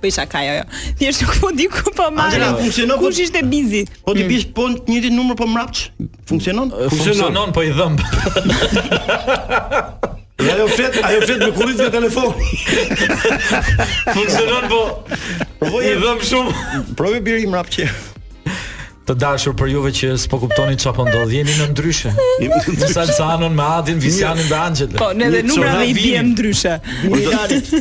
Po 0.00 0.08
isha 0.08 0.24
ka 0.32 0.40
jo 0.46 0.54
jo. 0.62 1.12
nuk 1.20 1.36
po 1.42 1.50
di 1.52 1.66
ku 1.68 1.92
po 1.92 2.08
marr. 2.16 2.32
Angela 2.40 2.96
po- 2.96 3.04
Kush 3.10 3.20
ishte 3.26 3.44
busy? 3.44 3.84
Po 4.08 4.14
ti 4.16 4.24
mm. 4.24 4.30
bish 4.32 4.46
po 4.56 4.70
një 4.72 4.98
ditë 5.04 5.12
numër 5.12 5.36
po 5.36 5.44
mrapç. 5.52 5.84
Funksionon? 6.24 6.72
Funksionon, 6.88 7.52
po 7.52 7.60
i 7.60 7.68
dhëmb. 7.76 8.00
Ajo 10.42 10.66
fet, 10.72 10.96
ajo 10.96 11.20
fet 11.28 11.44
me 11.44 11.50
kurriz 11.60 11.76
me 11.76 11.90
telefon. 11.92 12.32
Funksionon 14.16 14.64
po. 14.72 14.82
Po, 15.60 15.68
po 15.68 15.84
i 15.84 15.92
dhëmb 15.92 16.24
shumë. 16.24 16.96
Provoj 16.96 17.20
biri 17.20 17.44
mrapç. 17.52 17.82
Të 19.02 19.14
dashur 19.18 19.54
për 19.58 19.66
juve 19.72 19.90
që 19.98 20.08
s'po 20.22 20.38
kuptoni 20.38 20.76
çfarë 20.78 20.94
po 20.94 21.04
ndodh. 21.08 21.32
jeni 21.34 21.54
në 21.58 21.64
ndryshe. 21.72 22.12
Në 22.38 22.90
Salsanon 22.92 23.54
me 23.58 23.64
Adin, 23.80 23.98
Visianin 23.98 24.46
dhe 24.46 24.54
Angelën. 24.62 24.94
Po, 25.00 25.08
ne 25.18 25.26
dhe 25.32 25.40
numrat 25.42 25.82
i 25.88 25.96
bëm 25.96 26.28
ndryshe. 26.36 26.76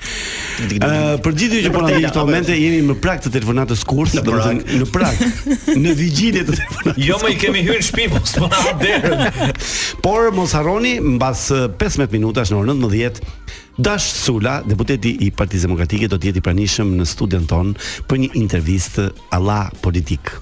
për 0.68 1.34
gjithë 1.38 1.60
që 1.64 1.70
po 1.74 1.82
na 1.84 1.90
dëgjoni 1.90 2.08
këto 2.08 2.24
momente 2.26 2.56
jemi 2.56 2.80
më 2.90 2.96
prak 3.02 3.22
të 3.24 3.32
telefonatës 3.36 3.84
kurs, 3.88 4.14
në 4.16 4.24
prak, 4.26 4.60
në 4.80 4.88
prak, 4.92 5.22
në 5.82 5.94
vigjilje 5.98 6.42
të 6.48 6.56
telefonatës. 6.60 7.06
Jo 7.06 7.16
më 7.22 7.32
i 7.34 7.38
kemi 7.42 7.62
hyrë 7.66 7.80
në 7.80 7.88
shtëpi 7.88 8.08
mos 8.12 8.34
po 8.36 8.50
na 8.50 8.74
derën. 8.82 9.56
Por 10.04 10.30
mos 10.36 10.54
harroni 10.58 10.96
mbas 11.16 11.46
15 11.80 12.10
minutash 12.14 12.52
në 12.52 12.60
orën 12.62 12.84
19 12.84 13.24
Dash 13.80 14.10
Sula, 14.18 14.58
deputeti 14.66 15.14
i 15.24 15.30
Partisë 15.32 15.64
Demokratike 15.68 16.08
do 16.12 16.18
të 16.20 16.28
jetë 16.30 16.40
i 16.40 16.44
pranishëm 16.44 16.90
në 17.00 17.06
studion 17.08 17.46
ton 17.48 17.70
për 18.10 18.20
një 18.26 18.30
intervistë 18.44 19.08
alla 19.36 19.62
politik. 19.84 20.36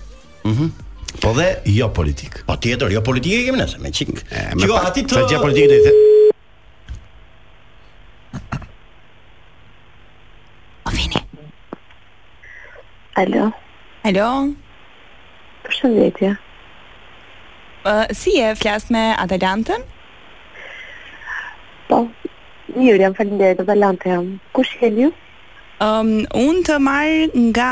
Mhm. 0.44 0.54
Mm 0.68 0.84
po 1.22 1.30
dhe 1.34 1.46
jo 1.72 1.86
politik. 1.96 2.36
Po 2.46 2.54
tjetër, 2.62 2.92
jo 2.94 3.00
politike 3.02 3.40
kemi 3.46 3.58
nëse 3.62 3.80
me 3.82 3.88
çik. 3.96 4.10
Çiko 4.60 4.76
aty 4.84 5.06
të 5.08 5.16
Sa 5.18 5.24
gjë 5.26 5.40
politike 5.42 5.72
do 5.72 5.80
i 5.80 5.84
thënë? 5.88 6.16
Alo. 13.18 13.48
Alo. 14.06 14.26
Për 15.66 15.72
shëndetje. 15.74 16.28
Uh, 17.82 18.04
si 18.14 18.36
e 18.46 18.52
flas 18.58 18.84
me 18.94 19.00
Atalantën? 19.18 19.82
Po. 21.88 21.98
Mirë, 22.76 23.00
jam 23.02 23.16
falendere, 23.16 23.56
do 23.56 23.94
jam. 24.06 24.28
Kush 24.52 24.76
e 24.86 24.90
ju? 24.98 25.08
Ëm, 25.80 25.88
um, 25.88 26.12
unë 26.46 26.64
të 26.68 26.78
marr 26.90 27.36
nga 27.50 27.68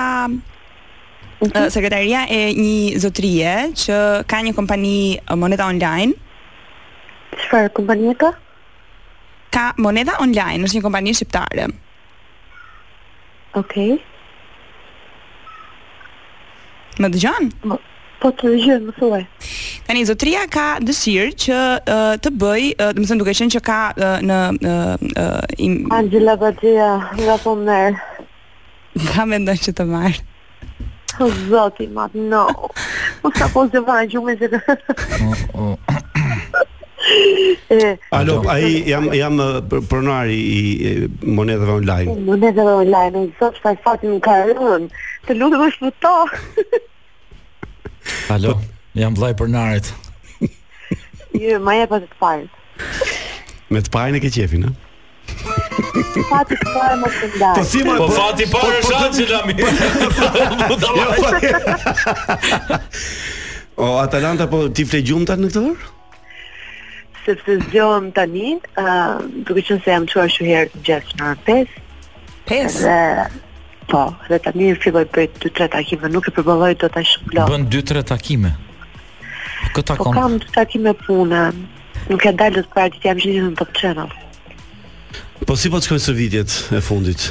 Uh, 1.36 1.68
sekretaria 1.68 2.22
e 2.32 2.54
një 2.56 2.96
zotrije 2.96 3.50
që 3.76 3.96
ka 4.24 4.38
një 4.40 4.54
kompani 4.56 5.20
moneda 5.36 5.66
online 5.68 6.14
Çfarë 7.44 7.74
kompani 7.76 8.08
e 8.08 8.14
ka? 8.16 8.30
Ka 9.52 9.66
moneda 9.76 10.16
online, 10.24 10.64
është 10.64 10.78
një 10.78 10.86
kompani 10.86 11.12
shqiptare 11.12 11.66
Okej 13.60 13.98
Më 17.02 17.08
dëgjon? 17.14 17.48
Po 18.22 18.30
të 18.32 18.52
dëgjoj, 18.54 18.76
më 18.86 18.92
thuaj. 18.96 19.22
Tani 19.86 20.04
zotria 20.08 20.46
ka 20.50 20.66
dëshirë 20.80 21.34
që 21.44 21.58
uh, 21.82 22.14
të 22.24 22.32
bëj, 22.40 22.64
uh, 22.80 22.92
do 22.96 23.02
të 23.02 23.08
thënë 23.10 23.20
duke 23.22 23.34
qenë 23.36 23.54
që 23.56 23.62
ka 23.66 23.80
uh, 23.96 24.14
në 24.24 24.38
uh, 24.56 25.42
im... 25.66 25.76
Angela 25.94 26.36
Bajia 26.40 26.88
nga 27.20 27.36
Tomer. 27.44 27.98
Ka 29.10 29.26
mendon 29.28 29.60
që 29.66 29.76
të 29.76 29.86
marr. 29.90 30.22
O 31.20 31.28
zoti, 31.50 31.88
mat, 31.96 32.16
no. 32.32 32.46
Po 33.22 33.32
sapo 33.36 33.64
zëvan, 33.72 34.08
ju 34.12 34.24
më 34.24 34.38
Alo, 38.10 38.40
ai 38.50 38.82
jam 38.86 39.10
jam 39.14 39.34
uh, 39.40 39.60
pronari 39.90 40.36
i 40.58 40.60
monedhave 41.22 41.72
online. 41.82 42.08
Monedhave 42.26 42.70
online, 42.86 43.32
sot 43.38 43.54
sa 43.62 43.74
fati 43.84 44.06
më 44.10 44.18
ka 44.26 44.34
rën. 44.50 44.88
Të 45.26 45.32
lutem 45.38 45.60
më 45.62 45.68
shpëto. 45.76 46.14
Alo, 48.38 48.50
jam 48.98 49.12
vllai 49.18 49.34
pronarit. 49.38 49.86
Jë, 51.38 51.58
ma 51.62 51.72
jep 51.78 51.90
atë 51.98 52.06
të 52.12 52.16
pajnë 52.20 52.48
Me 53.74 53.80
të 53.82 53.90
pajnë 53.92 54.14
e 54.16 54.22
ke 54.24 54.30
qefin, 54.36 54.62
Fati 56.30 56.54
më 56.64 56.68
të 57.34 57.48
Po 57.58 57.62
si 57.66 57.80
më 57.84 57.94
po 58.00 58.06
fati 58.14 58.44
i 58.46 58.48
parë 58.52 58.70
po- 58.70 58.70
është 58.78 58.92
po- 58.92 58.96
atë 59.02 59.16
që 59.18 59.24
lami. 59.34 59.54
Jo, 60.78 60.88
po- 61.26 63.84
o 63.84 63.86
Atalanta 64.00 64.44
po 64.48 64.58
ti 64.72 64.82
fle 64.88 65.00
gjumta 65.04 65.34
në 65.36 65.48
këtë 65.50 65.60
orë? 65.66 65.84
Se 67.26 67.34
sepse 67.34 67.56
zgjohem 67.64 68.12
tani, 68.14 68.52
ë, 68.78 68.82
duke 69.42 69.58
qenë 69.66 69.82
se 69.82 69.90
jam 69.90 70.04
çuar 70.06 70.28
shumë 70.30 70.50
herë 70.54 70.68
të 70.74 70.82
gjatë 70.88 71.16
në 71.20 71.30
pes. 71.48 71.72
Pes. 72.46 72.76
Dhe, 72.86 73.24
po, 73.90 74.02
dhe 74.30 74.38
tani 74.44 74.68
filloj 74.78 75.02
për 75.10 75.24
2-3 75.42 75.66
takime, 75.72 76.10
nuk 76.14 76.28
e 76.30 76.32
përballoj 76.36 76.76
dot 76.84 77.00
as 77.00 77.08
shumë. 77.16 77.48
Bën 77.50 77.66
2-3 77.74 78.04
takime. 78.12 78.52
Këta 79.74 79.96
po, 79.98 80.04
po 80.06 80.12
kam 80.14 80.36
të 80.44 80.54
takime 80.54 80.92
pune, 81.00 81.40
nuk 82.12 82.26
e 82.30 82.32
dalë 82.44 82.62
të 82.62 82.70
parë 82.78 83.00
që 83.02 83.10
jam 83.10 83.22
që 83.24 83.34
në 83.48 83.50
top 83.58 83.74
channel. 83.80 84.14
Po 85.50 85.58
si 85.58 85.72
po 85.74 85.80
të 85.82 85.88
shkojnë 85.88 86.04
së 86.06 86.14
vitjet 86.20 86.58
e 86.78 86.84
fundit? 86.92 87.26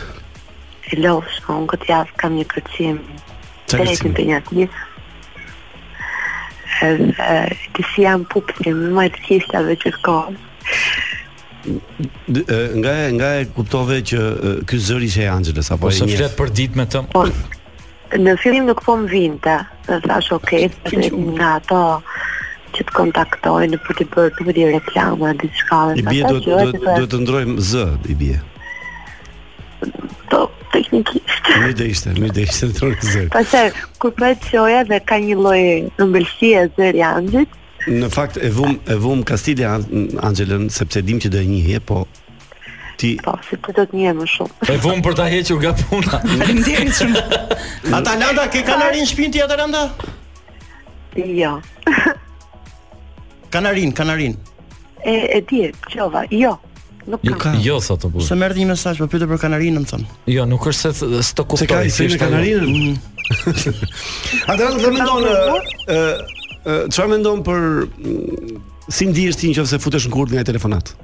E 0.91 0.99
lo, 1.05 1.21
shko, 1.37 1.55
unë 1.61 1.71
këtë 1.77 1.91
javë 1.93 2.19
kam 2.19 2.35
një 2.41 2.49
kërcim. 2.51 2.99
Të 3.71 3.79
rekin 3.85 4.19
të 4.19 4.27
një 4.27 4.43
atë 4.43 4.67
edhe 6.83 7.41
të 7.75 7.85
si 7.91 8.03
jam 8.05 8.23
pupë 8.31 8.73
më 8.75 8.91
më 8.97 9.05
të 9.15 9.23
kistave 9.27 9.75
që 9.81 9.91
s'kohëm. 9.99 10.37
Nga 12.29 12.93
e, 12.93 13.05
nga 13.17 13.29
e 13.41 13.45
kuptove 13.55 14.01
që 14.11 14.21
ky 14.69 14.79
zër 14.87 15.05
ishte 15.07 15.25
po, 15.25 15.29
e 15.31 15.33
Anxhelës 15.39 15.71
apo 15.75 15.89
e 15.89 15.95
një. 15.97 16.15
Ose 16.15 16.29
për 16.37 16.53
ditë 16.59 16.79
me 16.79 16.85
të. 16.91 17.03
Në 18.21 18.35
fillim 18.43 18.67
nuk 18.69 18.83
po 18.85 18.97
më 19.01 19.09
vinte. 19.11 19.55
Dhe 19.87 20.01
thash 20.05 20.31
ok, 20.35 20.53
nga 21.35 21.55
ato 21.61 21.81
që 22.75 22.83
të 22.85 22.95
kontaktojnë 22.95 23.79
për 23.85 23.99
të 24.01 24.07
bërë 24.13 24.33
të 24.37 24.47
bëri 24.49 24.67
reklama 24.75 25.31
diçka. 25.41 25.79
I 26.01 26.05
bie 26.09 26.27
do 26.29 26.41
do 26.75 27.07
të 27.11 27.23
ndrojmë 27.25 27.57
z, 27.71 27.87
i 28.13 28.17
bie 28.19 28.41
do 30.31 30.45
teknikisht. 30.73 31.45
Mirë 31.61 31.75
do 31.79 31.87
ishte, 31.91 32.13
më 32.21 32.29
dhe 32.35 32.45
ishte 32.47 32.69
trurë 32.77 33.03
zëri. 33.05 33.29
Pastaj 33.35 33.71
kur 34.01 34.13
pret 34.17 34.41
po 34.41 34.49
çoja 34.51 34.83
dhe 34.89 34.99
ka 35.07 35.19
një 35.21 35.37
lloj 35.39 35.61
ëmbëlsie 36.01 36.65
zëri 36.77 37.03
anxhit. 37.05 37.59
Në 37.85 38.09
fakt 38.15 38.39
e 38.41 38.49
vum 38.53 38.77
e 38.89 38.95
vum 38.97 39.21
Kastilia 39.29 39.75
Angelën 39.79 40.67
sepse 40.73 41.03
dim 41.05 41.19
që 41.21 41.29
do 41.35 41.41
një 41.41 41.53
njihje, 41.53 41.81
po 41.85 42.03
ti 42.99 43.15
Po, 43.21 43.33
si 43.45 43.59
përdo 43.59 43.83
do 43.83 43.87
të 43.91 43.99
njihem 44.01 44.21
më 44.23 44.27
shumë. 44.33 44.69
E 44.73 44.77
vum 44.81 45.03
për 45.05 45.17
ta 45.19 45.27
hequr 45.29 45.59
nga 45.61 45.73
puna. 45.83 46.21
Faleminderit 46.25 46.93
shumë. 46.99 47.23
Atalanta 47.93 48.47
ke 48.49 48.63
kanarin 48.67 49.03
në 49.05 49.09
shtëpinë 49.11 49.35
ti 49.35 49.43
Atalanta? 49.45 49.87
Jo. 51.15 51.57
kanarin, 53.53 53.93
kanarin. 53.95 54.33
E 55.05 55.13
e 55.37 55.41
di, 55.49 55.59
qova, 55.93 56.25
jo. 56.33 56.57
Nuk 57.07 57.19
jo 57.23 57.35
kam. 57.37 57.53
Ka. 57.53 57.59
Jo, 57.61 57.77
sa 57.83 57.95
të 57.99 58.09
bukur. 58.15 58.25
Sa 58.25 58.37
merr 58.39 58.57
një 58.57 58.65
mesazh, 58.73 58.99
po 59.01 59.07
pyetë 59.11 59.27
për 59.29 59.41
kanarinë, 59.45 59.81
më 59.83 59.89
thon. 59.91 60.05
Jo, 60.31 60.45
nuk 60.49 60.65
është 60.71 60.91
se 60.97 61.07
s'to 61.29 61.45
kuptoj. 61.45 61.65
Se 61.65 61.67
ka 61.69 61.81
ishte 61.85 62.07
me 62.11 62.21
kanarinën? 62.21 62.65
Mm. 62.65 62.93
A 64.49 64.55
do 64.57 64.69
të 64.73 64.93
mendon 64.93 65.27
ë 65.29 65.99
çfarë 66.93 67.09
mendon 67.13 67.41
për 67.45 67.67
mm, 67.85 68.55
si 68.89 69.09
ndihesh 69.11 69.37
ti 69.37 69.51
nëse 69.53 69.77
futesh 69.83 70.07
në 70.09 70.15
kurrë 70.15 70.37
nga 70.39 70.45
telefonat? 70.49 70.95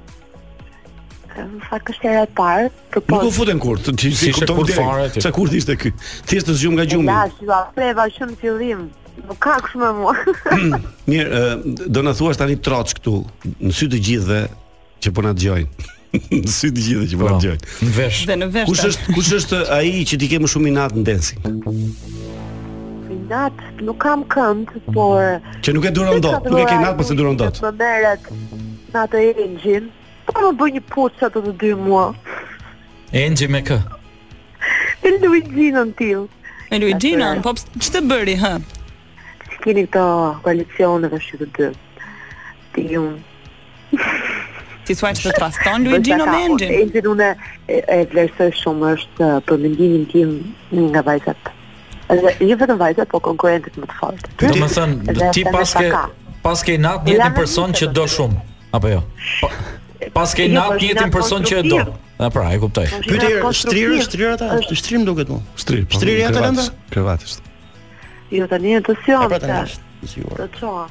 Në 1.32 1.62
fakt 1.70 1.94
era 2.04 2.26
e 2.26 2.32
parë, 2.38 2.72
propoz. 2.96 3.14
Nuk 3.14 3.22
po- 3.28 3.30
u 3.30 3.36
futen 3.38 3.62
kurrë, 3.62 3.94
ti 4.02 4.34
kupton 4.36 4.72
fare 4.74 5.08
ti. 5.14 5.22
Sa 5.24 5.30
kurrë 5.34 5.60
ishte 5.62 5.78
ky? 5.80 5.94
Thjesht 6.30 6.50
të 6.50 6.58
zgjum 6.64 6.80
nga 6.80 6.88
gjumi. 6.92 7.14
Ja, 7.14 7.28
ju 7.46 7.54
afreva 7.60 8.08
shumë 8.18 8.40
fillim. 8.42 8.84
Nuk 9.22 9.38
ka 9.44 9.60
kush 9.62 9.78
më 9.78 9.90
mua. 10.00 10.16
Mirë, 11.12 11.42
do 11.94 12.04
na 12.06 12.14
thuash 12.18 12.40
tani 12.42 12.58
troç 12.64 12.96
këtu 12.98 13.20
në 13.54 13.74
sy 13.78 13.90
të 13.94 14.00
gjithëve, 14.10 14.42
që 15.04 15.12
po 15.18 15.26
na 15.26 15.34
dëgjojnë. 15.36 15.90
si 16.54 16.70
të 16.76 16.82
gjithë 16.86 17.06
që 17.12 17.20
po 17.20 17.30
na 17.30 17.36
po, 17.36 17.44
dëgjojnë. 17.44 17.70
Në 17.88 17.94
vesh. 17.98 18.22
Dhe 18.30 18.38
në 18.42 18.50
vesh. 18.56 18.70
Kush 18.72 18.84
është 18.90 19.16
kush 19.18 19.32
është 19.40 19.62
ai 19.76 19.92
që 20.12 20.20
ti 20.22 20.30
ke 20.32 20.40
më 20.44 20.50
shumë 20.54 20.72
inat 20.74 20.98
në 20.98 21.04
dancing? 21.08 21.48
Inat, 23.18 23.62
nuk 23.88 24.00
kam 24.04 24.26
kënd, 24.34 24.76
por 24.92 25.40
që 25.66 25.74
nuk 25.76 25.88
e 25.90 25.94
duron 25.96 26.22
dot, 26.24 26.46
nuk 26.52 26.62
e 26.64 26.68
ke 26.70 26.76
inat 26.82 26.98
pse 27.00 27.16
po 27.16 27.20
duron 27.22 27.40
dot. 27.40 27.60
Po 27.64 27.72
merret 27.80 28.30
me 28.30 29.00
atë 29.04 29.24
engine. 29.48 29.90
Po 30.30 30.38
më 30.46 30.52
bëj 30.60 30.76
një 30.78 30.84
pusë 30.94 31.30
ato 31.30 31.44
të 31.48 31.56
dy 31.64 31.72
mua. 31.80 32.06
Engji 33.26 33.50
me 33.52 33.66
kë? 33.68 33.80
E 35.02 35.10
Luigi-nën 35.18 35.96
t'il. 35.98 36.28
E 36.70 36.78
Luigi-nën? 36.78 37.40
Po 37.42 37.56
që 37.58 37.88
të 37.96 38.02
bëri, 38.06 38.36
ha? 38.44 38.52
Që 39.50 39.58
kini 39.64 39.84
këto 39.88 40.04
koalicione 40.46 41.10
dhe 41.10 41.18
shqytë 41.26 41.48
të 41.56 41.70
dy? 41.72 42.12
Ti 42.76 42.84
unë. 43.00 43.16
Si 44.88 44.96
thua 44.98 45.12
që 45.13 45.24
të 45.28 45.34
traston 45.38 45.84
Luigi 45.86 46.15
në 46.17 46.26
mendjen? 46.30 46.72
Edhe 46.74 47.04
unë 47.12 47.28
e 47.76 47.98
vlerësoj 48.12 48.48
shumë 48.60 48.94
është 48.96 49.26
uh, 49.26 49.36
për 49.46 49.60
mendimin 49.62 50.08
tim 50.10 50.32
nga 50.94 51.04
vajzat. 51.06 51.52
Edhe 52.15 52.34
jo 52.52 52.58
vetëm 52.63 52.80
vajzat, 52.82 53.10
po 53.13 53.22
konkurrentët 53.28 53.78
më 53.80 53.89
të 53.91 54.00
fortë. 54.00 54.32
Do 54.41 54.54
të 54.56 54.70
thënë, 54.74 55.17
ti 55.38 55.46
pas 55.54 55.76
ke 55.78 55.91
pas 56.41 56.63
ke 56.65 56.80
një 56.82 57.30
person 57.38 57.76
që 57.78 57.91
do 57.94 58.08
shumë 58.15 58.39
apo 58.80 58.94
jo? 58.96 59.04
Pas 60.15 60.32
ke 60.34 60.48
jo, 60.50 60.56
nat 60.58 60.82
një 60.82 61.06
person 61.13 61.46
që 61.46 61.60
e 61.62 61.65
do. 61.70 61.84
Na 62.22 62.32
pra, 62.34 62.48
e 62.56 62.58
kuptoj. 62.62 62.88
Pyetë 63.06 63.52
shtrirë, 63.62 64.00
shtrirë 64.08 64.32
ata, 64.39 64.50
të 64.65 64.76
shtrim 64.82 65.06
duket 65.08 65.30
më. 65.34 65.38
Shtrir. 65.62 65.86
Shtrirë 65.94 66.26
ata 66.32 66.50
ndër? 66.58 66.67
Krevatisht. 66.94 67.46
Jo 68.34 68.50
tani 68.52 68.76
e 68.80 68.82
Po 68.84 68.96
tani 69.06 69.60
dëgjuar. 70.02 70.40
Të 70.40 70.48
çoa. 70.60 70.88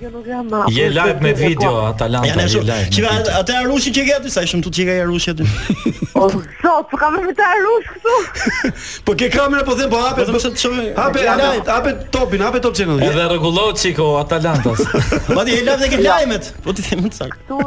jo 0.00 0.08
nuk 0.10 0.26
jam 0.26 0.46
ma. 0.50 0.64
Je 0.68 0.88
live 0.88 1.16
me 1.20 1.32
video 1.34 1.84
Atalanta. 1.86 2.26
Ja 2.28 2.34
ne 2.36 2.48
shoh. 2.48 2.64
Qi 2.94 3.04
atë 3.08 3.56
Arushi 3.62 3.92
që 3.94 4.04
ke 4.08 4.14
aty 4.18 4.32
sa 4.32 4.44
ishim 4.46 4.62
tu 4.64 4.70
ti 4.70 4.84
ke 4.88 4.96
Arushi 5.04 5.34
aty. 5.36 5.48
O 6.22 6.26
zot, 6.28 6.84
po 6.90 6.98
kam 7.00 7.16
me 7.18 7.32
të 7.34 7.42
Arush 7.46 7.86
këtu. 7.92 8.16
Po 9.06 9.14
ke 9.18 9.28
kamerë 9.32 9.64
po 9.66 9.74
them 9.78 9.90
po 9.92 10.02
hapet, 10.04 10.28
më 10.32 10.42
shoh. 10.60 10.74
Hape 10.98 11.22
live, 11.24 11.66
hape 11.68 11.94
topin, 12.14 12.44
hape 12.46 12.60
top 12.64 12.76
channel. 12.78 13.00
Edhe 13.02 13.24
rregullo 13.32 13.64
çiko 13.76 14.10
Atalantas. 14.20 14.84
Ma 15.36 15.42
je 15.48 15.60
live 15.64 15.78
dhe 15.84 15.88
ke 15.94 15.98
lajmet. 16.04 16.52
Po 16.64 16.76
ti 16.76 16.84
them 16.88 17.08
të 17.08 17.30
Ktu, 17.32 17.58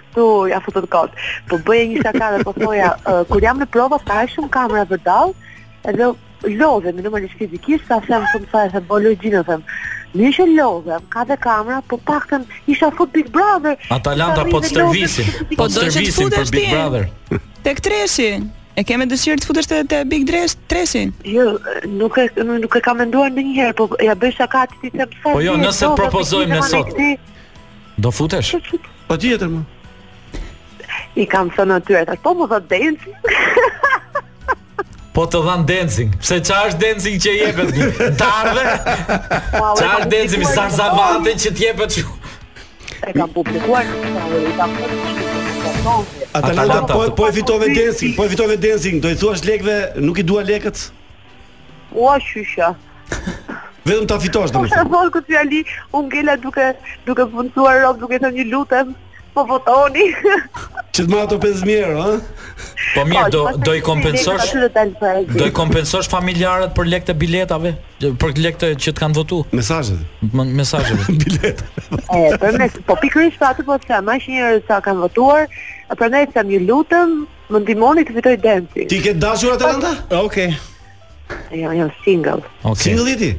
ktu 0.00 0.28
ja 0.52 0.60
foto 0.64 0.84
të 0.84 0.92
kot. 0.94 1.16
Po 1.50 1.58
bëje 1.66 1.88
një 1.94 2.04
shaka 2.06 2.30
dhe 2.36 2.44
po 2.46 2.54
thoja, 2.60 2.92
uh, 3.08 3.24
kur 3.32 3.42
jam 3.44 3.60
në 3.64 3.70
prova 3.74 3.98
ka 4.08 4.22
shumë 4.34 4.52
kamera 4.54 4.84
vërdall. 4.92 5.34
Edhe 5.90 6.12
lodhe, 6.52 6.92
më 6.92 7.04
nëmër 7.04 7.24
në 7.24 7.30
shkri 7.32 7.48
fikisht, 7.54 7.86
ka 7.88 8.00
sem 8.08 8.24
shumë 8.32 8.50
sa 8.52 8.64
e 8.68 8.72
se 8.72 8.82
bologjinë, 8.90 9.44
po 9.48 9.52
dhe 9.52 9.60
më 9.64 9.92
Në 10.14 10.26
ishe 10.30 10.44
lodhe, 10.46 10.94
ka 11.10 11.24
dhe 11.26 11.34
kamera, 11.42 11.80
po 11.90 11.96
pakëm, 12.06 12.44
isha 12.70 12.86
fut 12.94 13.10
Big 13.14 13.30
Brother 13.34 13.74
Atalanta 13.94 14.44
po, 14.46 14.58
po 14.58 14.60
të 14.62 14.68
stërvisin, 14.70 15.32
po 15.58 15.66
të 15.66 15.72
stërvisin 15.88 16.30
për 16.34 16.52
Big 16.54 16.68
Brother 16.72 17.08
Tek 17.66 17.80
treshi, 17.86 18.28
E 18.78 18.82
kemë 18.86 19.04
dëshirë 19.10 19.42
të 19.42 19.46
futesh 19.48 19.68
te 19.70 19.98
Big 20.10 20.24
Dress 20.26 20.54
tresin? 20.70 21.10
Jo, 21.30 21.58
nuk 21.86 22.16
e 22.18 22.24
nuk 22.42 22.74
e 22.74 22.80
kam 22.82 22.98
menduar 23.02 23.28
ndonjëherë, 23.34 23.76
po 23.78 23.86
ja 24.02 24.14
bëj 24.18 24.32
shaka 24.38 24.64
ti 24.72 24.78
se 24.90 24.90
them 24.96 25.14
Po 25.26 25.36
jo, 25.44 25.54
nëse 25.62 25.92
propozojmë 26.00 26.56
ne 26.56 26.70
sot. 26.72 26.90
Do 28.02 28.10
futesh? 28.10 28.50
Po 29.06 29.14
tjetër 29.14 29.50
më. 29.52 29.62
I 31.22 31.26
kam 31.30 31.54
thënë 31.54 31.78
atyre, 31.82 32.18
po 32.26 32.34
më 32.34 32.50
thot 32.50 32.66
Dance. 32.74 33.14
po 35.14 35.24
të 35.30 35.40
dhan 35.46 35.62
dancing. 35.68 36.10
Pse 36.20 36.38
çfarë 36.46 36.70
është 36.72 36.82
dancing 36.82 37.20
që 37.22 37.34
jepet? 37.36 37.76
Darve. 38.22 38.64
Çfarë 38.82 39.70
është 39.70 40.10
dancing 40.16 40.42
me 40.42 40.50
sarzavate 40.50 41.36
që 41.44 41.52
të 41.54 41.66
jepet? 41.68 41.98
E 43.08 43.14
kam 43.14 43.30
publikuar 43.34 43.88
Ata 46.34 46.54
po 46.54 46.86
po, 46.88 47.00
po 47.18 47.26
fitove 47.36 47.68
dancing, 47.76 48.14
po 48.16 48.24
e 48.26 48.30
fitove 48.32 48.56
dancing, 48.60 48.96
do 49.02 49.10
i 49.12 49.16
thuash 49.20 49.44
lekëve, 49.46 49.76
nuk 50.02 50.18
i 50.18 50.24
dua 50.26 50.42
lekët. 50.48 50.86
Ua 51.94 52.16
shysha. 52.24 52.72
Vetëm 53.86 54.08
ta 54.10 54.18
fitosh 54.22 54.50
domethënë. 54.56 54.80
Po 54.80 54.96
thon 54.96 55.12
ku 55.14 55.22
ti 55.28 55.36
ali, 55.38 55.60
un 55.94 56.08
gela 56.12 56.38
duke 56.40 56.72
duke 57.06 57.28
punuar 57.34 57.82
rob, 57.84 58.00
duke 58.02 58.18
thënë 58.24 58.48
lutem, 58.50 58.96
po 59.36 59.46
votoni. 59.52 60.08
që 60.94 61.04
të 61.10 61.18
ato 61.18 61.36
5000 61.42 61.74
euro, 61.82 62.02
ha? 62.04 62.16
Po 62.94 63.02
mirë, 63.08 63.22
po, 63.26 63.30
do 63.34 63.62
do 63.66 63.72
i 63.74 63.80
kompensosh. 63.82 64.52
Do 65.40 65.48
i 65.50 65.54
kompensosh 65.56 66.08
familjarët 66.12 66.74
për 66.76 66.90
lekët 66.92 67.10
e 67.10 67.16
biletave, 67.18 67.72
për 68.22 68.34
lekët 68.44 68.78
që 68.84 68.92
të 68.94 69.00
kanë 69.02 69.16
votu. 69.18 69.40
Mesazhet. 69.58 70.04
Mesazhet. 70.34 71.08
Bilet. 71.24 71.64
e, 71.90 72.20
për 72.44 72.60
me, 72.60 72.68
po 72.86 72.96
pikërisht 73.02 73.42
atë 73.50 73.66
po 73.66 73.78
të 73.82 73.90
them, 73.90 74.12
as 74.14 74.28
njerëz 74.30 74.62
sa 74.70 74.78
kanë 74.86 75.02
votuar, 75.06 75.48
prandaj 75.98 76.28
sa 76.36 76.46
ju 76.50 76.62
lutem, 76.68 77.16
më 77.50 77.64
ndihmoni 77.64 78.06
të 78.08 78.16
fitoj 78.20 78.36
Denci. 78.46 78.86
Ti 78.92 79.00
ke 79.08 79.16
dashur 79.26 79.56
atë 79.56 79.66
po, 79.66 79.74
ndonjë? 79.80 79.96
Po. 80.12 80.22
Okej. 80.28 80.54
Okay. 80.54 80.54
Jo, 81.64 81.74
jo, 81.80 81.90
single. 82.06 82.38
Okej. 82.70 82.86
Single 82.86 83.18
ti? 83.24 83.32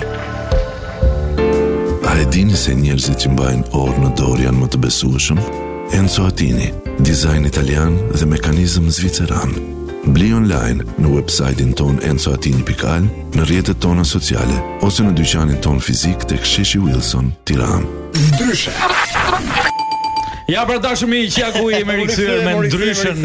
A 2.07 2.15
e 2.23 2.25
dini 2.34 2.55
se 2.57 2.71
njerëzit 2.73 3.19
që 3.21 3.34
mbajnë 3.36 3.69
orë 3.78 4.05
në 4.07 4.11
dorë 4.17 4.47
janë 4.47 4.63
më 4.63 4.69
të 4.73 4.80
besueshëm? 4.88 5.47
Enzo 5.93 6.23
Atini, 6.25 6.71
dizajn 7.05 7.45
italian 7.45 7.93
dhe 8.19 8.25
mekanizm 8.25 8.89
zviceran. 8.91 9.53
Bli 10.15 10.29
online 10.33 10.83
në 11.03 11.11
websajtin 11.13 11.71
ton 11.79 11.99
enzoatini.al, 12.09 13.07
në 13.35 13.47
rjetët 13.49 13.79
tona 13.85 14.03
sociale, 14.05 14.59
ose 14.83 15.05
në 15.07 15.15
dyqanin 15.19 15.61
ton 15.63 15.79
fizik 15.79 16.27
të 16.29 16.41
ksheshi 16.43 16.81
Wilson, 16.83 17.31
tiran. 17.47 17.88
Ndryshe! 18.17 18.75
Ja 20.47 20.61
për 20.63 20.77
dashur 20.79 21.09
miq, 21.11 21.35
ja 21.41 21.49
ku 21.51 21.67
jemi 21.73 21.95
rikthyer 21.99 22.37
me 22.45 22.53
ndryshën, 22.69 23.17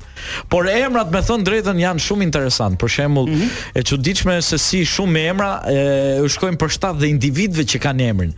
Por 0.51 0.69
emrat 0.71 1.11
me 1.13 1.21
thon 1.27 1.43
drejtën 1.45 1.81
janë 1.83 2.03
shumë 2.05 2.27
interesant. 2.29 2.79
Për 2.81 2.93
shembull, 2.99 3.29
mm 3.29 3.41
-hmm. 3.41 3.59
e 3.79 3.83
çuditshme 3.91 4.41
se 4.41 4.57
si 4.57 4.83
shumë 4.95 5.27
emra 5.33 5.53
e 5.67 5.77
u 6.21 6.27
shkojnë 6.35 6.57
për 6.61 6.69
shtat 6.77 6.95
dhe 7.01 7.07
individëve 7.15 7.65
që 7.73 7.77
kanë 7.87 8.05
emrin. 8.11 8.33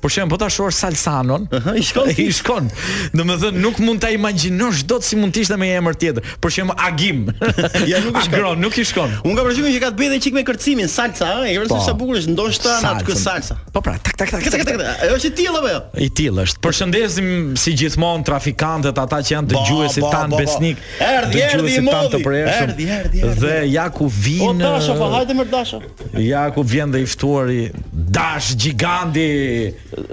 Por 0.00 0.08
shem 0.10 0.26
po 0.32 0.38
ta 0.40 0.48
shohësh 0.48 0.78
Salsanon, 0.80 1.44
i 1.76 1.82
shkon 1.84 2.08
i 2.24 2.28
shkon. 2.32 2.70
Do 3.12 3.24
të 3.26 3.36
thënë 3.44 3.60
nuk 3.62 3.80
mund 3.84 4.00
ta 4.00 4.08
imagjinosh 4.14 4.84
dot 4.88 5.04
si 5.04 5.18
mund 5.18 5.34
të 5.36 5.42
ishte 5.44 5.58
me 5.60 5.68
një 5.68 5.80
emër 5.82 5.98
tjetër. 6.00 6.30
Për 6.42 6.54
shemb 6.56 6.74
Agim. 6.80 7.26
Ja 7.90 7.98
nuk 8.04 8.16
i 8.18 8.22
shkon, 8.28 8.60
nuk 8.62 8.76
i 8.80 8.84
shkon. 8.86 9.12
Unë 9.26 9.36
kam 9.36 9.46
përgjithësi 9.46 9.76
që 9.76 9.80
ka 9.82 9.88
të 9.92 9.98
bëjë 9.98 10.18
çik 10.24 10.34
me 10.36 10.42
kërcimin, 10.46 10.88
salsa, 10.90 11.28
ëh, 11.40 11.50
e 11.54 11.58
vërtetë 11.58 11.78
është 11.80 11.92
e 11.92 11.96
bukur, 11.98 12.18
është 12.20 12.32
ndoshta 12.34 12.74
natë 12.84 13.04
ky 13.08 13.16
salsa. 13.18 13.56
Po 13.74 13.82
pra, 13.84 13.94
tak 13.98 14.14
tak 14.20 14.30
tak. 14.34 14.44
Kësa 14.44 14.60
këta 14.62 14.76
këta. 14.76 15.08
Është 15.16 15.30
i 15.30 15.32
tillë 15.40 15.58
apo 15.60 15.70
jo? 15.72 15.80
I 15.96 16.08
tillë 16.20 16.44
është. 16.46 16.60
Përshëndesim 16.66 17.30
si 17.60 17.74
gjithmonë 17.80 18.26
trafikantët, 18.28 19.00
ata 19.02 19.20
që 19.26 19.34
janë 19.36 19.50
dëgjuesit 19.52 20.06
tan 20.12 20.34
besnik. 20.36 20.82
Erdhi, 21.06 21.42
erdhi 21.48 21.74
i 21.80 21.84
modi. 21.88 22.22
Erdhi, 22.44 22.88
erdhi, 22.98 23.24
Dhe 23.42 23.56
ja 23.72 23.88
ku 23.90 24.06
vjen. 24.14 24.60
Po 24.62 24.70
tash, 24.70 24.92
po 25.00 25.10
hajde 25.16 25.38
më 25.40 25.48
dashur. 25.52 25.88
Ja 26.30 26.44
ku 26.54 26.62
vjen 26.66 26.94
dhe 26.94 27.02
i 27.04 27.08
ftuari 27.10 27.68
Dash 27.92 28.54
Giganti. 28.58 29.26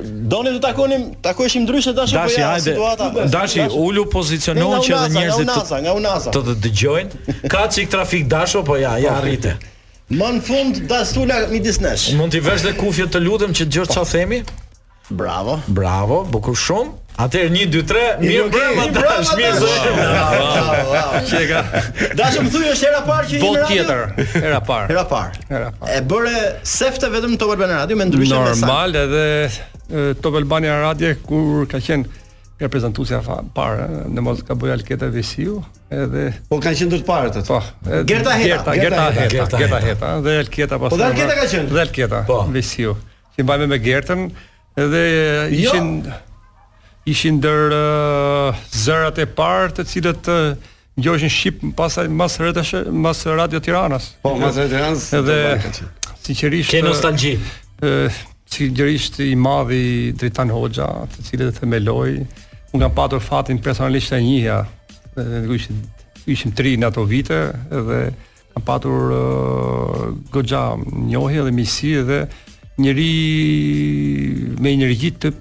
Doni 0.10 0.52
të 0.56 0.60
takonim, 0.64 1.04
takoheshim 1.24 1.64
ndryshe 1.66 1.94
tash 1.96 2.14
po 2.16 2.30
ja 2.40 2.52
situata. 2.62 3.10
Dashi, 3.32 3.62
ulu 3.78 4.06
pozicionohen 4.10 4.82
që 4.88 5.02
dhe 5.04 5.10
njerëzit 5.16 5.52
të 5.54 5.80
nga 5.86 6.14
Të 6.34 6.42
të 6.48 6.58
dëgjojnë. 6.64 7.38
Ka 7.54 7.68
çik 7.70 7.92
trafik 7.94 8.26
dasho, 8.28 8.64
apo 8.66 8.78
ja, 8.82 8.96
ja 9.04 9.14
po, 9.14 9.20
arrite. 9.22 9.56
Po. 9.62 10.18
Më 10.18 10.30
në 10.38 10.46
fund 10.48 10.82
dashula 10.90 11.44
midis 11.52 11.82
nesh. 11.84 12.10
Mund 12.18 12.34
të 12.34 12.42
vesh 12.48 12.64
dhe 12.66 12.74
kufjet 12.80 13.12
të 13.14 13.22
lutem 13.28 13.54
që 13.58 13.68
dëgjosh 13.70 13.92
çfarë 13.94 14.14
themi? 14.16 14.42
Bravo. 15.10 15.60
Bravo, 15.72 16.24
bukur 16.32 16.56
shumë. 16.60 16.92
Atëherë 17.18 17.50
1 17.56 17.70
2 17.74 17.84
3, 17.90 18.02
mirë 18.22 18.44
mbrëmë 18.52 18.88
dash, 18.94 19.30
mirë 19.40 19.62
zë. 19.62 19.92
Bravo. 19.98 21.22
Çega. 21.30 21.62
Dashëm 22.20 22.50
thujë 22.54 22.74
është 22.76 22.90
era 22.90 23.00
parë 23.08 23.30
që 23.32 23.38
jemi 23.38 23.52
radio. 23.56 23.70
tjetër, 23.72 24.44
era 24.44 24.60
parë. 24.62 24.90
Era 24.94 25.04
parë. 25.12 25.40
Era 25.48 25.72
parë. 25.72 25.94
E 25.96 26.02
bëre 26.12 26.42
sefte 26.74 27.10
vetëm 27.14 27.38
Top 27.40 27.54
Albania 27.56 27.80
Radio 27.86 27.96
me 27.98 28.06
ndryshim 28.10 28.42
mesazh. 28.44 28.60
Normal 28.60 28.98
edhe 29.06 30.14
Top 30.22 30.36
Albania 30.42 30.76
Radio 30.84 31.14
kur 31.24 31.64
ka 31.72 31.80
qenë 31.88 32.28
reprezentuesja 32.60 33.22
fa 33.26 33.40
parë 33.56 33.88
në 34.12 34.26
mos 34.28 34.44
ka 34.46 34.58
bëj 34.60 34.74
Alketa 34.76 35.10
Vesiu 35.14 35.60
edhe 35.94 36.32
po 36.50 36.58
ka 36.60 36.74
qenë 36.76 36.92
ndër 36.92 37.04
të 37.06 37.08
parët 37.08 37.40
atë. 37.40 37.48
Po. 37.48 37.64
Gerta 38.12 38.36
Heta, 38.36 38.76
Gerta 38.76 39.08
Heta, 39.16 39.64
Gerta 39.64 39.82
Heta, 39.88 40.14
dhe 40.28 40.38
Alketa 40.44 40.78
pas. 40.84 40.92
Po 40.94 41.00
Alketa 41.10 41.40
ka 41.40 41.48
qenë. 41.54 41.72
Dhe 41.74 41.82
Alketa 41.88 42.22
po. 42.30 42.44
Vesiu. 42.54 42.94
Që 43.34 43.66
me 43.70 43.78
Gertën, 43.80 44.30
Edhe 44.78 45.48
ishin 45.58 45.88
jo. 46.06 46.12
ishin 47.14 47.38
ndër 47.42 47.74
zërat 48.86 49.18
e 49.24 49.26
parë 49.40 49.72
të 49.80 49.86
cilët 49.92 50.30
ngjoshin 51.02 51.32
shqip 51.34 51.58
pasaj 51.80 52.06
mbas 52.14 52.36
rrethës 52.44 52.72
mbas 52.94 53.24
Radio 53.40 53.60
Tiranës. 53.66 54.12
Po, 54.22 54.36
mbas 54.38 54.60
Radio 54.62 54.78
Tiranës. 54.78 55.08
Edhe 55.18 55.40
sinqerisht 56.28 56.76
ke 56.76 56.84
nostalgji. 56.86 57.34
ë 57.82 58.10
sinqerisht 58.54 59.18
i 59.26 59.32
madhi 59.38 60.14
Dritan 60.18 60.54
Hoxha, 60.54 60.86
të 61.12 61.26
cilët 61.28 61.56
e 61.56 61.58
themeloi. 61.58 62.14
Unë 62.76 62.84
kam 62.86 62.96
patur 63.00 63.22
fatin 63.22 63.58
personalisht 63.62 64.14
e 64.14 64.22
njëja. 64.22 64.60
Ne 65.18 65.46
ishim 65.58 65.82
ishim 66.34 66.52
tri 66.54 66.76
në 66.78 66.90
ato 66.92 67.04
vite 67.10 67.38
edhe 67.78 68.00
kam 68.54 68.62
patur 68.62 69.10
uh, 69.10 70.06
goxha 70.34 70.64
njohje 71.08 71.46
dhe 71.48 71.56
miqësi 71.62 71.94
edhe 72.04 72.22
njëri 72.78 73.14
me 74.60 74.74
energji 74.74 75.12
të 75.16 75.32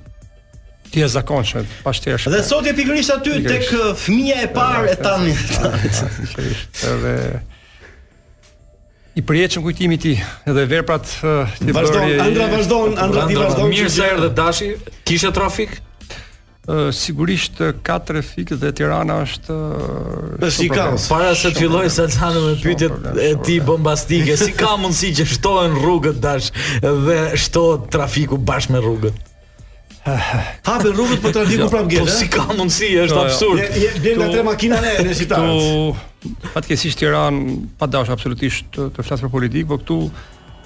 të 0.87 1.01
jashtëzakonshme, 1.03 1.65
pashtërsh. 1.83 2.29
Dhe 2.31 2.41
sot 2.47 2.67
je 2.69 2.73
pikërisht 2.79 3.11
aty 3.17 3.41
tek 3.47 3.67
uh, 3.75 3.89
fëmia 3.99 4.43
e 4.45 4.51
parë 4.55 4.93
e 4.93 4.97
tani. 5.03 5.35
Edhe 6.95 7.19
i 9.17 9.23
përjetshëm 9.25 9.65
kujtimi 9.65 9.97
i 9.97 10.01
tij 10.01 10.17
edhe 10.53 10.67
veprat 10.71 11.09
uh, 11.25 11.57
ti 11.59 11.73
bëri. 11.73 11.77
Vazdon, 11.81 12.15
Andra 12.27 12.49
vazdon, 12.53 12.97
Andra 13.03 13.27
ti 13.31 13.39
vazdon. 13.41 13.71
Mirë 13.73 13.91
se 13.97 14.07
erdhe 14.13 14.31
Dashi. 14.37 14.75
Kishe 15.09 15.33
trafik? 15.35 15.79
sigurisht 16.91 17.55
ka 17.87 17.99
trafik 18.03 18.51
dhe 18.59 18.73
Tirana 18.75 19.21
është 19.23 19.59
si 20.51 20.67
ka 20.71 20.89
para 21.09 21.31
se 21.39 21.53
të 21.55 21.63
filloj 21.63 21.87
sa 21.95 22.07
me 22.35 22.57
pyetjet 22.63 23.07
e 23.23 23.29
ti 23.47 23.61
bombastike 23.63 24.35
si 24.41 24.51
ka 24.57 24.75
mundësi 24.81 25.13
që 25.21 25.29
shtohen 25.37 25.79
rrugët 25.79 26.19
dash 26.19 26.51
dhe 26.83 27.19
shtohet 27.39 27.87
trafiku 27.95 28.39
bashkë 28.39 28.75
me 28.75 28.83
rrugët 28.83 29.23
Hapën 30.07 30.93
rrugët 30.95 31.19
për 31.23 31.33
trafikun 31.35 31.65
jo, 31.65 31.67
prapë 31.73 31.89
gjelë. 31.91 32.05
Po 32.07 32.13
eh? 32.13 32.15
si 32.15 32.27
ka 32.31 32.45
mundësi, 32.53 32.91
është 33.09 33.11
jo, 33.11 33.17
jo. 33.17 33.23
absurd. 33.25 33.81
Je 34.07 34.13
nga 34.15 34.29
tre 34.31 34.45
makina 34.47 34.77
ne 34.85 34.93
në 35.09 35.17
qytet. 35.19 35.35
Tu 36.23 36.31
patkesisht 36.55 37.01
Tiranë 37.03 37.57
pa 37.81 37.89
dash 37.91 38.13
absolutisht 38.15 38.69
të, 38.71 38.87
të 38.95 39.03
flas 39.09 39.25
për 39.27 39.33
politikë, 39.35 39.67
por 39.73 39.83
këtu 39.83 39.97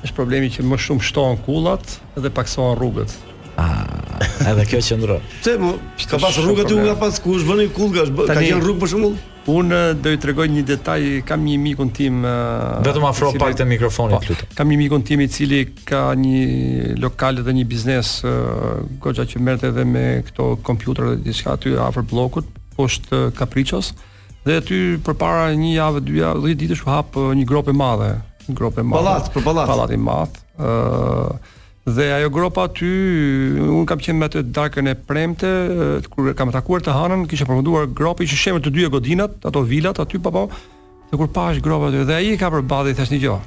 është 0.05 0.12
problemi 0.18 0.53
që 0.53 0.66
më 0.68 0.80
shumë 0.84 1.09
shtohen 1.09 1.40
kullat 1.46 1.96
dhe 2.20 2.34
paksohen 2.36 2.76
rrugët. 2.82 3.16
Ah, 3.61 4.52
edhe 4.52 4.64
kjo 4.68 4.78
qëndron. 4.82 5.24
Pse 5.42 5.54
mo? 5.61 5.74
Ka 6.08 6.18
pas 6.22 6.36
rrugë 6.40 6.62
aty, 6.64 6.76
ka 6.88 6.94
pas 7.00 7.16
kush 7.20 7.44
bën 7.44 7.62
i 7.66 7.66
kullgash, 7.76 8.08
ka 8.28 8.36
qen 8.38 8.62
rrugë 8.64 8.80
për 8.80 8.90
shembull. 8.94 9.18
Unë 9.52 9.76
eh, 9.88 9.92
do 10.04 10.12
i 10.16 10.20
tregoj 10.20 10.46
një 10.52 10.62
detaj, 10.70 11.00
kam 11.28 11.44
një 11.44 11.56
mikun 11.61 11.90
tim. 11.96 12.22
Eh, 12.24 12.86
Vetëm 12.86 13.04
afro 13.11 13.34
pak 13.40 13.58
te 13.61 13.66
mikrofoni 13.68 14.16
po, 14.16 14.22
lutem. 14.30 14.48
Kam 14.56 14.72
një 14.72 14.78
mikun 14.80 15.04
tim 15.11 15.22
i 15.26 15.28
cili 15.32 15.61
ka 15.88 16.06
një 16.20 16.94
lokal 17.02 17.42
dhe 17.44 17.56
një 17.61 17.66
biznes 17.68 18.14
eh, 18.24 18.40
goxha 19.04 19.28
që 19.28 19.42
merret 19.44 19.68
edhe 19.72 19.84
me 19.90 20.06
këto 20.30 20.48
kompjuter 20.64 21.11
dhe 21.12 21.20
diçka 21.28 21.58
aty 21.58 21.74
afër 21.76 22.08
bllokut, 22.14 22.48
poshtë 22.78 23.26
Kapriços. 23.36 23.92
Dhe 24.46 24.61
aty 24.62 24.82
përpara 25.04 25.50
një 25.52 25.74
javë, 25.76 26.04
dy 26.08 26.20
javë, 26.22 26.46
10 26.54 26.61
ditësh 26.64 26.86
u 26.88 26.92
hap 26.94 27.20
një 27.36 27.48
grop 27.50 27.68
e 27.68 27.76
madhe, 27.76 28.12
një 28.48 28.56
grop 28.56 28.78
e 28.80 28.86
madhe. 28.88 29.02
Pallat, 29.02 29.32
për 29.36 29.48
pallat. 29.50 29.72
Pallati 29.76 29.98
i 30.00 30.06
madh 30.08 30.44
dhe 31.95 32.07
ajo 32.14 32.28
gropa 32.34 32.62
aty 32.68 32.91
un 33.76 33.84
kam 33.88 34.01
qenë 34.03 34.18
me 34.18 34.28
atë 34.28 34.43
darkën 34.55 34.91
e 34.91 34.95
premte 34.97 35.49
kur 36.12 36.32
kam 36.38 36.53
takuar 36.55 36.84
të 36.84 36.95
hanën 36.97 37.24
kishte 37.30 37.49
përfunduar 37.49 37.88
gropi 37.97 38.26
që 38.30 38.38
shemë 38.45 38.62
të 38.64 38.72
dyja 38.76 38.93
godinat 38.93 39.47
ato 39.49 39.62
vilat 39.66 40.01
aty 40.03 40.20
pa 40.22 40.32
po, 40.34 40.47
pa 40.47 40.47
po, 40.49 41.09
se 41.11 41.20
kur 41.20 41.30
pash 41.34 41.61
gropa 41.64 41.91
aty 41.91 42.05
dhe 42.09 42.18
ai 42.20 42.36
ka 42.41 42.51
përballi 42.55 42.95
thashë 42.99 43.16
dëgjoj 43.16 43.38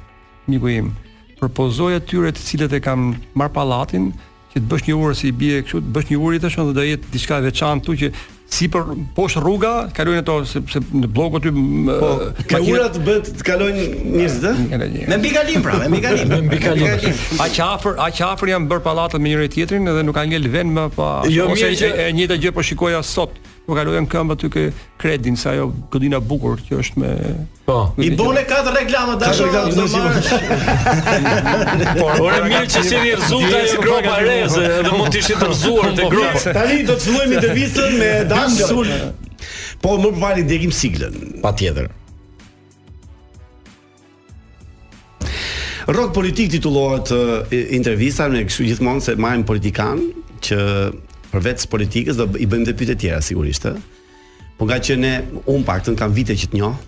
miku 0.52 0.72
im 0.74 0.92
propozoi 1.40 1.96
atyre 1.98 2.34
të 2.36 2.46
cilët 2.50 2.76
e 2.78 2.82
kanë 2.84 3.34
marr 3.38 3.52
pallatin 3.56 4.10
që 4.52 4.60
të 4.60 4.68
bësh 4.70 4.88
një 4.90 4.98
urë 5.00 5.18
si 5.20 5.32
bie 5.44 5.62
kështu 5.64 5.80
të 5.86 5.94
bësh 5.96 6.12
një 6.12 6.20
urë 6.28 6.42
tash 6.44 6.60
edhe 6.62 6.76
do 6.78 6.84
jetë 6.86 7.12
diçka 7.16 7.40
veçantë 7.48 7.86
tu 7.88 7.96
që 8.04 8.12
si 8.54 8.68
për 8.72 8.92
poshtë 9.16 9.40
rruga 9.42 9.70
kalojnë 9.96 10.22
ato 10.22 10.36
sepse 10.48 10.80
në 10.92 11.08
bloku 11.14 11.40
aty 11.40 11.50
po, 11.52 12.10
me 12.20 12.60
urat 12.70 12.98
bëhet 13.06 13.30
të 13.40 13.46
kalojnë 13.48 13.86
njerëz 14.14 14.36
dhe? 14.44 14.52
me 14.68 15.18
mbi 15.20 15.32
kalim 15.34 15.64
pra 15.64 15.78
me 15.82 15.88
mbi 15.92 16.02
kalim 16.06 16.30
me 16.34 16.38
mbi 16.48 16.60
kalim 16.62 17.40
aq 17.46 17.58
afër 17.66 17.98
aq 18.08 18.20
afër 18.30 18.54
janë 18.54 18.70
bër 18.72 18.84
pallatet 18.86 19.22
me 19.24 19.32
njëri 19.32 19.50
tjetrin 19.56 19.90
dhe 19.90 20.04
nuk 20.06 20.16
ka 20.20 20.26
ngel 20.30 20.48
vend 20.54 20.76
më 20.78 20.86
pa 20.98 21.10
jo, 21.30 21.50
ose 21.54 21.72
e 21.90 22.12
njëjta 22.14 22.38
gjë 22.44 22.54
po 22.56 22.66
shikoja 22.70 23.02
sot 23.06 23.40
Po 23.64 23.72
kaloj 23.72 23.94
në 23.96 24.08
këmbë 24.12 24.34
aty 24.36 24.48
kë 24.52 24.62
kredin 25.00 25.38
se 25.40 25.48
ajo 25.54 25.70
godina 25.92 26.18
e 26.20 26.26
bukur 26.28 26.60
që 26.66 26.78
është 26.82 27.00
me 27.00 27.10
Po. 27.64 27.76
I 27.96 28.10
bune 28.16 28.42
katër 28.44 28.74
reklama 28.76 29.14
dashur 29.20 29.48
do 29.54 29.62
të 29.72 29.86
marrësh. 29.94 30.30
Por 31.96 32.20
ora 32.26 32.42
mirë 32.44 32.66
që 32.74 32.82
si 32.84 32.98
rrezut 33.00 33.44
ajo 33.56 33.78
po, 33.78 33.84
grupa 33.86 34.18
reze, 34.26 34.64
do 34.84 34.92
mund 34.98 35.12
të 35.14 35.22
ishit 35.22 35.40
rrezuar 35.46 35.94
te 35.96 36.08
grupi. 36.12 36.42
Tani 36.44 36.82
do 36.90 36.98
të 36.98 37.06
fillojmë 37.06 37.44
të 37.46 37.88
me 37.96 38.10
Dan 38.34 38.52
Sul. 38.58 38.92
Po 39.80 39.96
më 40.02 40.12
vani 40.20 40.44
dëgim 40.50 40.72
siglën. 40.72 41.16
Patjetër. 41.44 41.88
Rok 45.94 46.12
politik 46.16 46.52
titullohet 46.52 47.10
intervista 47.78 48.28
me 48.32 48.44
kështu 48.44 48.68
gjithmonë 48.70 49.04
se 49.08 49.16
marrim 49.20 49.42
politikan 49.48 50.04
që 50.44 50.60
përveç 51.34 51.64
politikës 51.72 52.18
do 52.20 52.26
i 52.38 52.46
bëjmë 52.48 52.68
dhe 52.68 52.74
pyetje 52.78 52.94
tjera 53.02 53.20
sigurisht, 53.24 53.66
ë. 53.66 53.78
Po 54.58 54.68
nga 54.68 54.76
që 54.78 54.96
ne 55.02 55.12
un 55.50 55.64
paktën 55.66 55.96
kam 55.98 56.12
vite 56.14 56.36
që 56.38 56.50
të 56.54 56.60
njoh, 56.62 56.82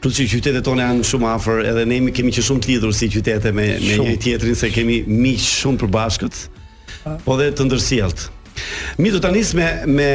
Plus 0.00 0.14
që 0.16 0.24
qytetet 0.32 0.64
tona 0.64 0.86
janë 0.86 1.02
shumë 1.04 1.26
afër, 1.28 1.58
edhe 1.74 1.82
ne 1.90 1.96
kemi 2.16 2.30
që 2.32 2.40
shumë 2.46 2.62
të 2.64 2.68
lidhur 2.70 2.92
si 2.96 3.10
qytete 3.12 3.50
me 3.52 3.66
me 3.82 3.98
një 4.06 4.14
tjetrin 4.24 4.54
se 4.56 4.70
kemi 4.72 4.94
miq 5.04 5.42
shumë 5.44 5.76
përbashkët. 5.82 6.38
Po 7.26 7.34
dhe 7.36 7.50
të 7.52 7.66
ndërsjellët. 7.68 8.22
Mi 8.96 9.10
do 9.12 9.20
ta 9.20 9.28
nis 9.34 9.50
me 9.58 9.66
me 9.98 10.08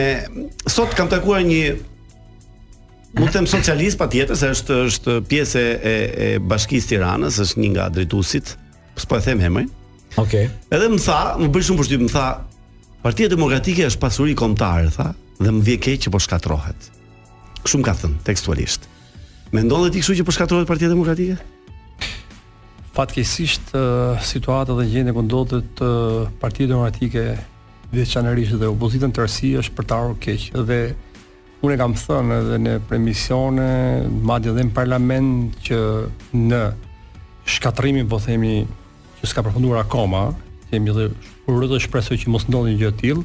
sot 0.66 0.98
kam 0.98 1.12
takuar 1.14 1.46
një 1.46 1.76
mund 3.20 3.30
të 3.30 3.36
them 3.38 3.52
socialist 3.54 4.02
patjetër 4.02 4.42
se 4.42 4.50
është 4.56 4.80
është 4.88 5.20
pjesë 5.30 5.64
e 5.94 5.96
e 6.02 6.32
Bashkisë 6.50 6.96
Tiranës, 6.96 7.38
është 7.46 7.62
një 7.62 7.70
nga 7.76 7.86
drejtuesit, 8.00 8.56
s'po 8.98 9.22
e 9.22 9.26
them 9.30 9.46
emrin. 9.52 9.70
Okej. 10.18 10.48
Okay. 10.48 10.52
Edhe 10.80 10.90
më 10.98 11.02
tha, 11.06 11.20
më 11.44 11.54
bëj 11.54 11.70
shumë 11.70 11.84
përshtyp, 11.84 12.08
më 12.10 12.16
tha, 12.18 12.26
Partia 13.06 13.30
Demokratike 13.30 13.84
është 13.86 13.99
pasuri 14.01 14.32
kombëtare, 14.34 14.88
tha, 14.89 15.12
dhe 15.38 15.51
më 15.53 15.60
vjen 15.68 15.82
keq 15.86 15.99
që 16.08 16.12
po 16.16 16.20
shkatrohet. 16.24 16.88
Kështu 17.62 17.78
më 17.78 17.84
ka 17.86 17.93
thënë 18.01 18.16
tekstualisht. 18.26 18.88
Mendon 19.53 19.91
ti 19.93 20.01
kështu 20.01 20.16
që 20.20 20.24
po 20.26 20.34
shkatrohet 20.34 20.66
Partia 20.66 20.89
Demokratike? 20.89 21.38
Fatkesisht 22.97 23.70
situata 24.26 24.74
dhe 24.80 24.88
gjendja 24.89 25.14
ku 25.14 25.22
ndodhet 25.22 25.84
Partia 26.41 26.66
Demokratike 26.72 27.28
veçanërisht 27.93 28.58
dhe 28.58 28.72
opozitën 28.74 29.14
rësi 29.22 29.53
është 29.62 29.76
për 29.78 29.89
të 29.91 30.01
keqë. 30.10 30.20
keq 30.26 30.66
dhe 30.66 30.80
unë 31.62 31.76
e 31.76 31.78
kam 31.84 31.93
thënë 32.01 32.39
edhe 32.41 32.58
në 32.66 32.74
premisione, 32.89 33.70
madje 34.32 34.49
edhe 34.56 34.66
në 34.66 34.74
parlament 34.82 35.53
që 35.68 35.80
në 36.41 36.64
shkatrimin 37.53 38.10
po 38.10 38.18
themi 38.26 38.64
që 39.22 39.30
s'ka 39.30 39.45
përfunduar 39.45 39.84
akoma, 39.86 40.26
kemi 40.74 40.97
dhe 40.97 41.10
urë 41.50 41.68
dhe 41.74 41.80
shpresoj 41.86 42.18
që 42.24 42.32
mos 42.34 42.48
ndodhë 42.50 42.72
një 42.74 42.80
gjë 42.82 42.91
të 42.96 43.02
tillë, 43.04 43.24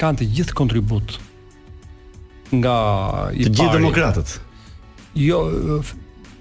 kanë 0.00 0.20
të 0.22 0.28
gjithë 0.36 0.56
kontribut 0.58 1.16
nga 2.56 2.76
i 3.36 3.46
të 3.46 3.52
gjithë 3.58 3.74
demokratët. 3.76 4.34
Jo, 5.20 5.42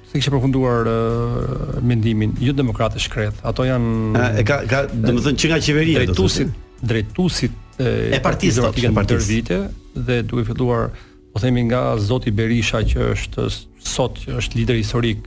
se 0.09 0.19
kishe 0.21 0.31
përfunduar 0.33 0.87
uh, 0.89 1.77
mendimin, 1.85 2.35
jo 2.41 2.53
demokratë 2.57 3.01
shkret, 3.03 3.41
ato 3.45 3.65
janë 3.67 4.21
A, 4.21 4.29
e 4.41 4.45
ka 4.47 4.61
ka 4.69 4.83
domethënë 4.93 5.35
që 5.43 5.51
nga 5.51 5.59
qeveria 5.65 6.03
drejtuesit 6.05 6.53
drejtuesit 6.79 7.55
e, 7.83 8.15
e 8.15 8.19
partisë 8.23 8.69
të 8.77 8.91
partisë 8.95 9.27
vite 9.27 9.55
dhe 9.99 10.21
duke 10.23 10.45
filluar 10.47 10.93
po 11.33 11.41
themi 11.43 11.65
nga 11.67 11.81
zoti 12.01 12.31
Berisha 12.33 12.79
që 12.87 13.09
është 13.15 13.45
sot 13.83 14.21
që 14.23 14.37
është 14.39 14.57
lider 14.61 14.79
historik 14.79 15.25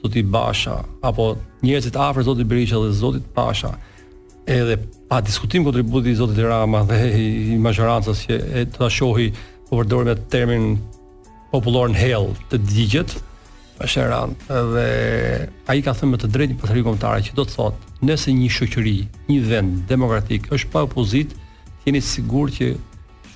zoti 0.00 0.22
Basha 0.24 0.78
apo 1.04 1.34
njerëzit 1.64 1.98
afër 2.00 2.24
zotit 2.30 2.48
Berisha 2.48 2.80
dhe 2.86 2.94
zotit 2.96 3.26
Pasha 3.36 3.74
edhe 4.46 4.76
pa 5.08 5.20
diskutim 5.20 5.64
kontributi 5.64 6.10
i 6.10 6.14
Zotit 6.16 6.38
Rama 6.38 6.82
dhe 6.84 7.00
i 7.18 7.56
majorancës 7.60 8.24
që 8.26 8.34
e 8.40 8.64
të 8.68 8.78
ta 8.78 8.88
shohi 8.92 9.30
po 9.68 9.78
përdorim 9.80 10.10
atë 10.12 10.26
termin 10.32 10.66
popullor 11.52 11.88
në 11.92 12.00
hell 12.00 12.28
të 12.52 12.60
digjet 12.68 13.14
është 13.84 14.04
e 14.04 14.64
dhe 14.72 14.86
ai 15.72 15.80
ka 15.82 15.94
thënë 15.96 16.20
të 16.24 16.28
drejt 16.34 16.52
një 16.54 16.60
përthëri 16.62 16.84
kombëtar 16.86 17.24
që 17.28 17.36
do 17.38 17.46
të 17.48 17.56
thotë 17.56 18.02
nëse 18.04 18.34
një 18.36 18.50
shoqëri, 18.52 18.96
një 19.32 19.38
vend 19.48 19.80
demokratik 19.88 20.50
është 20.52 20.70
pa 20.74 20.84
opozit, 20.84 21.32
jeni 21.86 22.02
sigurt 22.04 22.52
që, 22.58 22.68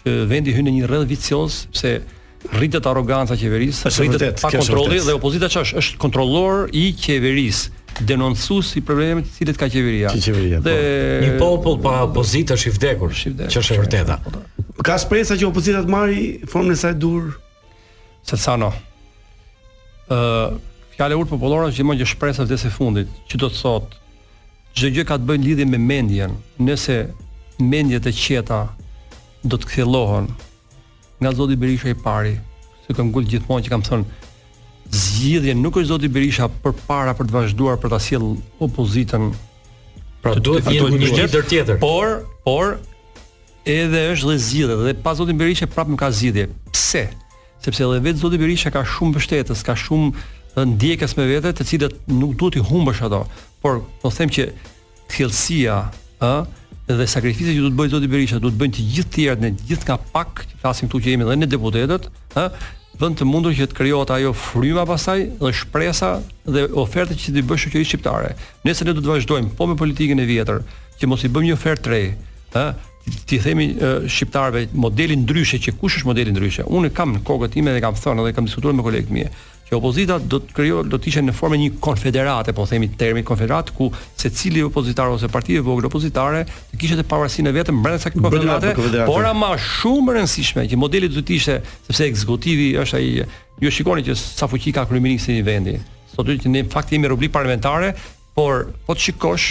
që 0.02 0.14
vendi 0.28 0.52
hyn 0.52 0.68
në 0.68 0.74
një 0.78 0.90
rrëdhë 0.92 1.08
vicios 1.08 1.62
se 1.72 1.94
rritet 2.52 2.84
arroganca 2.86 3.34
qeverisë, 3.40 3.94
rritët 3.96 4.42
pa 4.44 4.50
kontrolli 4.60 5.00
dhe 5.08 5.16
opozita 5.16 5.48
ç'është 5.54 5.80
është 5.80 6.00
kontrollor 6.04 6.68
i 6.76 6.90
qeverisë 7.00 7.77
denoncues 8.04 8.72
i 8.78 8.82
problemeve 8.84 9.24
të 9.26 9.32
cilët 9.36 9.58
ka 9.58 9.66
qeveria. 9.72 10.10
Që 10.12 10.22
qeveria 10.26 10.58
po. 10.60 10.64
dhe 10.68 10.74
po. 10.78 11.18
një 11.24 11.32
popull 11.40 11.76
pa 11.82 12.02
opozitë 12.06 12.54
është 12.54 12.68
i 12.70 12.74
vdekur, 12.76 13.10
që 13.48 13.48
është 13.60 13.74
e 13.76 13.80
vërteta. 13.82 14.16
Ka 14.86 14.98
shpresa 15.02 15.36
që 15.38 15.48
opozita 15.48 15.80
të 15.82 15.92
marrë 15.94 16.50
formën 16.52 16.74
e 16.76 16.78
saj 16.78 16.94
dur. 17.02 17.22
Sërcano. 18.28 18.70
Ë, 20.08 20.18
uh, 20.18 20.90
fjalë 20.96 21.18
urt 21.18 21.32
popullore 21.32 21.72
që 21.74 21.84
më 21.90 21.98
gjë 22.00 22.10
shpresa 22.12 22.44
vetë 22.46 22.60
së 22.64 22.70
fundit, 22.78 23.08
që 23.30 23.40
do 23.42 23.48
të 23.52 23.62
thotë 23.62 23.96
çdo 24.78 24.90
gjë 24.94 25.06
ka 25.08 25.16
të 25.18 25.26
bëjë 25.26 25.42
lidhje 25.46 25.64
me 25.66 25.78
mendjen. 25.82 26.34
Nëse 26.62 27.08
mendjet 27.58 28.04
e 28.06 28.12
qeta 28.14 28.60
do 29.42 29.56
të 29.58 29.66
kthellohen 29.72 30.26
nga 31.20 31.32
Zoti 31.34 31.56
Berisha 31.58 31.88
i 31.90 31.96
pari, 31.98 32.36
se 32.84 32.94
kam 32.94 33.10
gjithmonë 33.10 33.64
që 33.66 33.70
kam 33.72 33.82
thënë, 33.82 34.04
zgjidhje 34.90 35.54
nuk 35.58 35.76
është 35.76 35.90
zoti 35.92 36.08
Berisha 36.12 36.48
përpara 36.62 37.14
për 37.18 37.28
të 37.28 37.34
vazhduar 37.36 37.78
për 37.80 37.92
ta 37.92 37.98
sjell 38.02 38.28
opozitën. 38.64 39.30
Pra 40.22 40.34
duhet 40.34 40.64
pra 40.64 40.72
të 40.72 40.78
jetë 40.78 40.98
një 40.98 41.10
lider 41.14 41.48
tjetër. 41.50 41.80
Por, 41.82 42.22
por 42.46 42.76
edhe 43.68 44.04
është 44.14 44.30
dhe 44.32 44.38
zgjidhje 44.46 44.76
dhe 44.86 44.96
pa 45.04 45.14
zoti 45.18 45.36
Berisha 45.38 45.68
prapë 45.70 45.94
nuk 45.94 46.00
ka 46.02 46.10
zgjidhje. 46.12 46.48
Pse? 46.72 47.06
Sepse 47.64 47.84
edhe 47.84 48.02
vetë 48.08 48.22
zoti 48.22 48.40
Berisha 48.40 48.72
ka 48.74 48.84
shumë 48.96 49.12
mbështetës, 49.16 49.64
ka 49.66 49.76
shumë 49.84 50.64
ndjekës 50.72 51.14
me 51.18 51.26
vete, 51.30 51.52
të 51.54 51.68
cilët 51.68 51.98
nuk 52.10 52.32
duhet 52.40 52.58
i 52.58 52.64
humbësh 52.66 53.02
ato. 53.06 53.24
Por 53.62 53.82
po 54.02 54.10
them 54.14 54.32
që 54.34 54.48
thellësia, 55.10 55.82
ë, 56.24 56.32
dhe 56.88 57.04
sakrificat 57.06 57.52
që 57.54 57.60
do 57.60 57.68
të 57.70 57.76
bëj 57.78 57.92
zoti 57.94 58.08
Berisha, 58.10 58.40
do 58.42 58.48
të 58.50 58.58
bëjnë 58.62 58.76
të 58.78 58.88
gjithë 58.94 59.14
tjerët 59.18 59.44
në 59.44 59.52
gjithë 59.68 59.90
nga 59.90 59.98
pak, 60.14 60.44
që 60.50 60.60
thasim 60.62 60.88
këtu 60.90 61.02
që 61.04 61.12
jemi 61.12 61.26
edhe 61.28 61.36
ne 61.44 61.48
deputetët, 61.50 62.08
ë, 62.34 62.46
vend 62.98 63.18
të 63.18 63.26
mundur 63.28 63.54
që 63.54 63.68
të 63.70 63.76
krijohet 63.78 64.10
ajo 64.16 64.32
fryma 64.34 64.84
pasaj 64.88 65.20
dhe 65.40 65.52
shpresa 65.54 66.14
dhe 66.48 66.64
oferta 66.82 67.14
që 67.14 67.34
ti 67.36 67.44
bësh 67.50 67.66
shoqëri 67.68 67.86
shqiptare. 67.90 68.32
Nëse 68.66 68.86
ne 68.86 68.94
do 68.96 69.02
të 69.04 69.12
vazhdojmë 69.12 69.52
po 69.58 69.68
me 69.70 69.76
politikën 69.78 70.18
e 70.22 70.26
vjetër, 70.28 70.60
që 70.98 71.10
mos 71.10 71.24
i 71.24 71.30
bëjmë 71.34 71.50
një 71.52 71.58
ofertë 71.58 71.84
tre, 71.86 72.00
ha, 72.56 72.64
ti 73.28 73.38
themi 73.44 73.68
shqiptarëve 74.10 74.66
modelin 74.84 75.22
ndryshe 75.24 75.60
që 75.64 75.76
kush 75.80 76.00
është 76.02 76.10
modeli 76.10 76.34
ndryshe. 76.34 76.66
Unë 76.66 76.90
kam 76.96 77.14
në 77.14 77.22
kokën 77.28 77.54
time 77.54 77.72
dhe 77.76 77.80
kam 77.84 77.96
thënë 78.02 78.26
dhe 78.26 78.34
kam 78.36 78.48
diskutuar 78.50 78.74
me 78.76 78.84
kolegët 78.88 79.14
mi 79.14 79.24
që 79.68 79.76
opozita 79.76 80.16
do 80.18 80.38
të 80.40 80.54
krijohet 80.56 80.88
do 80.90 80.96
të 80.98 81.10
ishte 81.10 81.22
në 81.26 81.34
formë 81.36 81.58
një 81.60 81.70
konfederate, 81.84 82.54
po 82.56 82.64
themi 82.68 82.88
termin 83.00 83.26
konfederat 83.28 83.68
ku 83.76 83.90
secili 84.18 84.62
opozitar 84.64 85.10
ose 85.12 85.28
parti 85.28 85.58
e 85.60 85.64
vogël 85.64 85.88
opozitare 85.90 86.44
të 86.72 86.80
kishte 86.80 86.98
të 87.02 87.08
pavarësinë 87.10 87.52
vetëm 87.56 87.82
brenda 87.84 88.00
kësaj 88.00 88.14
konfederate, 88.14 88.72
por 89.08 89.28
ama 89.28 89.52
shumë 89.60 90.16
rëndësishme 90.16 90.64
që 90.72 90.80
modeli 90.80 91.10
do 91.12 91.20
të 91.20 91.36
ishte 91.36 91.58
sepse 91.88 92.08
ekzekutivi 92.08 92.70
është 92.84 93.00
ai 93.00 93.28
ju 93.68 93.72
shikoni 93.74 94.06
që 94.08 94.16
sa 94.18 94.48
fuqi 94.48 94.72
ka 94.76 94.86
kryeministri 94.88 95.40
i 95.40 95.44
vendit. 95.46 95.82
Sot 96.14 96.30
që 96.32 96.50
ne 96.50 96.64
fakti 96.72 96.96
jemi 96.96 97.10
republikë 97.12 97.34
parlamentare, 97.36 97.92
por 98.38 98.68
po 98.86 98.94
të 98.94 99.04
shikosh 99.08 99.48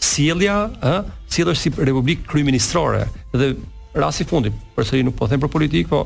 sjellja, 0.00 0.54
ë, 0.80 0.94
sjellësh 1.32 1.60
si 1.66 1.70
republikë 1.78 2.24
kryeministore 2.30 3.04
dhe 3.34 3.52
rasti 3.98 4.24
fundit, 4.30 4.54
përsëri 4.78 5.04
nuk 5.06 5.18
po 5.18 5.26
them 5.28 5.42
për 5.42 5.50
politikë, 5.52 5.90
po 5.90 6.04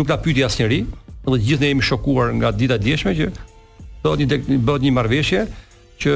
nuk 0.00 0.10
la 0.10 0.16
pyeti 0.22 0.42
asnjëri, 0.46 0.80
dhe 1.26 1.38
gjithë 1.44 1.62
ne 1.64 1.68
jemi 1.72 1.82
shokuar 1.84 2.32
nga 2.38 2.52
dita 2.54 2.78
e 2.78 2.82
djeshme 2.84 3.14
që 3.18 3.28
do 4.04 4.12
të 4.14 4.38
bëhet 4.64 4.86
një 4.86 4.92
marrëveshje 4.96 5.40
që 6.04 6.12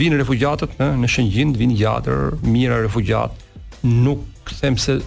vinë 0.00 0.20
refugjatët 0.22 0.78
në 0.80 0.86
në 1.02 1.10
Shëngjin, 1.14 1.50
vinë 1.58 1.76
gjatë, 1.80 2.14
mira 2.48 2.78
refugjat, 2.80 3.34
nuk 3.84 4.24
them 4.60 4.78
se 4.78 4.98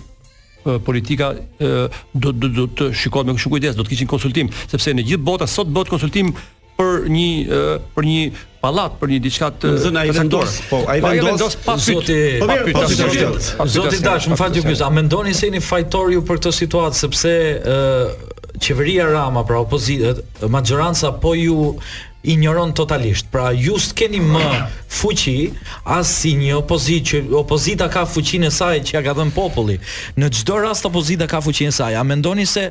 politika 0.88 1.32
do 1.60 2.32
do 2.32 2.48
do 2.48 2.68
të 2.72 2.92
shikohet 2.96 3.28
me 3.28 3.36
shumë 3.42 3.58
kujdes, 3.58 3.78
do 3.80 3.84
të 3.84 3.96
kishin 3.96 4.10
konsultim, 4.12 4.52
sepse 4.70 4.94
në 4.94 5.08
gjithë 5.12 5.26
botën 5.30 5.50
sot 5.52 5.72
bëhet 5.74 5.92
konsultim 5.92 6.34
për 6.78 7.10
një 7.12 7.60
për 7.96 8.08
një 8.08 8.22
pallat, 8.64 8.94
për 9.02 9.12
një 9.14 9.22
diçka 9.26 9.50
të 9.62 9.74
zëndor. 9.84 10.48
Po, 10.70 10.84
ai 10.90 11.02
po, 11.04 11.12
vendos 11.26 11.58
pa 11.66 11.76
zoti, 11.78 12.20
pa 12.40 12.60
pyetur. 12.68 13.42
Zoti 13.70 14.00
dash, 14.06 14.30
më 14.32 14.38
fal 14.40 14.54
ti, 14.56 14.64
a 14.70 14.90
mendoni 14.94 15.34
se 15.36 15.50
jeni 15.50 15.62
fajtor 15.64 16.14
ju 16.16 16.22
për 16.28 16.40
këtë 16.40 16.56
situatë 16.62 17.02
sepse 17.02 17.34
qeveria 18.64 19.09
Rama, 19.11 19.43
pra 19.43 19.59
opozita, 19.59 20.16
majoranca 20.47 21.11
po 21.11 21.36
ju 21.36 21.76
ignoron 22.24 22.74
totalisht. 22.74 23.28
Pra 23.32 23.51
ju 23.51 23.76
s'keni 23.80 24.21
më 24.24 24.43
fuqi 24.93 25.51
as 25.91 26.07
si 26.21 26.34
një 26.39 26.53
opozitë 26.63 27.03
që 27.09 27.17
opozita 27.36 27.88
ka 27.91 28.05
fuqinë 28.07 28.47
e 28.49 28.53
saj 28.53 28.80
që 28.88 28.93
ja 28.95 29.01
ka 29.05 29.13
dhënë 29.17 29.34
populli. 29.36 29.76
Në 30.21 30.30
çdo 30.39 30.59
rast 30.63 30.88
opozita 30.88 31.28
ka 31.28 31.41
fuqinë 31.43 31.74
e 31.74 31.76
saj. 31.76 31.97
A 31.99 32.03
mendoni 32.07 32.45
se 32.47 32.69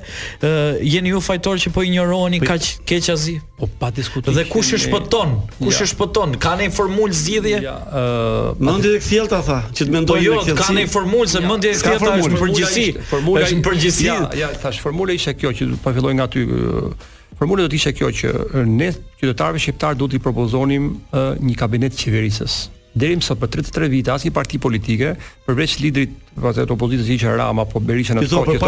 jeni 0.80 1.12
ju 1.12 1.20
fajtor 1.20 1.60
që 1.62 1.72
po 1.76 1.84
injorohuni 1.84 2.40
po 2.42 2.48
kaq 2.54 2.70
keq 2.88 3.10
azi? 3.12 3.36
Po 3.60 3.68
pa 3.78 3.92
diskutim. 3.94 4.32
Dhe 4.34 4.46
kush 4.48 4.72
e 4.74 4.80
shpëton? 4.86 5.36
Kush 5.62 5.82
e 5.82 5.84
ja. 5.84 5.90
shpëton? 5.92 6.36
Ka 6.42 6.56
një 6.58 6.70
formulë 6.74 7.20
zgjidhje? 7.20 7.60
Ja, 7.68 7.76
ë 7.92 8.58
mendje 8.58 8.96
e 8.96 9.02
kthjellta 9.04 9.42
tha, 9.46 9.60
që 9.70 9.84
të 9.86 9.92
po 9.92 9.96
mendojmë 10.00 10.26
jo, 10.28 10.36
Po 10.40 10.48
jo, 10.50 10.56
ka 10.64 10.68
një 10.80 10.88
formulë 10.96 11.30
se 11.36 11.40
ja. 11.42 11.46
mendje 11.52 11.74
e 11.76 11.80
kthjellta 11.80 12.14
është 12.24 12.32
në 12.34 12.40
përgjithësi. 12.44 12.92
Formula 13.14 13.48
është 13.50 13.88
në 14.00 14.04
Ja, 14.12 14.46
ja, 14.48 14.54
formula 14.80 15.12
ishte 15.12 15.36
kjo 15.38 15.52
që 15.52 15.70
po 15.84 15.92
filloi 15.94 16.14
nga 16.16 16.26
ty 16.32 16.42
uh, 16.48 17.10
Për 17.42 17.48
mua 17.50 17.58
do 17.58 17.64
të 17.66 17.74
ishte 17.80 17.90
kjo 17.98 18.08
që 18.14 18.28
ne 18.70 18.86
qytetarëve 19.18 19.58
shqiptar 19.58 19.96
duhet 19.98 20.12
i 20.14 20.20
propozonim 20.22 20.84
uh, 21.10 21.32
një 21.42 21.56
kabinet 21.58 21.96
qeverisës. 21.98 22.58
Deri 22.94 23.16
më 23.18 23.24
sot 23.26 23.40
për 23.42 23.50
33 23.56 23.88
vite 23.90 24.12
asnjë 24.14 24.30
parti 24.36 24.60
politike, 24.62 25.16
përveç 25.48 25.74
liderit 25.82 26.12
të 26.36 26.68
opozitës 26.76 27.10
hija 27.10 27.32
Rama 27.40 27.64
apo 27.66 27.82
Berisha 27.82 28.14
në 28.14 28.28
Kosovë, 28.28 28.60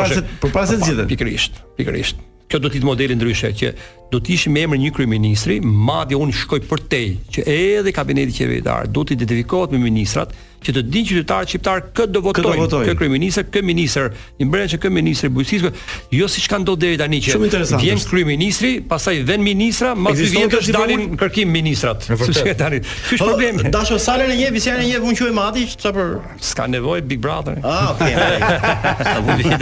për 0.43 0.55
pasë 0.57 0.81
të 0.81 0.89
gjithë. 0.89 1.07
Pikërisht, 1.12 1.62
pikërisht. 1.79 2.25
Kjo 2.51 2.59
do 2.61 2.68
të 2.72 2.81
ishte 2.81 2.89
modeli 2.91 3.14
ndryshe 3.16 3.53
që 3.57 3.70
do 4.13 4.21
të 4.21 4.37
ishim 4.37 4.55
me 4.57 4.63
emër 4.67 4.83
një 4.85 4.93
kryeministri, 4.97 5.61
madje 5.65 6.19
unë 6.21 6.37
shkoj 6.45 6.63
për 6.71 6.87
te 6.91 7.05
që 7.37 7.47
edhe 7.51 7.95
kabineti 7.97 8.37
qeveritar 8.43 8.89
do 8.91 9.05
të 9.09 9.17
identifikohet 9.19 9.75
me 9.75 9.83
ministrat 9.89 10.35
që 10.65 10.73
të 10.73 10.81
dinë 10.89 11.07
qytetarët 11.11 11.51
shqiptar 11.51 11.81
kë 11.93 12.05
do 12.09 12.23
votojnë, 12.25 12.69
kë, 12.71 12.79
kë 12.89 12.93
kryeminist, 12.97 13.41
kë 13.53 13.61
ministër, 13.69 14.07
i 14.41 14.47
bëren 14.49 14.71
që 14.73 14.79
kë 14.81 14.91
ministri 14.97 15.29
bujësisë, 15.37 15.71
jo 16.17 16.29
siç 16.33 16.47
kanë 16.49 16.65
dot 16.65 16.79
deri 16.81 16.97
tani 16.97 17.19
që 17.21 17.37
vjen 17.83 18.01
kryeministri, 18.09 18.71
pastaj 18.89 19.19
vën 19.29 19.43
ministra, 19.45 19.91
mbas 19.99 20.23
i 20.25 20.29
vjen 20.33 20.49
kështu 20.55 20.73
dalin 20.73 21.05
kërkim 21.21 21.53
ministrat. 21.53 22.07
Siç 22.17 22.41
tani. 22.63 22.79
Ky 22.81 23.19
është 23.19 23.19
po, 23.19 23.27
problemi. 23.29 23.69
Dashur 23.77 24.01
Salën 24.01 24.33
e 24.33 24.39
Jevi, 24.39 24.63
Salën 24.65 24.87
e 24.87 24.95
Jevi 24.95 25.11
unë 25.11 25.21
quaj 25.21 25.35
Mati, 25.37 25.67
për 25.85 26.17
s'ka 26.49 26.71
nevojë 26.73 27.05
Big 27.13 27.21
Brother. 27.27 27.61
Ah, 27.61 27.93
okay. 27.93 29.61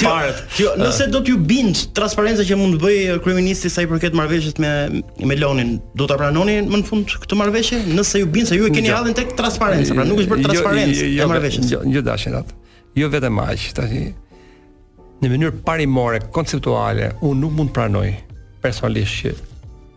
Parat. 0.00 0.40
Jo, 0.56 0.72
nëse 0.80 1.10
do 1.12 1.20
t'ju 1.28 1.36
bind 1.44 1.84
transparenca 2.00 2.48
që 2.48 2.56
mund 2.62 2.80
të 2.80 2.86
bëj 2.86 2.98
eh, 3.02 3.20
kryeminist 3.28 3.61
si 3.62 3.70
sa 3.72 3.82
i 3.84 3.88
përket 3.90 4.14
marrëveshjes 4.18 4.56
me 4.62 4.70
me 5.30 5.36
Lonin, 5.38 5.76
do 5.98 6.06
ta 6.10 6.16
pranoni 6.18 6.58
më 6.66 6.80
në 6.82 6.88
fund 6.88 7.14
këtë 7.22 7.38
marrëveshje 7.40 7.78
nëse 7.98 8.22
ju 8.22 8.28
bin 8.34 8.46
se 8.48 8.58
ju 8.58 8.66
e 8.68 8.72
keni 8.74 8.90
jo. 8.90 8.96
hallin 8.98 9.14
tek 9.18 9.34
transparenca, 9.38 9.94
pra 9.98 10.06
nuk 10.08 10.22
është 10.24 10.30
për 10.32 10.40
jo, 10.42 10.48
transparencë 10.48 10.98
jo, 10.98 11.10
jo, 11.16 11.22
e 11.26 11.30
marrëveshjes. 11.30 11.70
Jo, 11.74 11.80
jo 11.96 12.02
dashin 12.06 12.36
atë. 12.40 12.56
Jo 13.00 13.10
vetëm 13.12 13.38
aq, 13.44 13.66
tash 13.78 13.94
në 15.22 15.28
mënyrë 15.30 15.60
parimore, 15.66 16.18
konceptuale, 16.34 17.12
unë 17.22 17.38
nuk 17.44 17.52
mund 17.60 17.72
pranoj 17.76 18.08
personalisht 18.62 19.20
që 19.22 19.30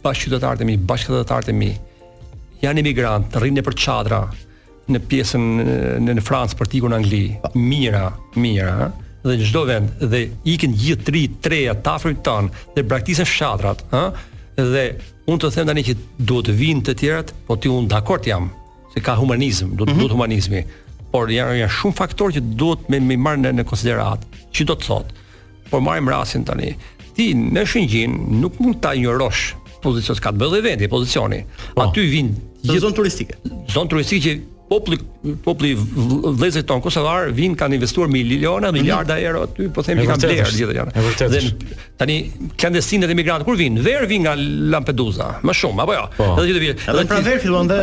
bashkëqytetarët 0.05 0.61
e 0.61 0.67
mi, 0.69 0.75
bashkëqytetarët 0.91 1.49
e 1.49 1.55
mi 1.63 1.71
janë 2.61 2.83
emigrantë, 2.83 3.41
rrinë 3.41 3.63
për 3.65 3.77
çadra 3.87 4.19
në 4.93 5.01
pjesën 5.09 5.47
në, 5.63 6.19
në 6.19 6.25
Francë 6.27 6.59
për 6.59 6.69
të 6.69 6.77
ikur 6.77 6.93
në 6.93 6.99
Angli. 7.01 7.23
Mira, 7.57 8.11
mira, 8.37 8.75
ëh 8.89 9.04
dhe 9.29 9.39
në 9.41 9.47
çdo 9.49 9.61
vend 9.67 10.03
dhe 10.11 10.19
ikin 10.51 10.75
gjithë 10.77 11.05
tri 11.07 11.23
treja 11.43 11.73
tafrit 11.85 12.19
ton 12.25 12.49
dhe 12.75 12.83
braktisën 12.85 13.25
fshatrat, 13.27 13.81
ë, 13.91 14.05
dhe 14.59 14.83
unë 15.25 15.39
të 15.43 15.49
them 15.55 15.69
tani 15.71 15.83
që 15.87 15.95
duhet 16.29 16.49
të 16.51 16.55
vinë 16.59 16.83
të 16.85 16.95
tjerat, 17.01 17.31
po 17.47 17.57
ti 17.57 17.71
unë 17.73 17.89
dakord 17.91 18.27
jam 18.29 18.51
se 18.93 19.01
ka 19.03 19.17
humanizëm, 19.19 19.73
duhet 19.75 19.95
mm 19.95 19.99
-hmm. 20.01 20.11
humanizmi, 20.13 20.61
por 21.11 21.25
janë 21.29 21.55
janë 21.61 21.73
shumë 21.81 21.97
faktorë 22.01 22.35
që 22.37 22.41
duhet 22.61 22.89
me 22.89 22.99
me 22.99 23.17
marrë 23.25 23.41
në, 23.43 23.51
në 23.57 23.63
konsiderat. 23.63 24.21
që 24.55 24.63
do 24.65 24.73
të 24.73 24.85
thotë? 24.89 25.11
Por 25.69 25.81
marrim 25.81 26.07
rastin 26.09 26.43
tani. 26.45 26.69
Ti 27.15 27.33
në 27.55 27.61
Shëngjin 27.65 28.11
nuk 28.41 28.53
mund 28.59 28.75
ta 28.81 28.89
injorosh 28.93 29.41
pozicionin 29.83 30.21
ka 30.23 30.29
të 30.31 30.37
bëjë 30.41 30.61
vendi, 30.67 30.87
pozicioni. 30.87 31.39
Oh. 31.75 31.83
Aty 31.83 32.01
vin 32.13 32.27
zonë 32.83 32.95
turistike. 32.95 33.33
Zonë 33.73 33.89
turistike 33.89 34.23
që 34.25 34.31
populli 34.65 34.97
popli 35.45 35.73
vëllezë 35.75 36.63
ton 36.67 36.81
kosovar 36.81 37.29
vin 37.37 37.53
kanë 37.57 37.77
investuar 37.77 38.09
me 38.09 38.19
miliona, 38.21 38.71
mhm. 38.71 38.79
miliarda 38.79 39.17
euro 39.21 39.43
aty, 39.45 39.67
po 39.73 39.83
them 39.85 40.01
që 40.01 40.07
kanë 40.09 40.25
bler 40.25 40.55
gjithë 40.57 40.77
janë. 40.79 41.05
Dhe 41.33 41.75
tani 42.01 42.17
kanë 42.61 42.81
e 42.81 42.81
migrantë, 42.81 43.11
emigrant 43.15 43.47
kur 43.47 43.59
vin, 43.59 43.77
ver 43.85 44.07
vin 44.09 44.25
nga 44.25 44.33
Lampedusa, 44.37 45.35
më 45.45 45.55
shumë 45.61 45.85
apo 45.85 45.97
jo. 45.97 46.03
Po. 46.17 46.29
Edhe 46.35 46.47
gjithë 46.47 46.63
vjen. 46.65 46.83
Edhe 46.95 47.05
pra 47.11 47.21
ver 47.29 47.39
fillon 47.45 47.69
dhe 47.71 47.79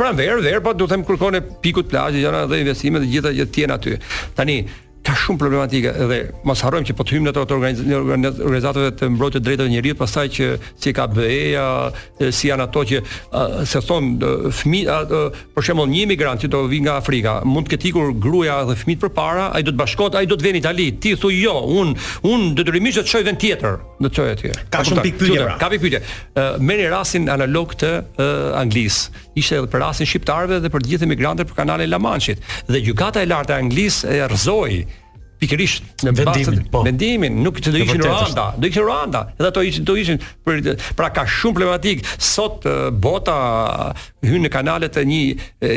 pra 0.00 0.12
ver, 0.18 0.42
ver, 0.46 0.62
po 0.66 0.74
do 0.76 0.86
të 0.86 0.94
them 0.94 1.06
kërkon 1.08 1.40
e 1.40 1.44
pikut 1.66 1.90
plazhit 1.90 2.22
janë 2.22 2.46
dhe 2.52 2.62
investime 2.64 3.02
të 3.02 3.12
gjitha 3.16 3.34
që 3.44 3.66
janë 3.66 3.78
aty. 3.80 3.98
Tani 4.38 4.58
ka 5.04 5.12
shumë 5.18 5.38
problematika 5.40 5.90
dhe 6.08 6.18
mos 6.48 6.62
harrojmë 6.64 6.86
që 6.88 6.94
po 6.96 7.04
të 7.04 7.14
hyjmë 7.18 7.28
në 7.28 7.32
ato 7.34 7.56
organizatorëve 7.58 8.92
të 9.00 9.08
mbrojtjes 9.12 9.42
së 9.42 9.48
drejtave 9.48 9.68
të 9.68 9.72
njerëzit, 9.74 9.98
pastaj 10.00 10.24
që 10.36 10.46
si 10.80 10.92
ka 10.96 11.04
BE-ja, 11.12 11.66
si 12.32 12.48
janë 12.48 12.64
ato 12.64 12.84
që 12.88 13.00
a, 13.36 13.42
se 13.68 13.82
thon 13.84 14.08
fëmijë, 14.60 14.96
për 15.56 15.66
shembull 15.68 15.90
një 15.92 16.06
emigrant 16.06 16.40
që 16.40 16.48
do 16.54 16.62
vi 16.70 16.80
nga 16.86 16.96
Afrika, 17.02 17.36
mund 17.44 17.68
të 17.68 17.74
ketë 17.74 17.88
ikur 17.90 18.14
gruaja 18.26 18.62
dhe 18.70 18.78
fëmijët 18.80 19.04
përpara, 19.04 19.50
ai 19.58 19.62
do 19.66 19.74
të 19.74 19.78
bashkohet, 19.82 20.16
ai 20.22 20.30
do 20.30 20.38
të 20.40 20.46
vjen 20.48 20.56
në 20.58 20.62
Itali. 20.64 20.88
Ti 21.02 21.12
thuj 21.20 21.36
jo, 21.42 21.54
un 21.82 21.92
un 22.30 22.48
detyrimisht 22.56 23.02
do 23.02 23.04
të 23.04 23.12
shojën 23.16 23.38
tjetër, 23.44 23.76
do 24.04 24.08
të 24.08 24.16
shojë 24.22 24.32
atje. 24.38 24.54
Ka 24.72 24.80
shumë 24.88 25.04
pikë 25.10 25.20
pyetje. 25.20 25.44
Pra. 25.50 25.58
Ka 25.60 25.68
pikë 25.74 25.84
pyetje. 25.84 26.02
Merri 26.64 26.88
rastin 26.94 27.28
analog 27.34 27.76
të 27.80 27.90
Anglisë 28.62 29.23
ishte 29.38 29.56
edhe 29.58 29.70
për 29.70 29.82
rastin 29.82 30.08
shqiptarëve 30.10 30.60
dhe 30.64 30.70
për 30.74 30.84
të 30.86 30.92
gjithë 30.92 31.08
emigrantët 31.08 31.50
për 31.50 31.60
kanalin 31.62 31.90
La 31.92 32.00
Dhe 32.74 32.80
gjykata 32.86 33.22
e 33.22 33.26
lartë 33.30 33.52
e 33.56 33.60
Anglisë 33.64 34.12
e 34.14 34.20
rrëzoi 34.26 34.76
pikërisht 35.44 36.04
në 36.08 36.12
vendimin, 36.16 36.62
po. 36.72 36.82
Vendimin 36.86 37.38
nuk 37.44 37.58
që 37.62 37.72
do 37.74 37.80
ishin 37.84 38.02
Randa, 38.06 38.46
do 38.60 38.68
ishin 38.70 38.86
Randa. 38.88 39.24
Edhe 39.36 39.50
ato 39.50 39.62
ishin 39.66 39.86
do 39.88 39.96
ishin 40.00 40.20
për 40.46 40.60
pra 40.98 41.10
ka 41.16 41.24
shumë 41.28 41.56
problematik. 41.58 42.04
Sot 42.22 42.64
bota 43.02 43.36
hyn 44.24 44.44
në 44.46 44.50
kanalet 44.54 44.96
e 44.96 45.04
një 45.08 45.20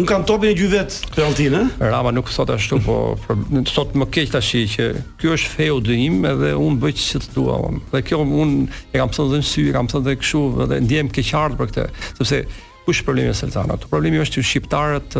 un 0.00 0.08
kam 0.08 0.26
topin 0.28 0.52
e 0.52 0.58
gjyvet 0.58 0.98
vet 1.18 1.40
ë? 1.48 1.64
Rama 1.90 2.12
nuk 2.14 2.30
thotë 2.32 2.54
ashtu, 2.58 2.78
po, 2.84 2.96
po 3.22 3.36
sot 3.68 3.94
më 3.98 4.08
keq 4.14 4.32
tash 4.34 4.50
që 4.76 4.88
ky 5.20 5.30
është 5.34 5.52
feu 5.54 5.78
do 5.84 5.94
im 5.94 6.18
edhe 6.28 6.54
un 6.58 6.78
bëj 6.80 6.96
ç'të 7.04 7.32
dua 7.36 7.58
un. 7.68 7.78
Dhe 7.92 8.02
kjo 8.08 8.22
un 8.24 8.56
e 8.90 8.96
kam 8.98 9.12
thënë 9.14 9.30
dhe 9.36 9.40
sy, 9.46 9.66
e 9.70 9.74
kam 9.74 9.88
thënë 9.90 10.14
kështu, 10.22 10.42
edhe 10.64 10.78
ndiem 10.84 11.10
keqardh 11.14 11.58
për 11.60 11.70
këtë 11.70 11.86
sepse 12.16 12.42
kush 12.86 13.02
problemi 13.04 13.32
është 13.32 13.44
Selcano? 13.48 13.76
Të 13.76 13.90
problemi 13.90 14.20
është 14.22 14.38
që 14.38 14.46
shqiptarët 14.48 15.16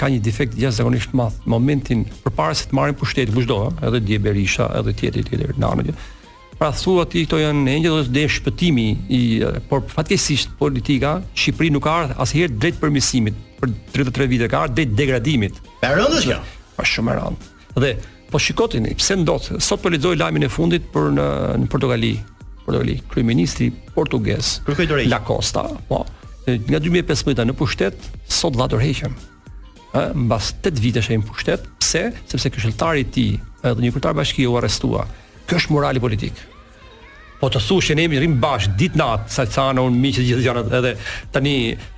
kanë 0.00 0.14
një 0.16 0.22
defekt 0.24 0.54
jashtëzakonisht 0.56 1.10
të 1.12 1.18
madh. 1.20 1.36
Momentin 1.52 2.06
përpara 2.24 2.54
se 2.56 2.68
të 2.70 2.76
marrin 2.78 2.96
pushtet, 2.96 3.32
kushdo, 3.34 3.58
edhe 3.84 4.00
Dije 4.00 4.22
Berisha, 4.24 4.68
edhe 4.78 4.94
tjetri 4.96 5.24
i 5.24 5.26
tjetër 5.30 5.56
në 5.60 5.94
Pra 6.62 6.70
thua 6.78 7.02
ti 7.10 7.24
këto 7.26 7.40
janë 7.42 7.72
engjë 7.74 7.90
dhe 7.90 8.12
dhe 8.14 8.20
shpëtimi 8.30 8.84
i 9.10 9.18
por 9.68 9.80
fatkeqësisht 9.90 10.52
politika 10.60 11.16
Shqipëri 11.34 11.72
nuk 11.74 11.82
ka 11.82 11.90
ardhur 12.04 12.20
asnjëherë 12.22 12.58
drejt 12.62 12.76
përmirësimit. 12.78 13.34
Për 13.58 13.72
33 13.96 14.28
vite 14.30 14.46
ka 14.52 14.60
ardhur 14.68 14.76
drejt 14.78 14.92
degradimit. 14.94 15.58
Dhe, 15.58 15.64
degradimi. 15.82 15.82
Pa 15.82 15.90
rëndë 15.96 16.22
kjo. 16.22 16.38
Pa 16.76 16.86
shumë 16.86 17.16
rëndë. 17.18 17.48
Dhe 17.82 17.90
po 18.30 18.38
shikotin 18.38 18.86
pse 18.94 19.16
ndot 19.24 19.50
sot 19.58 19.82
po 19.82 19.90
lexoj 19.90 20.14
lajmin 20.22 20.46
e 20.46 20.52
fundit 20.54 20.86
për 20.94 21.10
në, 21.18 21.26
në 21.64 21.70
Portugali. 21.72 22.12
Portugali, 22.62 23.00
kryeministri 23.10 23.72
portugez. 23.96 24.60
La 25.10 25.18
Costa, 25.26 25.66
po 25.90 26.04
nga 26.48 26.78
2015 26.82 27.46
në 27.46 27.54
pushtet 27.58 28.06
sot 28.32 28.56
vatur 28.58 28.82
heqem. 28.82 29.14
Ë 29.94 30.10
mbas 30.24 30.50
8 30.58 30.80
vitesh 30.82 31.12
ai 31.12 31.18
në 31.20 31.28
pushtet, 31.28 31.66
pse? 31.82 32.06
Sepse 32.30 32.50
këshilltari 32.54 33.04
i 33.04 33.04
ti, 33.12 33.26
tij, 33.36 33.42
edhe 33.70 33.84
një 33.84 33.92
kryetar 33.94 34.16
bashkie 34.18 34.48
u 34.48 34.56
arrestua. 34.58 35.04
Kjo 35.46 35.60
është 35.60 35.74
morali 35.76 36.00
politik. 36.02 36.38
Ë 36.40 36.51
po 37.42 37.48
të 37.50 37.58
thosh 37.64 37.88
që 37.90 37.94
ne 37.98 38.04
jemi 38.06 38.20
rrim 38.20 38.34
bash 38.40 38.68
ditë 38.78 38.98
natë 39.00 39.34
sa 39.34 39.44
sana 39.50 39.82
un 39.82 39.96
miq 39.98 40.14
të 40.18 40.24
gjithë 40.28 40.44
gjërat 40.44 40.74
edhe 40.78 40.92
tani 41.34 41.54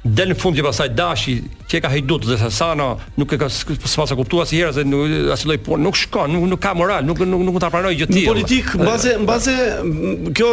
del 0.08 0.30
në 0.32 0.36
fund 0.40 0.56
që 0.56 0.64
pasaj 0.64 0.86
dashi 0.96 1.34
që 1.68 1.78
e 1.78 1.80
ka 1.84 1.90
hejdut 1.92 2.24
dhe 2.30 2.38
sa 2.40 2.48
sana 2.60 2.86
nuk 3.20 3.34
e 3.34 3.38
ka 3.42 3.50
sipas 3.52 3.92
sa 3.92 4.16
kuptua 4.16 4.46
si 4.48 4.62
hera 4.62 4.72
se 4.72 4.86
nuk 4.88 5.28
as 5.34 5.44
lloj 5.44 5.58
po 5.66 5.76
nuk 5.80 5.98
shkon 6.00 6.32
nuk, 6.32 6.46
nuk 6.54 6.62
ka 6.64 6.72
moral 6.80 7.04
nuk 7.04 7.20
nuk 7.28 7.44
mund 7.50 7.60
ta 7.60 7.68
pranoj 7.74 7.92
gjë 8.00 8.08
të 8.14 8.24
politik 8.28 8.72
mbase 8.80 9.18
mbase 9.20 9.56
kjo 10.32 10.50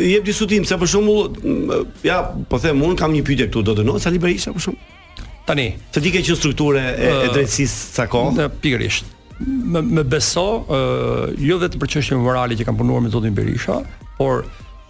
jep 0.00 0.24
diskutim 0.30 0.64
se 0.70 0.80
për 0.80 0.92
shembull 0.94 2.00
ja 2.08 2.22
po 2.48 2.60
them 2.64 2.80
un 2.88 2.96
kam 2.96 3.12
një 3.12 3.26
pyetje 3.28 3.50
këtu 3.52 3.66
do 3.68 3.76
të 3.78 3.84
nosa 3.90 4.12
libra 4.16 4.32
isha 4.32 4.54
për 4.56 4.64
shembull 4.68 5.40
tani 5.50 5.68
të 5.92 6.06
di 6.06 6.14
ke 6.14 6.24
që 6.24 6.38
strukturë 6.40 6.86
e, 6.94 7.10
e 7.10 7.34
drejtësisë 7.34 7.96
sa 8.00 8.08
ka 8.10 8.52
pikërisht 8.64 9.18
Më 9.42 10.04
beso, 10.06 10.42
uh, 10.70 11.22
jo 11.42 11.56
dhe 11.58 11.66
të 11.72 11.78
përqeshtje 11.82 12.14
më 12.20 12.54
që 12.60 12.66
kam 12.68 12.76
punuar 12.78 13.00
me 13.02 13.08
Zotin 13.10 13.34
Berisha, 13.34 13.80
por 14.22 14.44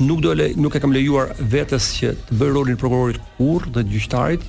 nuk 0.09 0.21
do 0.25 0.33
le, 0.41 0.51
nuk 0.59 0.75
e 0.77 0.81
kam 0.83 0.93
lejuar 0.97 1.31
vetes 1.55 1.89
që 2.01 2.13
të 2.29 2.37
bëj 2.41 2.53
rolin 2.57 2.79
prokurorit 2.81 3.21
kurrë 3.39 3.71
dhe 3.77 3.85
gjyqtarit 3.93 4.45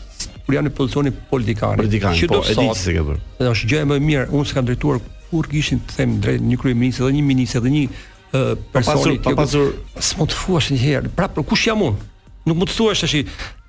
kur 0.45 0.55
janë 0.57 0.69
në 0.69 0.73
pozicion 0.77 1.09
politikari. 1.29 1.83
Politikan, 1.85 2.17
po, 2.27 2.41
sot, 2.41 2.51
e 2.51 2.55
di 2.59 2.69
se 2.79 2.95
ke 2.97 3.03
bërë. 3.07 3.51
është 3.53 3.69
gjë 3.71 3.83
më 3.91 3.99
e 4.01 4.05
mirë, 4.07 4.25
unë 4.39 4.49
s'kam 4.49 4.67
drejtuar 4.69 4.99
kur 5.29 5.47
kishin 5.51 5.79
të 5.87 5.99
them 5.99 6.17
drejt 6.23 6.43
një 6.49 6.59
kryeminist 6.63 7.03
dhe 7.05 7.13
një 7.17 7.23
ministër 7.29 7.63
dhe 7.67 7.73
një 7.77 7.83
uh, 7.91 8.49
personi 8.73 9.19
pa 9.19 9.19
pasur, 9.19 9.29
pa 9.29 9.35
pasur... 9.43 9.69
s'mund 10.09 10.33
të 10.33 10.41
fuash 10.41 10.71
një 10.75 10.81
herë. 10.87 11.13
Pra, 11.17 11.29
për 11.35 11.47
kush 11.51 11.67
jam 11.69 11.85
unë? 11.87 12.09
Nuk 12.49 12.59
mund 12.63 12.73
të 12.73 12.77
thuash 12.81 13.05
tash, 13.05 13.21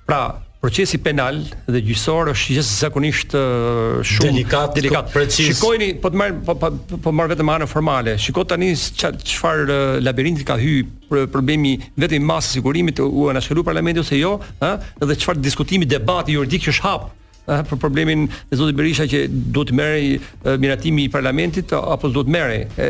pra, 0.09 0.23
procesi 0.65 0.97
penal 1.01 1.37
dhe 1.69 1.81
gjyqësor 1.85 2.31
është 2.33 2.55
gjithë 2.55 2.77
zakonisht 2.81 3.35
shumë 3.37 4.29
delikat, 4.31 4.71
delikat. 4.77 5.09
Po, 5.09 5.19
precis. 5.19 5.49
Shikojni, 5.51 5.91
po 6.01 6.09
të 6.11 6.17
marrë 6.17 6.39
po, 6.47 6.55
po, 6.57 6.71
po 7.03 7.13
marr 7.15 7.29
vetëm 7.35 7.51
anë 7.55 7.67
formale. 7.69 8.15
Shiko 8.21 8.45
tani 8.49 8.71
çfarë 8.73 9.77
labirinti 10.03 10.47
ka 10.47 10.57
hyrë 10.59 11.09
për 11.09 11.27
problemi 11.35 11.75
vetëm 12.01 12.25
masës 12.29 12.57
sigurimit 12.57 12.97
u 13.05 13.27
anashkalu 13.33 13.61
parlamenti 13.67 14.01
ose 14.01 14.17
jo, 14.19 14.37
ha? 14.63 14.71
dhe 15.05 15.19
çfarë 15.21 15.43
diskutimi 15.45 15.85
debati 15.89 16.33
juridik 16.35 16.65
që 16.65 16.73
është 16.75 16.87
hap 16.89 17.05
për 17.69 17.77
problemin 17.77 18.23
e 18.49 18.57
zotit 18.57 18.73
Berisha 18.75 19.05
që 19.05 19.19
duhet 19.53 19.69
merë 19.77 19.99
uh, 20.17 20.55
miratimi 20.63 21.05
i 21.05 21.11
parlamentit 21.13 21.75
apo 21.77 22.09
duhet 22.09 22.31
merë 22.33 22.55
e, 22.81 22.87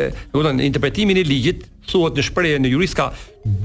interpretimin 0.70 1.20
e 1.20 1.26
ligjit 1.28 1.68
thuhet 1.92 2.16
në 2.16 2.24
shprehje 2.30 2.64
në 2.64 2.72
jurist 2.72 2.96
ka 2.96 3.10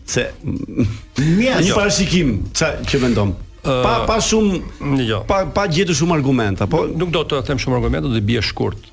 se 0.09 0.29
mirë, 0.45 1.61
një 1.65 1.77
parashikim, 1.77 2.37
ça 2.57 2.77
që 2.87 3.03
mendon? 3.07 3.35
pa 3.65 4.03
pa 4.05 4.19
shumë 4.21 4.99
jo. 5.09 5.19
pa 5.25 5.47
pa 5.49 5.63
gjetur 5.73 5.97
shumë 5.97 6.13
argumenta, 6.19 6.67
po 6.69 6.83
nuk 6.85 7.09
do 7.15 7.23
të 7.31 7.39
them 7.49 7.57
shumë 7.63 7.79
argumenta, 7.79 8.11
do 8.11 8.13
të 8.19 8.29
bie 8.29 8.43
shkurt. 8.45 8.91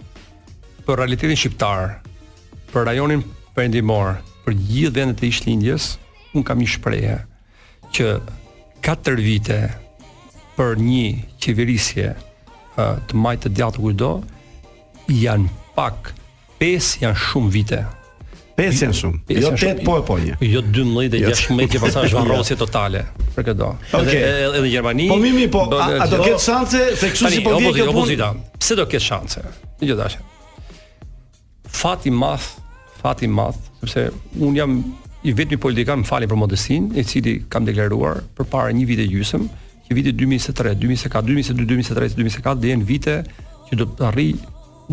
Për 0.88 0.98
realitetin 1.04 1.36
shqiptar, 1.38 1.98
për 2.72 2.86
rajonin 2.88 3.24
perëndimor, 3.56 4.18
për 4.46 4.56
gjithë 4.58 4.96
vendet 4.96 5.24
e 5.28 5.32
lindjes 5.48 5.88
un 6.38 6.46
kam 6.48 6.62
një 6.64 6.70
shpreje 6.76 7.18
që 7.98 8.12
4 8.88 9.24
vite 9.24 9.58
për 10.58 10.78
një 10.80 11.06
qeverisje 11.44 12.14
të 12.78 13.20
majtë 13.24 13.48
të 13.50 13.56
djatë 13.60 13.82
kujdo, 13.84 14.12
janë 15.12 15.50
pak, 15.76 16.14
5 16.62 16.92
janë 17.04 17.20
shumë 17.26 17.52
vite. 17.54 17.82
5 18.62 18.82
janë 18.86 18.96
shumë, 19.02 19.36
jo 19.42 19.52
8, 19.58 19.76
po 19.88 19.98
e 20.00 20.04
po 20.08 20.16
një. 20.22 20.36
Jo 20.48 20.62
12 20.66 21.12
dhe 21.16 21.32
16 21.36 21.72
dhe 21.76 21.82
pasan 21.84 22.08
shvanrosje 22.12 22.58
totale, 22.60 23.04
për 23.36 23.48
këto. 23.52 23.70
Okay. 23.92 24.18
Edhe, 24.18 24.50
edhe 24.60 24.70
Gjermani... 24.72 25.08
Po 25.12 25.18
mimi, 25.22 25.46
po, 25.52 25.66
a, 25.76 25.88
a 26.06 26.10
do 26.12 26.20
ketë 26.26 26.42
shance, 26.44 26.84
se 27.00 27.12
kështu 27.14 27.32
si 27.38 27.44
po 27.46 27.56
vje 27.60 27.74
këtë 27.82 27.96
punë? 27.98 28.32
pse 28.62 28.78
do 28.80 28.86
ketë 28.92 29.08
shance? 29.08 29.44
Një 29.84 29.92
gjithashe. 29.94 30.22
Fati 31.76 32.12
math 32.14 32.61
fat 33.02 33.22
i 33.26 33.30
madh, 33.40 33.58
sepse 33.80 34.14
un 34.48 34.54
jam 34.58 34.76
i 35.30 35.34
vetmi 35.38 35.58
politikan 35.64 36.02
më 36.02 36.06
falin 36.10 36.30
për 36.30 36.38
modestin, 36.44 36.90
i 37.00 37.04
cili 37.08 37.36
kam 37.54 37.66
deklaruar 37.68 38.22
përpara 38.38 38.74
një 38.78 38.86
vite 38.94 39.06
gjysmë, 39.10 39.48
që 39.88 39.98
viti 39.98 40.14
2023, 40.18 40.76
2024, 40.86 41.36
2022, 41.36 41.70
2023, 41.74 42.16
2024 42.22 42.64
dhe 42.64 42.78
vite 42.94 43.18
që 43.70 43.80
do 43.82 43.90
të 43.90 44.08
arrij, 44.12 44.34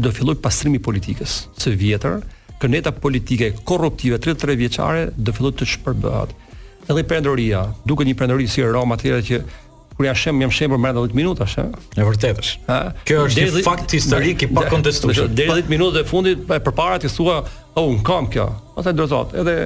do 0.01 0.13
filloj 0.15 0.37
pastrimi 0.45 0.81
politikës. 0.83 1.39
Së 1.59 1.75
vjetër, 1.81 2.21
këneta 2.63 2.93
politike 3.05 3.53
korruptive 3.69 4.19
33 4.25 4.57
vjeçare 4.63 5.09
do 5.17 5.33
fillojnë 5.35 5.59
të 5.61 5.69
shpërbëhet. 5.75 6.37
Edhe 6.89 7.05
prendoria, 7.09 7.65
duke 7.89 8.07
një 8.07 8.15
prendori 8.17 8.47
si 8.51 8.65
Roma 8.65 8.97
atëherë 8.99 9.25
që 9.29 9.41
kur 9.99 10.07
jam 10.07 10.14
shem 10.14 10.40
jam 10.40 10.51
shembur 10.55 10.78
brenda 10.78 11.01
10 11.03 11.14
minutash, 11.18 11.59
ha. 11.59 11.64
E 11.99 12.05
vërtetësh. 12.07 12.53
Ha. 12.68 12.78
Kjo 13.07 13.24
është 13.26 13.46
një 13.49 13.64
fakt 13.66 13.92
historik 13.96 14.44
i 14.46 14.49
pa 14.55 14.62
kontestueshëm. 14.70 15.32
Deri 15.34 15.57
10 15.64 15.72
minutat 15.74 16.05
e 16.05 16.07
fundit 16.07 16.38
e 16.55 16.59
përpara 16.62 17.01
ti 17.03 17.11
thua, 17.11 17.40
"Oh, 17.74 17.88
un 17.90 17.99
kam 18.07 18.28
kjo." 18.30 18.44
Ata 18.78 18.92
ndërzohat. 18.94 19.32
Edhe 19.42 19.57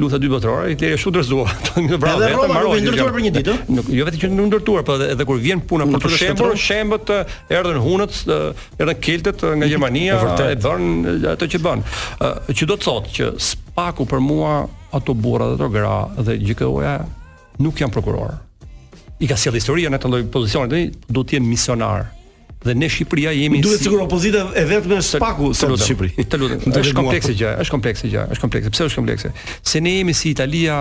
lutha 0.00 0.18
dy 0.18 0.30
botërore, 0.32 0.70
i 0.72 0.76
tjerë 0.80 0.96
shumë 1.02 1.16
dërzuar. 1.18 1.52
Edhe 1.78 2.30
Roma 2.32 2.62
nuk 2.62 2.72
është 2.72 2.88
ndërtuar 2.88 3.12
për 3.18 3.22
një 3.26 3.32
ditë, 3.36 3.56
Nuk, 3.76 3.90
jo 3.92 4.06
vetëm 4.08 4.22
që 4.22 4.30
nuk 4.32 4.48
ndërtuar, 4.48 4.84
por 4.88 5.04
edhe 5.10 5.26
kur 5.28 5.42
vjen 5.44 5.60
puna 5.60 5.84
për 5.84 6.06
të 6.06 6.10
shembur, 6.22 6.54
shembët 6.58 7.12
erdhën 7.52 7.80
hunët, 7.84 8.16
erdhën 8.80 9.02
keltët 9.04 9.44
nga 9.58 9.68
Gjermania, 9.68 10.16
e 10.48 10.56
bën 10.56 11.18
ato 11.34 11.46
që 11.52 11.60
bën. 11.68 11.84
Që 12.48 12.70
do 12.72 12.80
të 12.80 12.86
thotë 12.88 13.12
që 13.18 13.28
spaku 13.50 14.08
për 14.08 14.24
mua 14.24 14.56
ato 14.96 15.12
burra 15.14 15.52
dhe 15.52 15.60
ato 15.60 15.68
gra 15.76 16.00
dhe 16.24 16.38
GKO-ja 16.40 16.96
nuk 17.60 17.76
janë 17.84 17.92
prokurorë 17.92 18.40
i 19.24 19.28
ka 19.30 19.36
sjell 19.38 19.54
historia 19.56 19.90
në 19.92 20.00
atë 20.00 20.10
lloj 20.10 20.22
pozicioni, 20.34 20.84
do 21.12 21.22
të 21.24 21.38
jem 21.38 21.46
misionar. 21.46 22.08
Dhe 22.62 22.74
ne 22.78 22.86
Shqipëria 22.90 23.32
jemi 23.34 23.60
Duhet 23.62 23.80
të 23.80 23.86
sigurisht 23.88 24.06
opozita 24.06 24.42
e 24.60 24.64
vetme 24.70 24.98
është 25.02 25.18
paku 25.22 25.48
në 25.54 25.78
Shqipëri. 25.82 26.10
Të 26.30 26.38
lutem, 26.38 26.76
është 26.82 26.94
komplekse 26.98 27.34
gjë, 27.38 27.52
është 27.64 27.72
komplekse 27.74 28.10
gjë, 28.12 28.26
është 28.34 28.44
komplekse. 28.44 28.72
Pse 28.76 28.88
është 28.90 28.98
komplekse? 29.00 29.30
Se 29.72 29.82
ne 29.82 29.94
jemi 29.96 30.14
si 30.14 30.30
Italia 30.34 30.76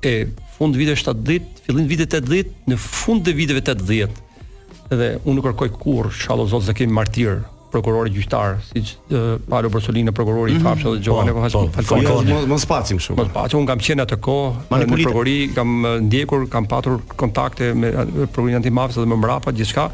e 0.00 0.14
fund 0.58 0.76
viteve 0.80 0.96
70, 1.00 1.60
fillim 1.68 1.88
viteve 1.90 2.20
80, 2.24 2.52
në 2.72 2.80
fund 2.88 3.24
të 3.28 3.36
viteve 3.38 3.64
80. 3.64 4.22
Dhe 4.88 5.10
unë 5.24 5.36
nuk 5.38 5.48
kërkoj 5.50 5.72
kurrë, 5.80 6.14
inshallah 6.16 6.48
zot, 6.52 6.68
të 6.70 6.78
kemi 6.82 6.96
martir, 6.96 7.40
prokuror 7.70 8.08
gjyqtar, 8.10 8.56
siç 8.74 8.94
Paolo 9.48 9.68
Borsellino, 9.72 10.12
prokurori 10.12 10.52
i 10.52 10.54
mhm. 10.54 10.64
fshatit 10.64 10.84
dhe 10.86 11.00
Giovanni 11.02 11.32
po, 11.32 11.40
po, 11.52 11.66
po, 11.66 11.82
Falcone. 11.82 12.32
Mos 12.34 12.46
mos 12.48 12.64
pacim 12.66 12.98
shumë. 12.98 13.22
Mos 13.24 13.32
pacu, 13.34 13.58
un 13.60 13.66
kam 13.68 13.78
qenë 13.82 14.04
atë 14.06 14.18
kohë 14.24 14.64
në 14.82 14.88
prokurori, 14.94 15.36
kam 15.56 15.74
ndjekur, 16.06 16.46
kam 16.52 16.66
patur 16.70 16.98
kontakte 17.16 17.72
me 17.74 17.90
prokurorin 18.06 18.58
antimafis 18.60 18.98
edhe 18.98 19.10
më 19.12 19.18
mbrapa 19.20 19.52
gjithçka, 19.56 19.88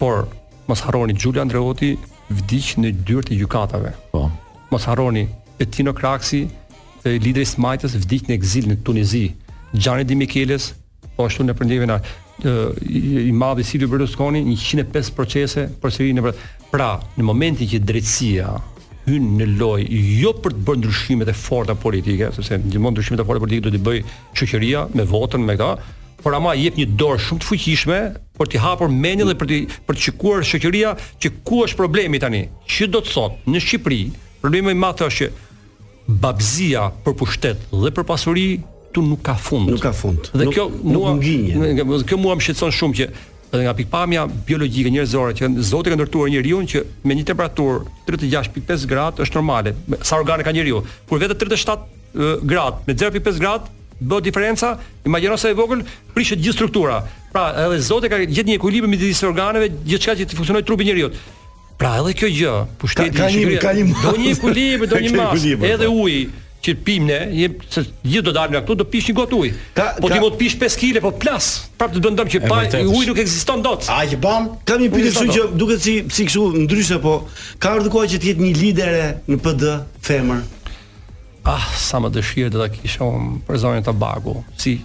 por 0.00 0.28
mos 0.70 0.82
harroni 0.86 1.16
Giulio 1.18 1.42
Andreotti 1.42 1.94
vdiq 2.30 2.76
në 2.80 2.92
dyert 3.08 3.30
e 3.34 3.40
gjykatave. 3.40 3.92
Po. 4.14 4.28
Mos 4.70 4.86
harroni 4.90 5.26
Etino 5.60 5.92
Kraksi, 5.92 6.46
e 7.04 7.16
lideri 7.18 7.46
i 7.48 7.60
Majtës 7.66 7.98
vdiq 8.06 8.28
në 8.30 8.36
eksil 8.38 8.68
në 8.70 8.78
Tunizi. 8.86 9.26
Gianni 9.74 10.04
Di 10.04 10.14
Micheles, 10.16 10.70
po 11.16 11.26
ashtu 11.26 11.44
në 11.46 11.54
prindërinë 11.58 11.98
e 12.40 12.52
i 13.28 13.32
madhi 13.36 13.62
Silvio 13.68 13.90
Berlusconi 13.92 14.40
105 14.56 15.10
procese 15.12 15.66
përsëri 15.82 16.14
në 16.16 16.22
Pra, 16.70 16.94
në 17.18 17.24
momentin 17.26 17.66
që 17.68 17.80
drejtësia 17.82 18.50
hyn 19.08 19.30
në 19.40 19.46
lojë 19.58 20.00
jo 20.22 20.30
për 20.42 20.54
të 20.54 20.64
bërë 20.68 20.80
ndryshimet 20.84 21.30
e 21.30 21.34
forta 21.34 21.74
politike, 21.78 22.28
sepse 22.36 22.60
gjithmonë 22.62 22.94
ndryshimet 22.96 23.22
e 23.22 23.26
forta 23.26 23.42
politike 23.42 23.64
do 23.66 23.72
të 23.74 23.80
bëj 23.86 24.02
shoqëria 24.38 24.84
me 24.94 25.06
votën 25.10 25.42
me 25.42 25.56
këta, 25.58 25.96
por 26.22 26.36
ama 26.36 26.52
jep 26.54 26.76
një 26.78 26.86
dorë 27.00 27.22
shumë 27.26 27.42
të 27.42 27.48
fuqishme 27.48 27.98
për 28.38 28.50
të 28.52 28.60
hapur 28.62 28.90
mendjen 28.92 29.32
dhe 29.32 29.36
për 29.40 29.50
të 29.50 29.58
për 29.88 29.98
të 29.98 30.04
shikuar 30.06 30.44
shoqëria 30.46 30.94
që 31.24 31.32
ku 31.48 31.62
është 31.64 31.78
problemi 31.80 32.20
tani. 32.22 32.44
Që 32.70 32.90
do 32.92 33.00
të 33.02 33.14
thotë, 33.16 33.40
në 33.54 33.62
Shqipëri, 33.64 34.02
problemi 34.44 34.70
më 34.70 34.76
i 34.76 34.80
madh 34.84 35.02
është 35.08 35.24
që 35.24 36.20
babzia 36.22 36.84
për 37.04 37.16
pushtet 37.22 37.66
dhe 37.72 37.92
për 37.96 38.06
pasuri 38.12 38.46
tu 38.94 39.02
nuk 39.06 39.22
ka 39.26 39.34
fund. 39.38 39.70
Nuk 39.72 39.82
ka 39.86 39.94
fund. 39.94 40.28
Dhe 40.34 40.44
nuk, 40.46 40.54
kjo 40.58 40.66
nuk, 40.70 40.92
mua 40.92 41.12
nuk 41.96 42.06
kjo 42.10 42.18
mua 42.20 42.36
më 42.38 42.44
shqetëson 42.46 42.74
shumë 42.76 43.00
që 43.00 43.08
dhe 43.58 43.62
nga 43.64 43.74
pikpamja 43.74 44.26
biologjike 44.46 44.90
njerëzore 44.92 45.34
që 45.38 45.48
Zoti 45.66 45.90
ka 45.90 45.96
ndërtuar 45.98 46.30
njeriu 46.30 46.60
që 46.70 46.82
me 47.04 47.16
një 47.18 47.24
temperaturë 47.32 47.80
36.5 48.06 48.86
gradë 48.90 49.24
është 49.24 49.36
normale 49.38 49.74
sa 50.06 50.18
organe 50.20 50.44
ka 50.46 50.52
njeriu. 50.54 50.82
Kur 51.08 51.18
vetë 51.22 51.34
37 51.40 51.76
uh, 51.76 52.36
gradë 52.46 52.86
me 52.86 52.94
0.5 53.02 53.40
gradë 53.42 53.78
bëhet 54.00 54.24
diferenca, 54.30 54.68
imagjino 55.04 55.34
sa 55.36 55.50
e 55.52 55.56
vogël 55.58 55.82
prishet 56.14 56.40
gjithë 56.40 56.56
struktura. 56.56 57.00
Pra, 57.34 57.48
edhe 57.66 57.80
Zoti 57.84 58.08
ka 58.12 58.22
gjetë 58.22 58.48
një 58.52 58.56
ekuilibër 58.60 58.90
midis 58.94 59.20
organeve, 59.28 59.68
gjithçka 59.88 60.14
që 60.20 60.28
të 60.30 60.38
funksionojë 60.38 60.66
trupi 60.70 60.86
njeriu. 60.88 61.10
Pra, 61.80 61.96
edhe 62.00 62.14
kjo 62.16 62.30
gjë, 62.38 62.54
pushteti 62.80 63.12
ka, 63.18 63.28
ka 63.66 63.74
një, 63.76 63.88
një, 63.90 64.36
ekuilibër, 64.38 64.88
do 64.94 65.02
një, 65.02 65.10
një, 65.10 65.74
edhe 65.74 65.90
po. 65.90 65.98
uji 66.06 66.22
që 66.64 66.74
pim 66.84 67.06
ne, 67.08 67.16
jep 67.32 67.62
se 67.72 67.84
gjithë 68.04 68.32
do 68.34 68.44
nga 68.52 68.60
këtu 68.60 68.74
do 68.82 68.86
pish 68.92 69.08
një 69.10 69.16
gotë 69.16 69.36
ujë. 69.38 69.60
Ka, 69.76 69.86
po 69.96 70.10
ka... 70.10 70.14
ti 70.16 70.20
mu 70.20 70.30
të 70.34 70.38
pish 70.42 70.56
5 70.60 70.78
kg 70.82 70.98
po 71.06 71.12
plas. 71.22 71.48
Prapë 71.80 71.96
të 71.96 72.02
bëndëm 72.04 72.32
që 72.34 72.40
pa 72.44 72.58
uji 72.84 73.08
nuk 73.08 73.20
ekziston 73.22 73.62
dot. 73.64 73.88
A 73.88 74.00
që 74.10 74.18
bam, 74.20 74.50
kam 74.68 74.82
një 74.84 74.90
pyetje 74.92 75.14
kështu 75.14 75.36
që 75.38 75.46
duket 75.60 75.84
si 75.84 75.94
si 76.18 76.26
kështu 76.28 76.64
ndryshe 76.66 77.00
po 77.04 77.14
ka 77.62 77.74
ardhur 77.78 77.94
koha 77.94 78.10
që 78.12 78.20
të 78.22 78.30
jetë 78.32 78.44
një 78.44 78.52
lidere 78.60 79.06
në 79.30 79.38
PD 79.44 79.72
femër. 80.04 80.42
Ah, 81.48 81.64
sa 81.80 82.02
më 82.04 82.12
dëshirë 82.18 82.52
të 82.52 82.60
ta 82.60 82.68
kisha 82.74 83.08
për 83.48 83.60
zonën 83.64 83.88
e 83.88 83.96
bagu. 84.04 84.36
Si 84.60 84.76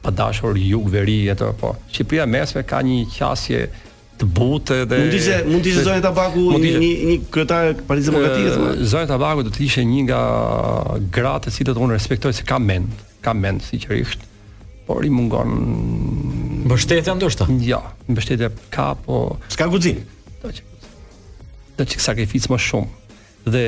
pa 0.00 0.14
dashur 0.16 0.56
jug 0.56 0.88
veri 0.94 1.20
atë 1.34 1.52
po. 1.60 1.74
Shqipëria 1.92 2.24
mesve 2.32 2.64
ka 2.64 2.80
një 2.86 3.02
qasje 3.12 3.66
të 4.18 4.26
butë 4.34 4.78
dhe 4.90 4.96
mund 5.00 5.14
ishte 5.14 5.36
mund 5.48 5.66
ishte 5.70 5.84
zonja 5.86 6.02
Tabaku 6.08 6.48
një 6.58 6.72
një, 6.82 6.90
një 7.10 7.16
kryetar 7.32 7.68
Partisë 7.86 8.10
Demokratike 8.12 8.54
thonë 8.56 8.88
zonja 8.92 9.08
Tabaku 9.12 9.44
do 9.46 9.52
të 9.54 9.62
ishte 9.68 9.84
një 9.86 10.02
nga 10.08 10.20
gratë 11.14 11.46
të 11.48 11.54
cilët 11.58 11.80
unë 11.84 11.98
respektoj 11.98 12.32
se 12.40 12.46
ka 12.48 12.58
mend 12.58 13.04
ka 13.22 13.34
mend 13.44 13.62
sigurisht 13.66 14.24
por 14.88 15.06
i 15.06 15.12
mungon 15.12 15.54
mbështetja 16.66 17.14
ndoshta 17.18 17.46
jo 17.66 17.78
mbështetja 18.10 18.50
ka 18.74 18.90
po 19.06 19.20
s'ka 19.54 19.70
guxim 19.72 20.02
do 20.42 20.50
të 20.50 21.78
do 21.78 21.86
të 21.86 22.02
sakrificë 22.02 22.50
më 22.52 22.58
shumë 22.66 23.54
dhe 23.54 23.64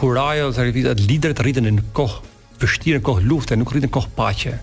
kur 0.00 0.16
ajo 0.24 0.48
sakrificat 0.56 1.04
liderët 1.10 1.44
rriten 1.44 1.68
në 1.68 1.84
kohë 1.98 2.24
vështirë 2.62 3.02
në 3.02 3.06
kohë 3.10 3.26
lufte 3.28 3.58
nuk 3.60 3.74
rriten 3.74 3.90
në 3.92 3.96
kohë 3.98 4.14
paqe 4.16 4.56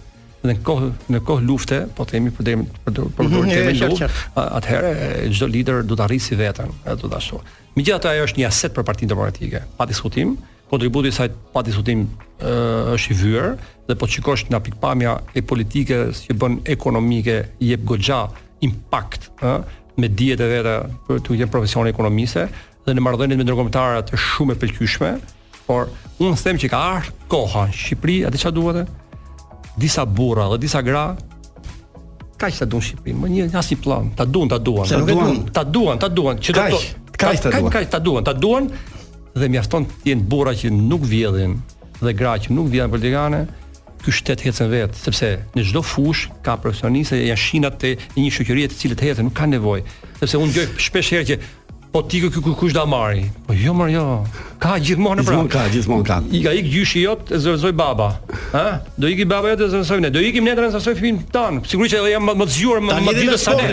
në 0.47 0.55
kohë 0.63 0.89
në 1.11 1.19
kohë 1.27 1.43
lufte, 1.47 1.79
po 1.97 2.05
themi 2.07 2.31
për 2.35 2.47
drejtë 2.47 2.83
për 2.85 2.95
drejtë 2.95 3.15
për 3.15 3.27
mhm, 3.27 3.49
drejtë 3.49 3.73
të 3.79 3.89
luftë, 3.93 4.09
atëherë 4.41 5.31
çdo 5.35 5.47
lider 5.51 5.81
do 5.89 5.97
të 5.99 6.05
arrijë 6.05 6.23
si 6.27 6.37
veten, 6.39 6.71
do 6.87 7.07
të 7.09 7.15
ashtu. 7.19 7.41
Megjithatë 7.75 8.13
ajo 8.13 8.27
është 8.29 8.39
një 8.41 8.47
aset 8.47 8.75
për 8.75 8.85
Partinë 8.87 9.11
Demokratike, 9.11 9.61
pa 9.77 9.87
diskutim, 9.89 10.37
kontributi 10.71 11.11
i 11.11 11.15
saj 11.17 11.31
pa 11.55 11.63
diskutim 11.67 12.05
është 12.39 13.13
i 13.13 13.17
vyer 13.19 13.49
dhe 13.89 13.97
po 13.99 14.07
shikosh 14.09 14.45
nga 14.51 14.59
pikpamja 14.63 15.17
e 15.35 15.43
politikës 15.49 16.23
që 16.27 16.37
bën 16.39 16.59
ekonomike 16.75 17.39
i 17.63 17.71
jep 17.73 17.83
goxha 17.89 18.21
impakt, 18.63 19.27
ë, 19.43 19.57
me 19.99 20.07
dietë 20.07 20.47
vetë 20.53 20.77
për 21.07 21.21
të 21.25 21.37
qenë 21.41 21.51
profesion 21.51 21.87
ekonomiste 21.89 22.47
dhe 22.85 22.95
në 22.95 23.03
marrëdhëniet 23.03 23.39
me 23.41 23.47
ndërkombëtarë 23.47 24.19
shumë 24.29 24.55
e 24.55 24.59
pëlqyeshme, 24.61 25.11
por 25.69 25.91
unë 26.21 26.37
them 26.45 26.59
që 26.61 26.69
ka 26.71 26.79
ardhur 26.95 27.17
koha 27.31 27.65
në 27.69 27.75
Shqipëri, 27.77 28.15
atë 28.29 28.39
çfarë 28.43 28.55
duhet? 28.57 28.93
disa 29.79 30.05
burra 30.05 30.45
dhe 30.51 30.59
disa 30.65 30.81
gra 30.81 31.05
kaq 32.39 32.53
ta 32.59 32.65
duan 32.67 32.83
Shqipërin, 32.87 33.17
më 33.19 33.29
një 33.35 33.45
asnjë 33.59 33.77
plan, 33.83 34.11
ta 34.15 34.23
duan, 34.25 34.47
ta 34.51 34.59
duan, 34.63 34.87
ta 34.87 34.99
duan, 34.99 35.39
ta 35.51 35.63
duan, 35.67 35.99
ta 36.03 36.07
duan, 36.07 36.37
që 36.39 36.53
do 36.55 36.81
kaq 37.19 37.47
kaq 37.73 37.85
ta 37.95 37.99
duan, 38.03 38.23
ta 38.27 38.31
duan 38.35 38.69
dhe 39.39 39.49
mjafton 39.51 39.83
të 39.89 40.11
jenë 40.11 40.27
burra 40.31 40.53
që 40.59 40.71
nuk 40.75 41.03
vjedhin 41.07 41.57
dhe 41.99 42.13
gra 42.15 42.37
që 42.39 42.55
nuk 42.55 42.71
vjedhin 42.71 42.91
për 42.91 42.95
politikane, 42.95 43.41
ky 43.99 44.13
shtet 44.15 44.45
hecën 44.45 44.71
vet, 44.71 44.95
sepse 44.95 45.33
në 45.57 45.65
çdo 45.67 45.83
fush 45.83 46.29
ka 46.45 46.55
profesionistë, 46.63 47.19
janë 47.27 47.43
shinat 47.43 47.75
të 47.81 47.91
një 48.17 48.31
shoqërie 48.37 48.69
të 48.71 48.79
cilët 48.83 49.03
hecën 49.07 49.27
nuk 49.27 49.35
kanë 49.39 49.57
nevojë, 49.57 49.83
sepse 50.23 50.39
unë 50.39 50.55
djoj 50.55 50.67
shpesh 50.87 51.11
herë 51.17 51.27
që 51.33 51.39
po 51.91 52.01
ti 52.05 52.21
kë 52.21 52.29
kush 52.57 52.73
da 52.75 52.83
marri? 52.85 53.25
Po 53.47 53.53
jo, 53.57 53.73
mar 53.73 53.89
jo. 53.91 54.03
Ka 54.61 54.75
gjithmonë 54.83 55.23
pra. 55.25 55.37
Gjithmonë 55.39 55.53
ka, 55.53 55.63
gjithmonë 55.73 56.07
ka. 56.07 56.17
I 56.37 56.41
ka 56.43 56.53
ik 56.59 56.67
gjyshi 56.69 57.03
jot 57.05 57.31
e 57.33 57.39
zërzoi 57.41 57.71
baba. 57.77 58.09
Ë? 58.53 58.63
Do 58.99 59.09
iki 59.09 59.25
baba 59.29 59.53
jot 59.53 59.63
e 59.65 59.69
zërzoi 59.73 60.01
ne. 60.05 60.11
Do 60.13 60.21
ikim 60.23 60.45
ne 60.45 60.53
tren 60.59 60.73
sa 60.73 60.81
soi 60.83 60.95
fëmin 60.99 61.21
tan. 61.33 61.61
Sigurisht 61.69 61.95
që 61.97 62.11
jam 62.13 62.27
më 62.29 62.35
të 62.45 62.55
zgjuar 62.57 62.83
më 62.85 62.99
më 63.07 63.15
ditë 63.21 63.39
sa 63.41 63.55
ne. 63.57 63.71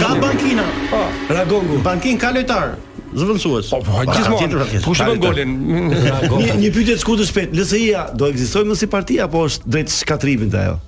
Ka 0.00 0.12
bankina. 0.22 0.66
Po. 0.92 1.02
Ragongu. 1.34 1.80
Bankin 1.86 2.20
ka 2.22 2.30
lojtar. 2.36 2.76
Zëvendësues. 3.18 3.72
Po, 3.74 3.82
po 3.82 4.06
gjithmonë. 4.06 4.84
Ku 4.84 4.94
shkon 5.00 5.22
golin? 5.24 5.56
Një 5.90 6.60
një 6.62 6.70
pyetje 6.76 7.00
të 7.02 7.26
shpejt. 7.32 7.58
LSI-a 7.58 8.06
do 8.14 8.30
ekzistojë 8.30 8.70
më 8.74 8.78
si 8.84 8.90
parti 8.96 9.18
apo 9.26 9.42
është 9.48 9.74
drejt 9.74 9.96
shkatrimit 9.98 10.54
ajo? 10.62 10.78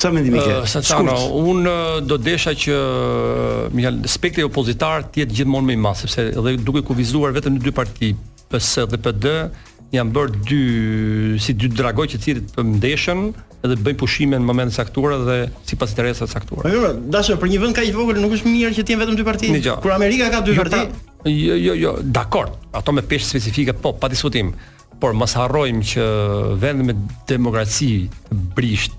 Sa 0.00 0.08
mendimi 0.10 0.40
ke? 0.40 0.64
Shkurt, 0.64 1.12
un 1.44 1.60
do 2.08 2.16
desha 2.16 2.54
që 2.56 2.76
mi 3.76 3.84
hal 3.84 3.98
opozitar 4.48 5.04
të 5.12 5.22
jetë 5.24 5.36
gjithmonë 5.40 5.68
më 5.70 5.76
i 5.76 5.80
madh, 5.86 5.98
sepse 6.04 6.24
edhe 6.32 6.54
duke 6.64 6.80
kuvizuar 6.88 7.34
vetëm 7.36 7.58
në 7.58 7.64
dy 7.66 7.72
parti, 7.76 8.08
PS 8.48 8.78
dhe 8.92 8.98
PD, 9.04 9.34
janë 9.92 10.14
bërë 10.16 10.40
dy 10.48 10.60
si 11.44 11.52
dy 11.60 11.68
dragoj 11.76 12.06
që 12.14 12.20
cilët 12.24 12.56
ndeshën 12.62 13.26
edhe 13.60 13.76
bëjmë 13.76 13.98
pushime 14.00 14.38
në 14.40 14.48
momentet 14.48 14.78
saktuara 14.78 15.18
dhe 15.28 15.36
sipas 15.68 15.92
interesave 15.92 16.30
të 16.30 16.32
saktuara. 16.38 16.64
Po 16.64 16.72
jo, 16.72 16.92
dashur, 17.16 17.36
për 17.42 17.50
një 17.52 17.58
vend 17.66 17.76
kaq 17.76 17.88
i 17.90 17.92
vogël 17.98 18.20
nuk 18.24 18.32
është 18.38 18.48
mirë 18.54 18.70
që 18.78 18.84
të 18.86 18.94
jenë 18.94 19.02
vetëm 19.02 19.18
dy 19.20 19.26
parti. 19.28 19.50
Kur 19.84 19.92
Amerika 19.98 20.30
ka 20.32 20.40
dy 20.46 20.54
jo, 20.56 20.64
parti. 20.64 21.10
Jo, 21.28 21.58
jo, 21.60 21.74
jo, 21.76 21.92
dakord. 22.20 22.54
Ato 22.72 22.94
me 22.96 23.04
peshë 23.04 23.28
specifike 23.34 23.74
po, 23.84 23.92
pa 24.00 24.08
diskutim. 24.12 24.54
Por 25.00 25.12
mos 25.16 25.36
harrojmë 25.36 25.84
që 25.92 26.08
vend 26.62 26.88
me 26.88 26.96
demokraci 27.28 27.90
brisht, 28.56 28.96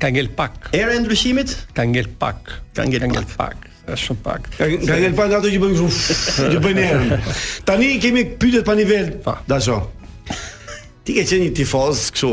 Ka 0.00 0.06
ngel 0.14 0.28
pak. 0.38 0.70
Era 0.72 0.94
e 0.96 1.00
ndryshimit? 1.02 1.50
Ka 1.76 1.82
ngel 1.84 2.06
pak. 2.22 2.48
Ka 2.78 2.84
ngel, 2.88 3.12
pak. 3.36 3.66
Është 3.90 3.98
shumë 4.06 4.22
pak. 4.24 4.46
Ka, 4.54 4.68
ngel 4.70 5.16
pak 5.18 5.34
ato 5.40 5.50
që 5.52 5.58
bëjmë 5.64 5.80
kështu. 5.80 6.48
Që 6.54 6.60
bëjnë 6.68 6.84
erë. 6.92 7.18
Tani 7.68 7.88
kemi 8.04 8.22
pyetjet 8.40 8.64
pa 8.68 8.76
nivel. 8.78 9.10
Pa. 9.26 9.34
Dasho. 9.50 9.80
Ti 11.04 11.18
ke 11.18 11.26
qenë 11.28 11.48
një 11.50 11.58
tifoz 11.58 12.06
kështu. 12.14 12.30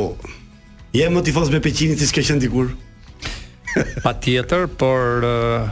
Je 0.95 1.09
më 1.11 1.25
tifoz 1.27 1.49
me 1.51 1.59
Peqinit 1.65 1.99
se 2.05 2.11
ke 2.15 2.21
qenë 2.29 2.45
dikur. 2.45 2.69
Patjetër, 4.05 4.65
por 4.77 5.25
eh, 5.27 5.67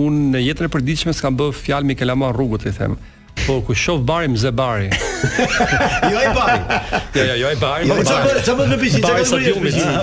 Unë 0.00 0.30
në 0.32 0.40
jetën 0.46 0.64
e 0.64 0.70
përditshme 0.72 1.12
s'kam 1.16 1.34
bëhë 1.36 1.52
fjalë 1.56 1.84
mi 1.90 1.94
ke 1.96 2.04
rrugut, 2.12 2.62
të 2.64 2.68
i 2.70 2.72
themë 2.78 2.96
Po 3.42 3.60
ku 3.64 3.74
shof 3.76 4.00
bari 4.06 4.28
ze 4.36 4.50
bari 4.54 4.90
Jo 6.12 6.18
e 6.20 6.28
bari 6.36 6.62
Jo 7.16 7.22
jo 7.28 7.34
jo 7.40 7.48
e 7.48 7.56
bari 7.60 7.88
Jo 7.88 7.94
e 7.96 7.98
më 7.98 8.04
të 8.44 8.52
me 8.60 8.64
pëshin 8.80 9.02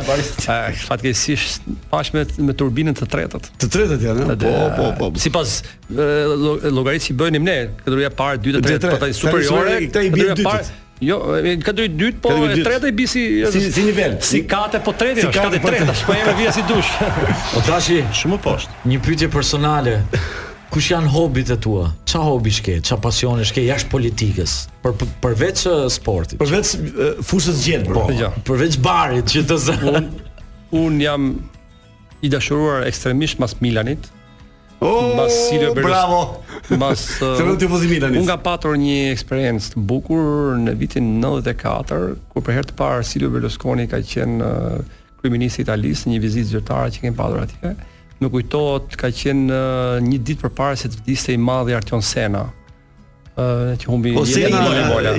të 0.05 0.13
si 1.15 1.33
shë 1.37 1.49
Pash 1.93 2.09
me, 2.17 2.21
me 2.49 2.53
turbinën 2.57 2.95
të 2.97 3.05
tretët 3.13 3.43
Të 3.61 3.65
tretët 3.75 4.01
janë, 4.09 4.21
po, 4.33 4.37
Po 4.49 4.63
po 4.97 5.05
po 5.13 5.17
Si 5.21 5.29
pas 5.33 5.49
eh, 5.61 5.65
Logaritë 6.73 7.03
që 7.05 7.09
i 7.13 7.15
bëjnë 7.21 7.35
imne 7.41 7.57
Këtë 7.79 7.93
rruja 7.95 8.11
parë 8.19 8.37
Dytë 8.47 8.59
të 8.59 8.63
tretët 8.69 8.93
Këtë 9.21 9.31
rruja 9.37 9.53
parë 10.41 10.63
Jo, 10.99 11.15
ka 11.63 11.71
dy 11.71 11.85
dytë, 11.93 12.19
po 12.19 12.31
e 12.49 12.57
treta 12.59 12.89
i 12.89 12.91
bisi 12.91 13.21
si 13.53 13.59
si 13.71 13.83
nivel. 13.87 14.17
Si 14.19 14.41
katë 14.47 14.81
po 14.83 14.91
treti, 14.91 15.23
ka 15.31 15.45
dy 15.51 15.61
treta, 15.63 15.93
po 16.03 16.11
jemi 16.17 16.33
vija 16.41 16.51
si 16.51 16.63
dush. 16.67 16.91
O 17.55 17.55
po 17.55 17.63
tashi, 17.67 18.01
shumë 18.19 18.39
poshtë. 18.43 18.79
Një 18.91 18.99
pyetje 19.05 19.29
personale. 19.33 19.99
Kush 20.69 20.91
janë 20.91 21.09
hobit 21.09 21.49
e 21.49 21.55
tua? 21.57 21.87
Qa 22.11 22.19
hobi 22.21 22.51
shke, 22.53 22.75
qa 22.85 22.97
pasione 23.01 23.45
shke, 23.47 23.63
jash 23.65 23.87
politikës? 23.89 24.57
Për, 24.83 24.97
për, 25.01 25.13
përveç 25.23 25.63
sportit? 25.95 26.37
Përveç 26.43 26.75
fusës 27.25 27.63
gjendë, 27.65 27.95
po, 27.95 28.03
ja. 28.13 28.29
përveç 28.45 28.75
barit 28.85 29.31
që 29.33 29.47
të 29.49 29.57
zë... 29.65 29.77
Unë 29.89 30.29
un 30.83 30.99
jam 31.01 31.25
i 32.21 32.29
dashuruar 32.29 32.85
ekstremisht 32.91 33.41
mas 33.41 33.57
Milanit, 33.65 34.11
Oh, 34.79 35.11
Berlusconi. 35.11 35.75
Bravo. 35.75 36.39
Mbas 36.71 37.19
Se 37.19 37.43
do 37.43 37.55
të 37.59 37.67
fuzi 37.67 37.87
mi 37.91 37.97
Unë 37.99 38.23
kam 38.27 38.43
patur 38.45 38.77
një 38.79 39.11
eksperiencë 39.11 39.73
të 39.73 39.81
bukur 39.89 40.55
në 40.59 40.75
vitin 40.79 41.09
94, 41.19 42.13
kur 42.31 42.45
për 42.45 42.57
herë 42.59 42.69
të 42.71 42.77
parë 42.79 43.05
Silvio 43.07 43.31
Berlusconi 43.33 43.89
ka 43.91 43.99
qenë 43.99 44.39
uh, 44.39 44.99
kryeministri 45.19 45.63
i 45.63 45.67
Italisë 45.67 46.07
në 46.07 46.13
një 46.15 46.21
vizitë 46.23 46.51
zyrtare 46.53 46.93
që 46.95 47.03
kemi 47.05 47.17
pasur 47.19 47.41
atje. 47.43 47.73
Më 48.19 48.31
kujtohet 48.31 48.95
ka 49.01 49.11
qenë 49.21 49.47
uh, 49.49 49.97
një 50.05 50.21
ditë 50.29 50.47
përpara 50.47 50.79
se 50.79 50.91
të 50.93 51.01
vdiste 51.03 51.35
i 51.35 51.39
madhi 51.43 51.75
Artion 51.75 52.03
Sena 52.05 52.45
që 53.77 53.87
humbi 53.89 54.11
po 54.15 54.23
se 54.27 54.41
i 54.47 54.49
imola 54.49 55.13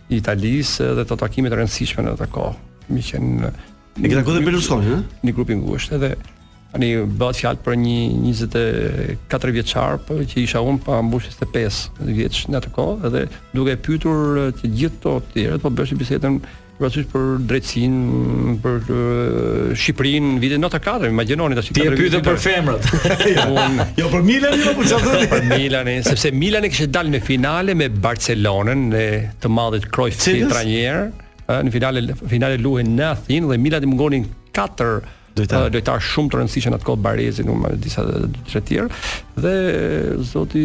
i 0.09 0.19
Italisë 0.19 0.89
dhe 0.99 1.05
të 1.07 1.17
takime 1.23 1.49
të 1.51 1.61
rëndësishme 1.61 2.03
në 2.03 2.17
atë 2.17 2.27
kohë. 2.35 2.55
Mi 2.91 3.01
qenë 3.03 3.33
në 3.41 3.53
në 3.95 4.09
këtë 4.11 4.25
kohë 4.27 4.41
të 4.41 4.43
Berlusconi, 4.49 4.91
ëh, 4.91 5.03
në 5.25 5.33
grupin 5.37 5.61
Gusht, 5.63 5.93
edhe 5.95 6.11
tani 6.75 6.89
bëhet 7.15 7.39
fjalë 7.39 7.61
për 7.63 7.77
një 7.79 7.95
24 8.25 9.55
vjeçar 9.55 10.01
po 10.09 10.19
që 10.19 10.41
isha 10.43 10.65
unë 10.67 10.83
pa 10.83 10.99
mbushjes 10.99 11.39
të 11.39 11.47
5 11.53 11.79
vjeç 12.19 12.41
në 12.51 12.59
atë 12.59 12.73
kohë 12.75 13.11
dhe 13.15 13.21
duke 13.55 13.77
pyetur 13.79 14.51
të 14.59 14.73
gjithë 14.81 15.01
të 15.05 15.17
tjerët 15.31 15.63
po 15.63 15.71
bësh 15.79 15.95
bisedën 16.03 16.41
pavarësisht 16.77 17.09
për 17.11 17.25
drejtsinë, 17.49 18.55
për 18.63 18.91
Shqipërinë, 19.79 20.31
vitin 20.43 20.57
94, 20.63 21.09
imagjinoni 21.13 21.57
tash. 21.57 21.71
Ti 21.75 21.85
e 21.87 21.93
pyetën 21.95 22.23
për 22.25 22.39
femrat. 22.45 22.87
jo 23.99 24.09
për 24.11 24.25
Milanin, 24.27 24.65
jo 24.67 24.73
për 24.79 24.89
çfarë? 24.91 25.25
për 25.33 25.47
Milanin, 25.53 26.03
sepse 26.07 26.33
Milani 26.35 26.71
kishte 26.73 26.89
dalë 26.95 27.15
në 27.15 27.23
finale 27.27 27.77
me 27.79 27.87
Barcelonën 28.07 28.87
e 28.99 29.07
të 29.41 29.53
madhit 29.55 29.87
Cruyff 29.95 30.19
si 30.25 30.39
trajner, 30.49 31.11
në 31.47 31.73
finale 31.75 32.17
finale 32.29 32.59
luhen 32.61 32.95
në 32.97 33.09
Athinë 33.13 33.53
dhe 33.53 33.59
Milani 33.61 33.91
mungonin 33.91 34.25
4 34.55 34.95
lojtar 35.35 35.99
shumë 35.99 36.31
të 36.31 36.37
rëndësishëm 36.39 36.75
atë 36.77 36.93
Barezi 37.05 37.43
në 37.43 37.55
më 37.59 37.73
disa 37.83 38.05
të 38.07 38.61
tjerë 38.67 38.99
dhe 39.43 39.55
zoti 40.29 40.63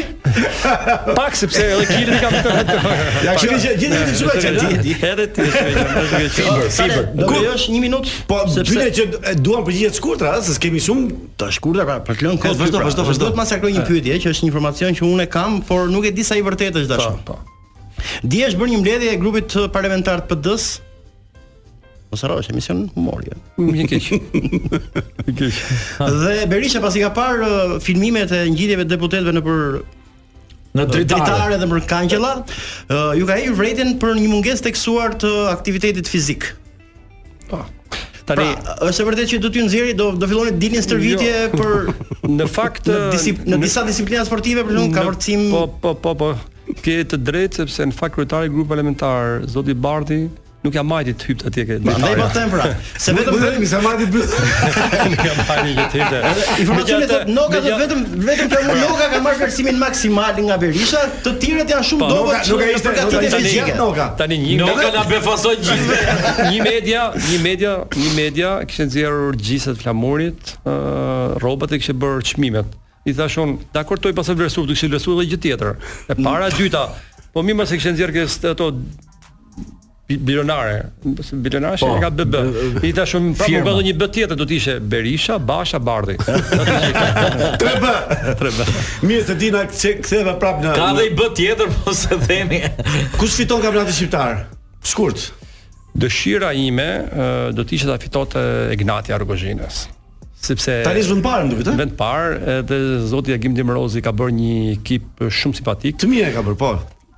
Pak 1.19 1.35
sepse 1.37 1.65
edhe 1.75 1.83
kilit 1.91 2.17
kam 2.23 2.33
të 2.33 2.55
vetë. 2.57 2.93
Ja, 3.27 3.35
kishin 3.37 3.59
gjithë 3.61 3.99
ditën 3.99 4.17
shumë 4.17 4.37
çan 4.41 4.57
ti. 4.87 4.95
Edhe 5.11 5.27
ti 5.37 5.45
shumë 5.45 5.85
çan. 5.93 6.33
Sipër, 6.39 6.73
sipër. 6.79 7.11
Do 7.21 7.27
të 7.35 7.41
jesh 7.45 7.67
1 7.69 7.83
minutë. 7.85 8.13
Po 8.33 8.39
bile 8.71 8.87
që 8.97 9.07
duam 9.45 9.67
përgjigje 9.69 9.91
të 9.93 10.01
shkurtra, 10.01 10.31
se 10.49 10.55
kemi 10.65 10.81
shumë 10.89 11.09
të 11.43 11.49
shkurtra 11.59 11.85
pra 11.93 11.99
për 12.09 12.23
të 12.23 12.29
lënë 12.31 12.41
kohë. 12.47 12.59
Vazhdo, 12.63 12.81
vazhdo, 12.89 13.05
vazhdo. 13.11 13.27
Do 13.29 13.35
të 13.37 13.43
masakroj 13.43 13.75
një 13.77 13.83
pyetje 13.91 14.17
që 14.25 14.33
është 14.33 14.47
një 14.49 14.55
informacion 14.55 14.97
që 15.03 15.09
unë 15.13 15.29
kam, 15.37 15.61
por 15.69 15.93
nuk 15.93 16.09
e 16.09 16.15
di 16.17 16.25
sa 16.25 16.41
i 16.41 16.47
vërtetë 16.49 16.87
është 16.87 16.97
dashur. 16.97 17.21
Po. 17.29 17.37
Dihesh 18.25 18.57
bën 18.59 18.73
një 18.73 18.81
mbledhje 18.81 19.13
e 19.13 19.21
grupit 19.21 19.53
parlamentar 19.77 20.25
të 20.25 20.33
PD-s 20.33 20.79
Mos 22.13 22.21
harrosh, 22.23 22.49
emision 22.53 22.79
humor 22.95 23.21
jo. 23.25 23.33
Mirë 23.65 23.87
keq. 23.89 24.09
Keq. 25.39 25.61
Dhe 26.23 26.33
Berisha 26.51 26.81
pasi 26.85 27.01
ka 27.01 27.09
parë 27.17 27.49
uh, 27.49 27.77
filmimet 27.81 28.35
e 28.37 28.43
ngjitjeve 28.53 28.85
të 28.85 28.91
deputetëve 28.93 29.33
nëpër 29.39 29.63
në 30.77 30.87
dritare 30.93 31.57
dhe 31.63 31.69
për 31.71 31.87
kangjella, 31.89 32.35
uh, 32.43 33.13
ju 33.17 33.25
ka 33.29 33.39
hyrë 33.41 33.55
vretin 33.57 33.95
për 34.03 34.17
një 34.21 34.29
mungesë 34.29 34.67
teksuar 34.69 35.17
të 35.25 35.31
aktivitetit 35.55 36.09
fizik. 36.13 36.51
Po. 37.49 37.63
Pra, 37.63 37.65
Tani 38.29 38.45
pra, 38.61 38.77
është 38.91 38.93
e 38.93 39.09
vërtetë 39.09 39.33
që 39.33 39.41
do 39.47 39.53
t'ju 39.57 39.65
nxjerrë 39.71 39.97
do 40.03 40.11
do 40.25 40.29
filloni 40.31 40.53
dilni 40.61 40.85
stërvitje 40.85 41.33
jo. 41.33 41.57
për 41.57 41.91
në 42.41 42.49
fakt 42.59 42.93
në, 42.93 43.01
disip, 43.17 43.41
në, 43.47 43.57
në 43.57 43.65
disa 43.71 43.87
disiplina 43.89 44.29
sportive 44.29 44.69
për 44.69 44.77
shembull 44.77 44.97
kavërcim. 45.01 45.49
Po 45.57 45.65
po 45.89 45.97
po 46.05 46.15
po. 46.27 46.31
Ke 46.85 47.01
të 47.09 47.23
drejtë 47.29 47.63
sepse 47.65 47.89
në 47.89 47.97
fakt 47.97 48.17
kryetari 48.21 48.49
i 48.49 48.53
grupit 48.53 48.71
parlamentar 48.77 49.43
Zoti 49.53 49.75
Barti, 49.75 50.21
nuk 50.63 50.75
jam 50.79 50.87
majtit 50.87 51.19
të 51.19 51.27
hypt 51.29 51.43
atje 51.49 51.63
ke. 51.67 51.77
Ne 51.83 52.11
po 52.19 52.27
them 52.35 52.51
pra. 52.53 52.67
Se 53.03 53.13
vetëm 53.17 53.39
vetëm 53.39 53.63
më... 53.63 53.69
se 53.71 53.81
majtit 53.85 54.13
bëj. 54.15 54.37
Nuk 55.09 55.25
jam 55.29 55.41
bani 55.49 55.75
le 55.75 55.87
të 55.91 55.99
hyjë. 55.99 56.21
Informacioni 56.65 57.09
thotë 57.11 57.35
noka 57.39 57.63
do 57.65 57.79
vetëm 57.81 58.05
vetëm 58.29 58.53
kjo 58.53 58.77
noka 58.83 59.09
ka 59.15 59.21
marrë 59.27 59.41
vlerësimin 59.41 59.81
maksimal 59.83 60.39
nga 60.43 60.59
Berisha, 60.63 61.03
të 61.27 61.35
tjerët 61.43 61.75
janë 61.75 61.87
shumë 61.91 62.05
po, 62.05 62.13
dobët. 62.15 62.53
Nuk 62.53 62.63
ka 62.63 62.71
ishte 62.77 62.95
nuk 62.95 63.15
ka 63.15 63.25
ishte 63.27 63.43
gjithë 63.49 64.09
Tani 64.23 64.41
një 64.45 64.59
noka 64.63 64.87
na 64.95 65.05
befason 65.11 65.67
gjithë. 65.67 66.01
Një 66.53 66.63
media, 66.69 67.03
një 67.31 67.43
media, 67.43 67.73
një 67.99 68.09
media 68.17 68.53
kishte 68.69 68.87
nxjerrur 68.89 69.37
gjithë 69.43 69.75
atë 69.75 69.83
flamurit, 69.83 70.55
rrobat 71.43 71.75
e 71.77 71.83
kishte 71.83 71.97
bërë 72.03 72.27
çmimet. 72.35 72.79
I 73.03 73.13
thash 73.19 73.41
un, 73.43 73.57
dakor 73.75 73.99
toj 73.99 74.15
pasë 74.15 74.37
vlerësuar, 74.39 74.69
do 74.71 74.77
kishte 74.77 74.93
vlerësuar 74.93 75.25
edhe 75.25 75.33
gjë 75.35 75.43
tjetër. 75.49 75.79
E 76.07 76.17
para, 76.23 76.47
e 76.47 76.53
mm. 76.53 76.61
dyta 76.63 76.85
Po 77.33 77.41
mi 77.43 77.55
mëse 77.57 77.73
kishte 77.79 77.95
nëzirë 77.95 78.27
këto 78.29 78.51
ato 78.53 78.69
bilionare, 80.21 80.93
bilionare 81.33 81.77
që 81.79 81.89
ka 82.03 82.11
BB. 82.11 82.37
I 82.85 82.93
shumë 83.07 83.33
pa 83.39 83.47
më 83.53 83.63
bëu 83.67 83.83
një 83.89 83.93
B 83.99 84.09
tjetër, 84.15 84.37
do 84.41 84.47
të 84.49 84.57
ishte 84.59 84.77
Berisha, 84.81 85.37
Basha, 85.39 85.81
Bardhi. 85.83 86.17
Tre 87.63 87.73
B, 87.83 87.87
tre 88.41 88.53
B. 88.57 88.67
Mirë 89.09 89.27
të 89.31 89.37
dina 89.41 89.63
se 89.73 89.97
se 90.07 90.23
prap 90.33 90.63
në. 90.63 90.75
Ka 90.79 90.91
dhe 90.99 91.09
B 91.17 91.31
tjetër 91.37 91.73
po 91.85 91.95
se 91.97 92.19
themi. 92.27 92.63
Kush 93.21 93.39
fiton 93.41 93.63
kampionatin 93.65 93.97
shqiptar? 93.97 94.45
Shkurt. 94.83 95.31
Dëshira 95.99 96.55
ime 96.57 96.91
do 97.57 97.65
të 97.65 97.77
ishte 97.77 97.89
ta 97.91 97.99
fitonte 98.03 98.43
Ignati 98.73 99.13
Argozhinës 99.15 99.87
sepse 100.43 100.73
tani 100.83 100.99
është 101.05 101.13
vend 101.13 101.23
parë 101.23 101.45
ndoshta 101.47 101.73
vend 101.79 101.93
parë 102.01 102.55
edhe 102.57 102.77
zoti 103.13 103.31
Agim 103.31 103.53
Dimrozi 103.55 104.01
ka 104.03 104.11
bërë 104.19 104.33
një 104.35 104.55
ekip 104.73 105.21
shumë 105.23 105.61
simpatik. 105.61 106.01
Të 106.03 106.09
mirë 106.11 106.33
ka 106.35 106.43
bërë, 106.43 106.59
po. 106.59 106.73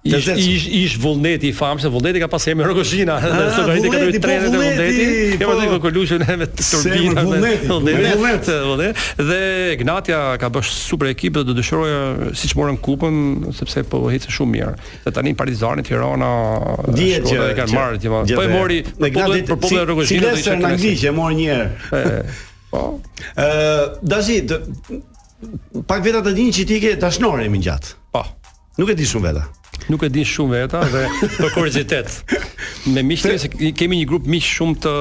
Ish 0.07 0.27
ish 0.29 0.67
ish 0.69 0.99
vullneti 1.01 1.49
i 1.49 1.53
famshëm, 1.57 1.89
vullneti 1.89 2.21
ka 2.21 2.27
pasur 2.29 2.55
me 2.55 2.65
Rogozhina, 2.69 3.15
ah, 3.15 3.37
dhe 3.41 3.45
sot 3.57 3.71
ai 3.73 3.79
ka 3.81 4.01
dhënë 4.03 4.19
trenën 4.21 4.57
e 4.61 5.39
Ja 5.41 5.47
vëdi 5.49 5.69
kokë 5.71 5.93
me 6.37 6.49
turbina 6.61 7.25
me 7.25 7.55
vullneti. 7.63 8.11
Vullnet, 8.11 8.51
vullnet. 8.67 9.01
Dhe 9.17 9.79
Gnatia 9.81 10.19
ka 10.41 10.51
bësh 10.53 10.75
super 10.77 11.09
ekip 11.09 11.39
dhe 11.39 11.47
do 11.49 11.55
dëshiroja 11.57 12.03
eh, 12.29 12.37
siç 12.37 12.53
morën 12.53 12.77
kupën 12.85 13.23
sepse 13.63 13.87
po 13.89 14.03
hece 14.13 14.29
shumë 14.29 14.53
mirë. 14.57 14.75
Dhe 15.07 15.15
tani 15.21 15.33
Partizani 15.41 15.87
Tirana 15.89 16.31
dihet 17.01 17.25
po 17.25 17.33
që 17.33 17.47
e 17.49 17.57
kanë 17.63 17.81
marrë 17.81 18.03
ti 18.05 18.13
Po 18.37 18.45
e 18.45 18.53
mori 18.53 18.83
me 19.01 19.09
Gnatin 19.17 19.49
për 19.55 19.73
e 19.79 19.83
Rogozhina 19.95 20.35
do 20.37 20.37
të 20.37 20.77
Si 20.85 20.91
lesë 20.93 21.15
mor 21.17 21.33
një 21.39 21.49
herë. 21.55 22.15
Po. 22.77 22.85
Ë, 23.41 23.51
dashi, 24.05 24.43
pak 25.89 26.05
vetë 26.05 26.25
të 26.29 26.37
dini 26.45 26.53
që 26.61 26.69
ti 26.69 26.83
ke 26.89 26.93
dashnorë 27.09 27.49
më 27.57 27.65
gjatë. 27.71 27.97
Po. 28.13 28.27
Nuk 28.77 28.93
e 28.93 29.01
di 29.01 29.07
shumë 29.09 29.31
vetë 29.31 29.49
nuk 29.89 30.03
e 30.03 30.09
din 30.13 30.25
shumë 30.27 30.57
veta 30.59 30.83
dhe 30.93 31.03
për 31.39 31.53
kuriozitet. 31.55 32.11
Me 32.95 33.05
miqtë 33.07 33.35
se 33.45 33.51
kemi 33.77 34.01
një 34.03 34.09
grup 34.11 34.29
miq 34.31 34.47
shumë 34.47 34.81
të 34.87 34.95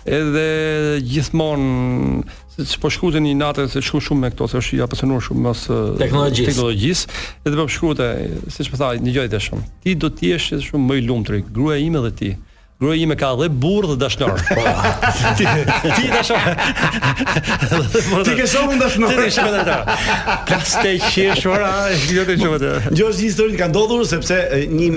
Edhe 0.06 0.44
gjithmonë 1.04 2.64
se 2.64 2.78
po 2.80 2.88
shkruajte 2.94 3.20
një 3.24 3.32
natë 3.42 3.64
se 3.72 3.82
shkruaj 3.84 4.06
shumë 4.08 4.22
me 4.24 4.30
këto 4.32 4.46
se 4.52 4.60
është 4.62 4.78
i 4.78 4.82
apasionuar 4.86 5.24
shumë 5.26 5.44
mos 5.48 5.64
teknologjisë. 6.00 6.50
Teknologjis, 6.52 7.02
edhe 7.44 7.58
po 7.60 7.66
shkruajte, 7.76 8.06
siç 8.56 8.70
po 8.72 8.78
thaj, 8.80 8.98
dëgjoj 9.04 9.26
të 9.34 9.40
shumë. 9.50 9.66
Ti 9.84 9.96
do 10.04 10.12
të 10.14 10.30
jesh 10.32 10.52
shumë 10.70 10.90
më 10.92 11.00
i 11.02 11.06
lumtur, 11.10 11.40
gruaja 11.58 11.82
ime 11.90 12.04
dhe 12.08 12.14
ti. 12.22 12.32
Gruaja 12.76 13.00
ime 13.02 13.14
ka 13.16 13.28
dhe 13.40 13.46
burr 13.60 13.86
dhe 13.88 13.94
dashnor. 13.96 14.36
Po. 14.54 14.64
Ti 15.36 15.44
ti 15.96 16.04
dashnor. 16.12 16.44
Ti 18.24 18.32
ke 18.36 18.44
shumë 18.44 18.76
dashnor. 18.76 19.12
Ti 19.16 19.22
ke 19.24 19.28
shumë 19.36 19.62
dashnor. 19.68 19.86
Plastë 20.50 20.92
që 21.06 21.24
është 21.36 21.48
ora, 21.54 21.70
është 21.94 22.16
jote 22.18 22.36
çova. 22.42 22.58
Jo 23.00 23.06
është 23.14 23.22
histori 23.24 23.54
që 23.56 23.60
ka 23.62 23.68
ndodhur 23.70 24.02
sepse 24.10 24.36
një 24.68 24.88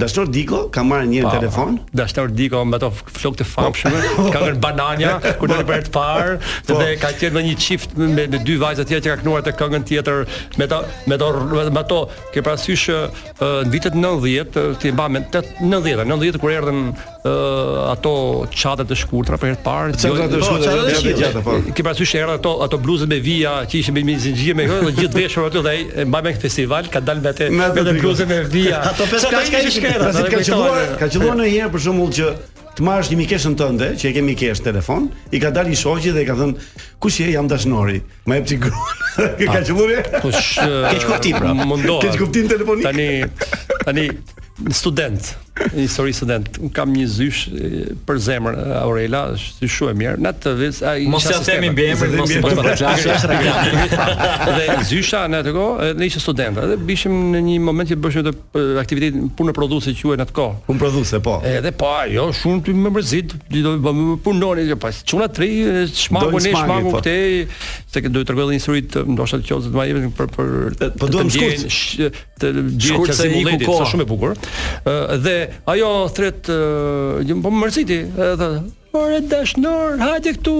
dashnor 0.00 0.30
Diko 0.32 0.62
ka 0.72 0.80
marrë 0.92 1.10
një 1.10 1.26
telefon. 1.34 1.76
Dashnor 2.00 2.32
Diko 2.32 2.62
me 2.64 2.80
ato 2.80 2.88
flokë 3.02 3.42
të 3.42 3.48
famshëm, 3.50 3.98
ka 4.32 4.44
ngel 4.46 4.56
banana, 4.64 5.12
kur 5.36 5.52
do 5.52 5.60
të 5.60 5.68
bëhet 5.68 5.92
parë, 5.92 6.38
po. 6.70 6.78
dhe 6.80 6.94
ka 7.04 7.12
qenë 7.20 7.36
me 7.36 7.44
një 7.50 7.58
çift 7.66 7.92
me 8.00 8.08
me 8.16 8.26
dy 8.46 8.56
vajza 8.64 8.84
tjetër 8.88 9.20
që 9.20 9.20
kanë 9.20 9.26
kënduar 9.26 9.44
të 9.50 9.54
këngën 9.60 9.84
tjetër 9.92 10.24
me 10.56 10.70
ato 10.72 10.80
me 11.06 11.20
ato 11.20 11.30
me 11.52 11.80
ato, 11.84 12.00
ke 12.32 12.40
parasysh 12.42 12.88
në 13.44 13.52
vitet 13.72 13.96
90, 14.08 14.64
ti 14.80 14.96
mba 14.96 15.10
me 15.12 15.26
90, 15.28 15.60
90 16.08 16.44
kur 16.46 16.52
erdhen 16.54 16.78
uh, 16.86 17.90
ato 17.90 18.12
çata 18.54 18.84
të 18.86 18.94
shkurtra 19.00 19.34
për 19.40 19.48
herë 19.50 19.56
të 19.58 19.64
parë, 19.66 19.94
ato 19.96 20.10
jo- 20.12 20.16
çata 20.16 20.34
të 20.36 20.42
shkurtra 20.44 20.74
po, 20.76 20.92
të 20.94 21.14
gjata 21.20 21.40
po. 21.42 21.56
Ki 21.74 21.84
parasysh 21.86 22.12
erdhen 22.20 22.36
ato 22.38 22.52
ato 22.62 22.78
bluzat 22.82 23.10
me 23.10 23.18
vija 23.22 23.56
që 23.66 23.80
ishin 23.80 23.96
me 23.98 24.14
zinxhir 24.22 24.54
me 24.58 24.68
këto, 24.70 24.92
gjithë 25.00 25.18
veshur 25.24 25.48
aty 25.48 25.62
dhe 25.66 25.72
ai 25.72 25.80
e 25.82 26.04
mbaj 26.06 26.22
me 26.28 26.34
festival, 26.38 26.86
ka 26.94 27.00
dalë 27.02 27.24
me 27.24 27.32
atë 27.32 27.48
me 27.50 27.66
ato 27.66 27.94
bluza 27.98 28.28
me 28.30 28.38
vija. 28.52 28.78
Ato 28.92 29.08
pesë 29.10 29.30
kaç 29.34 29.50
kaç 29.56 29.68
shkëra, 29.74 30.10
ka 30.18 30.26
qelluar, 30.36 30.92
ka 31.00 31.08
qelluar 31.16 31.40
në 31.40 31.48
një 31.48 31.56
herë 31.56 31.72
për 31.74 31.82
shembull 31.88 32.14
që 32.18 32.28
të 32.76 32.84
marrësh 32.86 33.10
një 33.14 33.18
mikeshën 33.22 33.56
tënde, 33.58 33.88
që 33.98 34.06
e 34.06 34.12
ke 34.14 34.22
mikesh 34.26 34.60
telefon, 34.62 35.06
i 35.34 35.40
ka 35.42 35.50
dalë 35.56 35.72
i 35.74 35.78
shoqi 35.80 36.12
dhe 36.14 36.22
i 36.22 36.28
ka 36.28 36.36
thënë 36.36 36.68
Kush 37.02 37.22
je 37.22 37.30
jam 37.32 37.48
dashnori. 37.50 37.98
Më 38.28 38.36
e 38.36 38.44
pëlqen. 38.44 38.76
Ke 39.40 39.48
kaq 39.50 39.66
shumë. 39.70 39.98
Kush? 40.20 40.54
Ke 40.62 41.02
kuptim 41.02 41.40
pra. 41.40 41.52
Ke 42.04 42.12
kuptim 42.20 42.48
telefonik. 42.48 42.86
Tani 42.88 43.10
tani 43.84 44.06
student 44.76 45.34
një 45.74 45.84
histori 45.86 46.12
student. 46.16 46.50
Kam 46.76 46.90
një 46.94 47.06
zysh 47.10 47.42
për 48.06 48.20
zemër 48.22 48.56
Aurela, 48.82 49.22
është 49.36 49.68
shumë 49.72 49.92
e 49.94 49.98
mirë. 50.00 50.16
Natë 50.26 50.52
vez 50.60 50.80
ai 50.86 51.06
mos 51.10 51.24
ja 51.28 51.38
themi 51.44 51.70
mbi 51.72 51.86
emrin, 51.94 52.14
mos 52.20 52.32
e 52.34 52.40
bëjmë 52.44 52.64
reklamë. 52.72 53.86
Dhe 54.52 54.76
zysha 54.90 55.22
në 55.32 55.40
atë 55.44 55.54
kohë, 55.56 55.88
ne 56.00 56.08
ishim 56.10 56.24
studentë, 56.26 56.66
edhe 56.66 56.78
bishim 56.88 57.14
në 57.32 57.42
një 57.48 57.56
moment 57.64 57.90
që 57.90 57.98
bëshim 58.04 58.30
atë 58.32 58.66
aktivitet 58.82 59.18
punë 59.38 59.54
prodhuese 59.56 59.94
që 59.96 60.08
quhej 60.10 60.20
në 60.20 60.26
atë 60.28 60.36
kohë. 60.38 60.60
Punë 60.68 60.82
prodhuese, 60.84 61.22
po. 61.24 61.38
Edhe 61.50 61.72
po, 61.76 61.90
jo 62.12 62.28
shumë 62.40 62.64
ti 62.66 62.76
më 62.76 62.92
mërzit, 62.98 63.36
ti 63.50 63.64
do 63.64 63.74
të 63.76 63.84
po, 63.86 63.96
punoni, 64.28 64.68
jo 64.68 64.78
pas. 64.82 65.00
Çuna 65.08 65.30
tri, 65.32 65.50
shmangu 65.92 66.40
ne, 66.44 66.52
shmangu 66.52 66.94
po. 66.98 67.02
se 67.06 68.02
do 68.12 68.20
të 68.20 68.26
tregoj 68.28 68.44
një 68.52 68.56
histori 68.58 68.82
të 68.92 69.02
ndoshta 69.08 69.38
të 69.40 69.54
qoftë 69.54 69.70
më 69.72 69.84
jep 69.88 70.16
për 70.18 70.26
për 70.34 70.48
po, 70.76 70.88
po 71.00 71.06
duam 71.08 71.30
shkurt 71.32 71.62
të 72.36 72.50
gjithë 72.76 73.06
të 73.08 73.64
është 73.64 73.88
shumë 73.94 74.04
e 74.04 74.08
bukur. 74.10 74.34
Ë 74.84 75.16
dhe 75.24 75.36
ajo 75.72 75.92
thret 76.14 76.50
një 77.26 77.34
uh, 77.38 77.40
pomërsiti 77.44 78.00
edhe 78.32 78.52
por 78.92 79.10
e 79.16 79.22
dashnor 79.30 79.98
hajde 80.02 80.36
këtu 80.38 80.58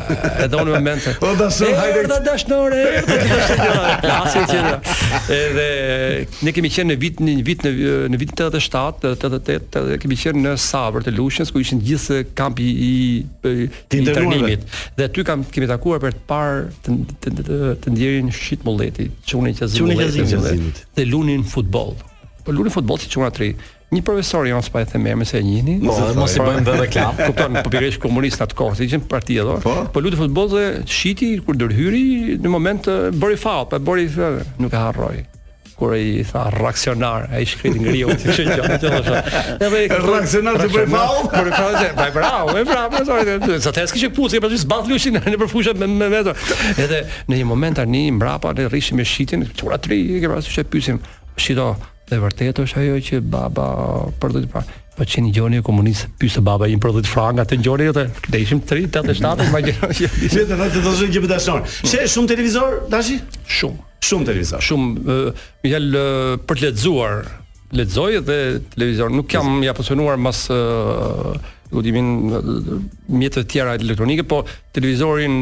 e 0.00 0.46
dhe 0.48 0.56
unë 0.56 0.70
me 0.72 0.78
mente 0.86 1.12
O 1.20 1.34
da 1.36 1.50
së 1.52 1.66
hajde 1.76 2.06
E 2.14 2.16
dashnore 2.24 2.78
E 2.82 3.00
dashnore 3.04 3.88
E 3.92 4.06
dashnore 4.06 5.32
E 5.32 6.38
Ne 6.48 6.54
kemi 6.56 6.70
qenë 6.72 6.94
në 6.94 6.96
vit 7.02 7.20
Në 7.20 7.34
vit 7.44 7.64
në 7.66 8.20
vit 8.22 8.32
87, 8.32 9.10
88, 9.28 9.82
Kemi 10.00 10.16
qenë 10.16 10.40
në 10.46 10.54
Savër 10.64 11.04
të 11.04 11.12
Lushnjës 11.18 11.52
ku 11.52 11.60
ishën 11.60 11.82
gjithë 11.90 12.22
kampi 12.40 12.70
i 12.72 12.96
Të 13.44 14.00
internimit 14.00 14.64
Dhe 14.96 15.10
ty 15.12 15.26
kam 15.28 15.44
kemi 15.52 15.68
takuar 15.68 16.00
për 16.06 16.16
të 16.22 16.24
par 16.30 16.64
Të 16.88 17.92
ndjerin 17.92 18.32
shqit 18.32 18.64
mulleti 18.64 19.10
Qunin 19.28 19.60
qazim 19.60 19.90
mulleti 19.92 20.24
Dhe 20.96 21.04
lunin 21.12 21.44
futbol 21.52 21.98
po 22.48 22.56
Lunin 22.56 22.72
futbol 22.72 22.96
si 22.96 23.12
quna 23.12 23.28
tri 23.30 23.52
një 23.92 24.00
profesor 24.06 24.46
jon 24.48 24.62
s'pa 24.64 24.82
e 24.82 24.86
them 24.88 25.04
emrin 25.10 25.28
se 25.28 25.38
e 25.40 25.44
njihni. 25.46 25.74
Po, 25.84 25.96
mos 26.16 26.36
i 26.36 26.40
po. 26.40 26.46
bëjmë 26.48 26.64
dhe 26.68 26.76
reklam. 26.80 27.18
Kupton, 27.26 27.58
po 27.62 27.70
pikërisht 27.72 28.00
komunist 28.02 28.42
atë 28.44 28.56
kohë, 28.58 28.78
ishin 28.88 29.04
parti 29.10 29.36
edhe. 29.42 29.58
Po, 29.64 29.74
po 29.92 30.02
lutë 30.04 30.22
futboll 30.24 30.52
dhe 30.54 30.64
shiti 30.88 31.34
kur 31.44 31.58
dërhyri 31.60 32.38
në 32.42 32.52
moment 32.52 32.88
bëri 33.20 33.36
faull, 33.40 33.68
po 33.70 33.80
bëri 33.92 34.08
nuk 34.64 34.72
e 34.76 34.82
harroj 34.86 35.20
kur 35.72 35.96
i 35.98 36.20
tha 36.22 36.44
reaksionar, 36.52 37.24
ai 37.34 37.42
shkriti 37.48 37.80
ngriu 37.80 38.12
ti 38.20 38.28
çe 38.36 38.44
gjë, 38.46 38.76
çe 38.78 38.90
thosha. 38.92 39.16
Edhe 39.56 39.80
reaksionar 39.90 40.60
ti 40.62 40.68
bëj 40.72 40.86
faull, 40.92 41.22
kur 41.32 41.48
ka 41.50 41.62
thënë, 41.74 41.88
"Vaj 41.98 42.12
bravo, 42.14 42.54
e 42.56 42.62
bravo, 42.68 42.92
po 42.94 43.00
sorry." 43.08 43.56
Sa 43.64 43.72
të 43.74 43.88
skuqë 43.90 44.12
puthi, 44.14 44.38
pra 44.38 44.46
pastaj 44.46 44.62
zbat 44.62 44.86
lyshin 44.88 45.18
në 45.20 45.40
përfushat 45.42 45.80
me 45.82 45.88
me 45.90 46.22
Edhe 46.76 47.02
në 47.26 47.34
një 47.40 47.48
moment 47.50 47.80
tani 47.82 48.04
mbrapa 48.14 48.52
ne 48.54 48.68
rishim 48.70 49.00
me 49.00 49.04
shitin, 49.04 49.48
çura 49.58 49.78
tri, 49.82 49.98
e 50.12 50.22
ke 50.22 50.30
pasur 50.30 50.60
çe 50.60 50.64
pyesim, 50.70 51.00
"Shito, 51.40 51.72
dhe 52.12 52.20
vërtet 52.24 52.60
është 52.66 52.82
ajo 52.82 52.98
që 53.08 53.20
baba 53.32 53.68
për 54.22 54.36
të 54.40 54.48
parë 54.52 54.78
po 54.92 55.04
çeni 55.08 55.30
gjoni 55.32 55.62
komunist 55.64 56.10
pyse 56.20 56.40
baba 56.44 56.66
i 56.68 56.74
prodhit 56.80 57.08
franga 57.08 57.46
te 57.48 57.56
gjoni 57.56 57.86
te 57.96 58.02
deshim 58.34 58.60
387 58.68 59.46
imagjino 59.46 59.88
se 59.98 60.28
të 60.32 60.58
do 60.58 60.66
të 60.74 60.82
dozë 60.84 61.08
një 61.14 61.22
dashon 61.30 61.64
she 61.78 62.02
shumë 62.14 62.30
televizor 62.34 62.74
tash 62.92 63.14
shumë 63.60 64.02
shumë 64.08 64.28
televizor 64.28 64.64
shumë 64.66 65.16
më 65.64 65.80
për 66.48 66.60
të 66.60 66.66
lexuar 66.68 67.14
lexoj 67.80 68.20
dhe 68.28 68.36
televizor 68.74 69.14
nuk 69.16 69.32
jam 69.38 69.62
i 69.64 69.70
apasionuar 69.72 70.20
mas 70.26 70.44
godimin 71.72 72.12
mjetet 73.08 73.48
tjera 73.54 73.78
elektronike 73.80 74.28
po 74.28 74.42
televizorin 74.76 75.40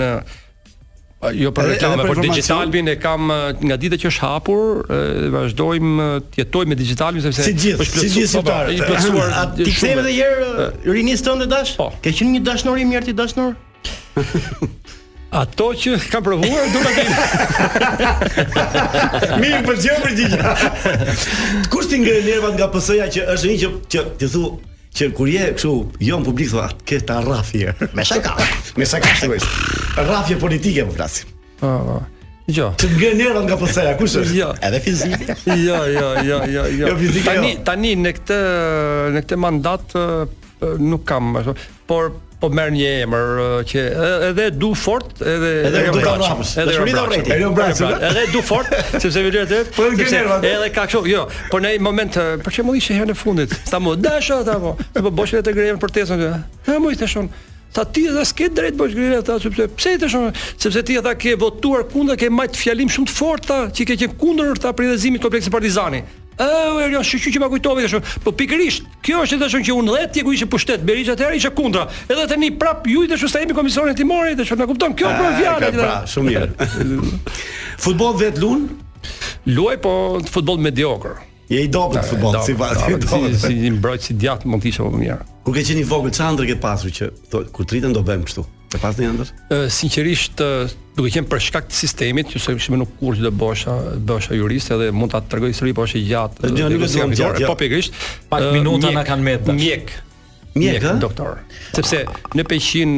Jo 1.36 1.50
për 1.52 1.66
reklamë, 1.74 2.04
për 2.08 2.20
digitalbin 2.24 2.86
e 2.88 2.94
kam 2.96 3.26
nga 3.28 3.76
ditë 3.76 3.98
që 4.00 4.06
është 4.08 4.24
hapur, 4.24 4.86
vazhdojmë 5.34 6.06
të 6.32 6.38
jetojmë 6.40 6.72
me 6.72 6.78
digitalin 6.80 7.20
sepse 7.26 7.44
si 7.44 7.52
gjithë, 7.58 7.76
po 7.76 7.84
si 7.84 8.08
gjithë 8.14 8.40
po, 8.40 8.40
po, 8.40 8.48
shqiptarët. 8.70 9.60
Ti 9.60 9.70
kthem 9.74 9.98
edhe 10.00 10.12
një 10.14 10.14
herë 10.16 10.88
rinisë 10.96 11.24
tonë 11.26 11.44
dash? 11.52 11.74
Po. 11.76 11.90
Ke 12.00 12.10
qenë 12.16 12.30
një 12.38 12.42
dashnori 12.48 12.84
mirë 12.88 13.04
ti 13.10 13.12
dashnor? 13.18 13.52
Ato 15.42 15.66
që 15.82 15.90
kam 16.10 16.22
provuar 16.24 16.66
do 16.72 16.78
ta 16.80 16.90
bëj. 16.96 17.08
Mi 19.44 19.48
pëlqen 19.68 20.00
për 20.00 20.12
gjithë. 20.22 20.38
Kush 21.74 21.88
ti 21.92 21.96
nervat 22.02 22.52
nga 22.56 22.66
PS-ja 22.72 23.06
që 23.12 23.20
është 23.36 23.46
një 23.52 23.58
që 23.60 23.68
që 23.94 23.98
ti 24.24 24.26
thu 24.32 24.48
që 24.94 25.10
kur 25.16 25.28
je 25.30 25.50
kështu, 25.56 25.70
jo 26.06 26.18
në 26.20 26.26
publik 26.26 26.50
thua, 26.52 26.64
ke 26.86 26.98
ta 27.06 27.20
rafje. 27.24 27.74
Me 27.96 28.04
shaka. 28.06 28.34
Me 28.80 28.86
shaka 28.86 29.12
shtu 29.16 29.34
ish. 29.36 30.38
politike 30.40 30.86
po 30.86 30.94
flasim. 30.98 31.28
Po. 31.60 31.68
po. 31.86 32.00
Jo. 32.50 32.72
Të 32.74 32.88
ngjen 32.96 33.20
era 33.28 33.40
nga 33.46 33.56
pasaja, 33.56 33.92
kush 33.96 34.16
është? 34.18 34.34
Jo. 34.34 34.48
Edhe 34.66 34.80
fizik 34.82 35.20
jo, 35.46 35.76
jo, 35.86 36.08
jo, 36.26 36.38
jo, 36.50 36.64
jo. 36.74 36.88
Jo 36.88 36.96
fizike. 36.98 37.26
Tani 37.30 37.52
jo. 37.54 37.60
tani 37.66 37.92
në 38.00 38.14
këtë 38.18 38.40
në 39.14 39.22
këtë 39.26 39.38
mandat 39.38 39.94
nuk 40.90 41.06
kam, 41.08 41.34
po, 41.38 41.54
por 41.90 42.10
po 42.40 42.48
merr 42.54 42.72
një 42.72 42.90
emër 43.04 43.30
që 43.68 43.82
edhe 44.30 44.46
du 44.56 44.70
fort 44.78 45.20
edhe 45.20 45.50
edhe 45.68 45.82
Erion 45.90 46.22
Braçës. 46.22 46.54
Edhe 46.62 46.76
Erion 46.76 47.56
Braçës. 47.56 47.82
Erion 47.84 48.06
Edhe 48.08 48.22
du 48.32 48.40
fort 48.44 48.72
sepse 48.94 49.22
vjen 49.26 49.36
atë. 49.44 49.60
Po 49.76 49.86
edhe 49.90 50.06
nerva. 50.14 50.38
Edhe 50.40 50.70
ka 50.72 50.86
kështu, 50.88 51.04
jo. 51.12 51.26
por 51.52 51.62
në 51.64 51.74
një 51.76 51.82
moment 51.84 52.16
për 52.44 52.56
çemu 52.58 52.74
ishte 52.80 52.96
herën 52.96 53.12
e 53.12 53.16
fundit. 53.18 53.54
Sa 53.68 53.80
më 53.82 53.94
dashur 54.00 54.40
ata 54.40 54.56
po. 54.62 54.74
Po 54.96 55.10
bosh 55.20 55.36
vetë 55.36 55.54
grejën 55.58 55.80
për 55.82 55.94
tesën. 55.98 56.26
Ha 56.68 56.78
më 56.80 56.94
ishte 56.96 57.08
shon. 57.12 57.28
Tha 57.74 57.84
ti 57.94 58.08
dhe 58.10 58.24
s'ke 58.26 58.48
drejt 58.56 58.74
bosh 58.80 58.96
grejën 58.96 59.18
ata 59.20 59.36
sepse 59.44 59.68
pse 59.78 59.96
të 60.00 60.08
shon? 60.14 60.30
Sepse 60.58 60.82
ti 60.88 60.96
ata 61.00 61.12
ke 61.20 61.36
votuar 61.40 61.84
kundër 61.92 62.16
ke 62.20 62.30
majt 62.32 62.56
fjalim 62.62 62.88
shumë 62.90 63.12
të 63.12 63.16
fortë 63.20 63.60
që 63.76 63.86
ke 63.92 63.98
qenë 64.04 64.18
kundër 64.22 64.58
ta 64.64 64.72
prindëzimit 64.80 65.20
kompleksit 65.22 65.52
Partizani. 65.52 66.02
Ëh, 66.40 66.70
oh, 66.72 66.84
jo, 66.88 67.00
shiqi 67.04 67.34
që 67.34 67.40
më 67.42 67.48
kujtove 67.52 67.82
tash. 67.84 68.12
Po 68.24 68.32
pikërisht, 68.32 68.86
kjo 69.04 69.20
është 69.26 69.36
edhe 69.36 69.48
që 69.68 69.74
unë 69.76 69.92
dhe 69.96 70.04
ti 70.16 70.20
ku 70.24 70.32
ishe 70.32 70.46
pushtet, 70.48 70.80
Berisha 70.88 71.12
atëherë 71.12 71.36
ishte 71.36 71.50
kundra. 71.58 71.82
Edhe 72.08 72.22
tani 72.30 72.48
prap 72.56 72.86
ju 72.88 73.02
i 73.04 73.10
dashu 73.10 73.28
sa 73.28 73.42
jemi 73.42 73.52
komisionin 73.56 73.98
timore, 73.98 74.32
dashu 74.38 74.56
na 74.56 74.64
kupton 74.70 74.94
kjo 74.96 75.10
për 75.18 75.36
fjalë. 75.36 75.68
Pra, 75.76 75.96
shumë 76.08 76.30
mirë. 76.30 76.70
futboll 77.86 78.16
vet 78.22 78.40
lun? 78.40 78.64
Luaj 79.52 79.76
po 79.84 79.92
futboll 80.32 80.62
medioker. 80.64 81.18
Je 81.50 81.60
i 81.66 81.68
dobët 81.68 81.98
da, 81.98 82.04
si 82.08 82.54
pa 82.56 82.70
si 82.78 82.96
dobët. 83.02 83.36
Si 83.42 83.52
një 83.60 83.74
mbrojtës 83.76 84.12
i 84.14 84.16
djatë 84.24 84.48
mund 84.48 84.64
të 84.64 84.72
ishte 84.72 84.86
më 84.88 85.02
mirë. 85.02 85.18
Kur 85.44 85.56
ke 85.58 85.66
qenë 85.68 85.84
i 85.84 85.88
vogël, 85.92 86.14
çfarë 86.16 86.38
ndër 86.38 86.50
ke 86.54 86.58
pasur 86.62 86.94
që 86.96 87.10
Kur 87.34 87.44
kur 87.52 87.68
rritën 87.68 87.92
do 87.96 88.04
bëjmë 88.06 88.28
kështu? 88.30 88.46
E 88.74 88.78
pas 88.78 88.94
një 89.02 89.08
ndër? 89.16 89.30
Sinqerisht, 89.74 90.38
duke 90.94 91.10
qenë 91.10 91.26
për 91.32 91.40
shkak 91.42 91.66
të 91.70 91.74
sistemit, 91.74 92.28
që 92.30 92.38
se 92.44 92.52
shme 92.62 92.78
nuk 92.78 92.92
kur 93.00 93.16
që 93.18 93.24
dhe 93.26 93.32
bësha 93.34 93.74
bosha 94.06 94.36
jurist, 94.38 94.70
edhe 94.76 94.92
mund 94.94 95.10
të 95.10 95.18
atë 95.18 95.30
tërgoj 95.32 95.50
sëri, 95.58 95.72
po 95.74 95.86
është 95.88 95.98
i 95.98 96.04
gjatë. 96.06 96.50
Dhe 96.54 96.68
një 96.70 96.76
nuk 96.76 96.84
e 96.86 97.06
gjatë, 97.18 97.48
Po 97.50 97.56
pikrisht. 97.58 97.98
Pak 98.30 98.52
minuta 98.54 98.92
në 98.94 99.02
kanë 99.08 99.26
me 99.26 99.34
dash. 99.40 99.58
Mjek. 99.58 99.90
Mjek, 100.58 100.86
doktor. 101.02 101.40
Sepse 101.74 102.04
në 102.38 102.46
peqin 102.50 102.96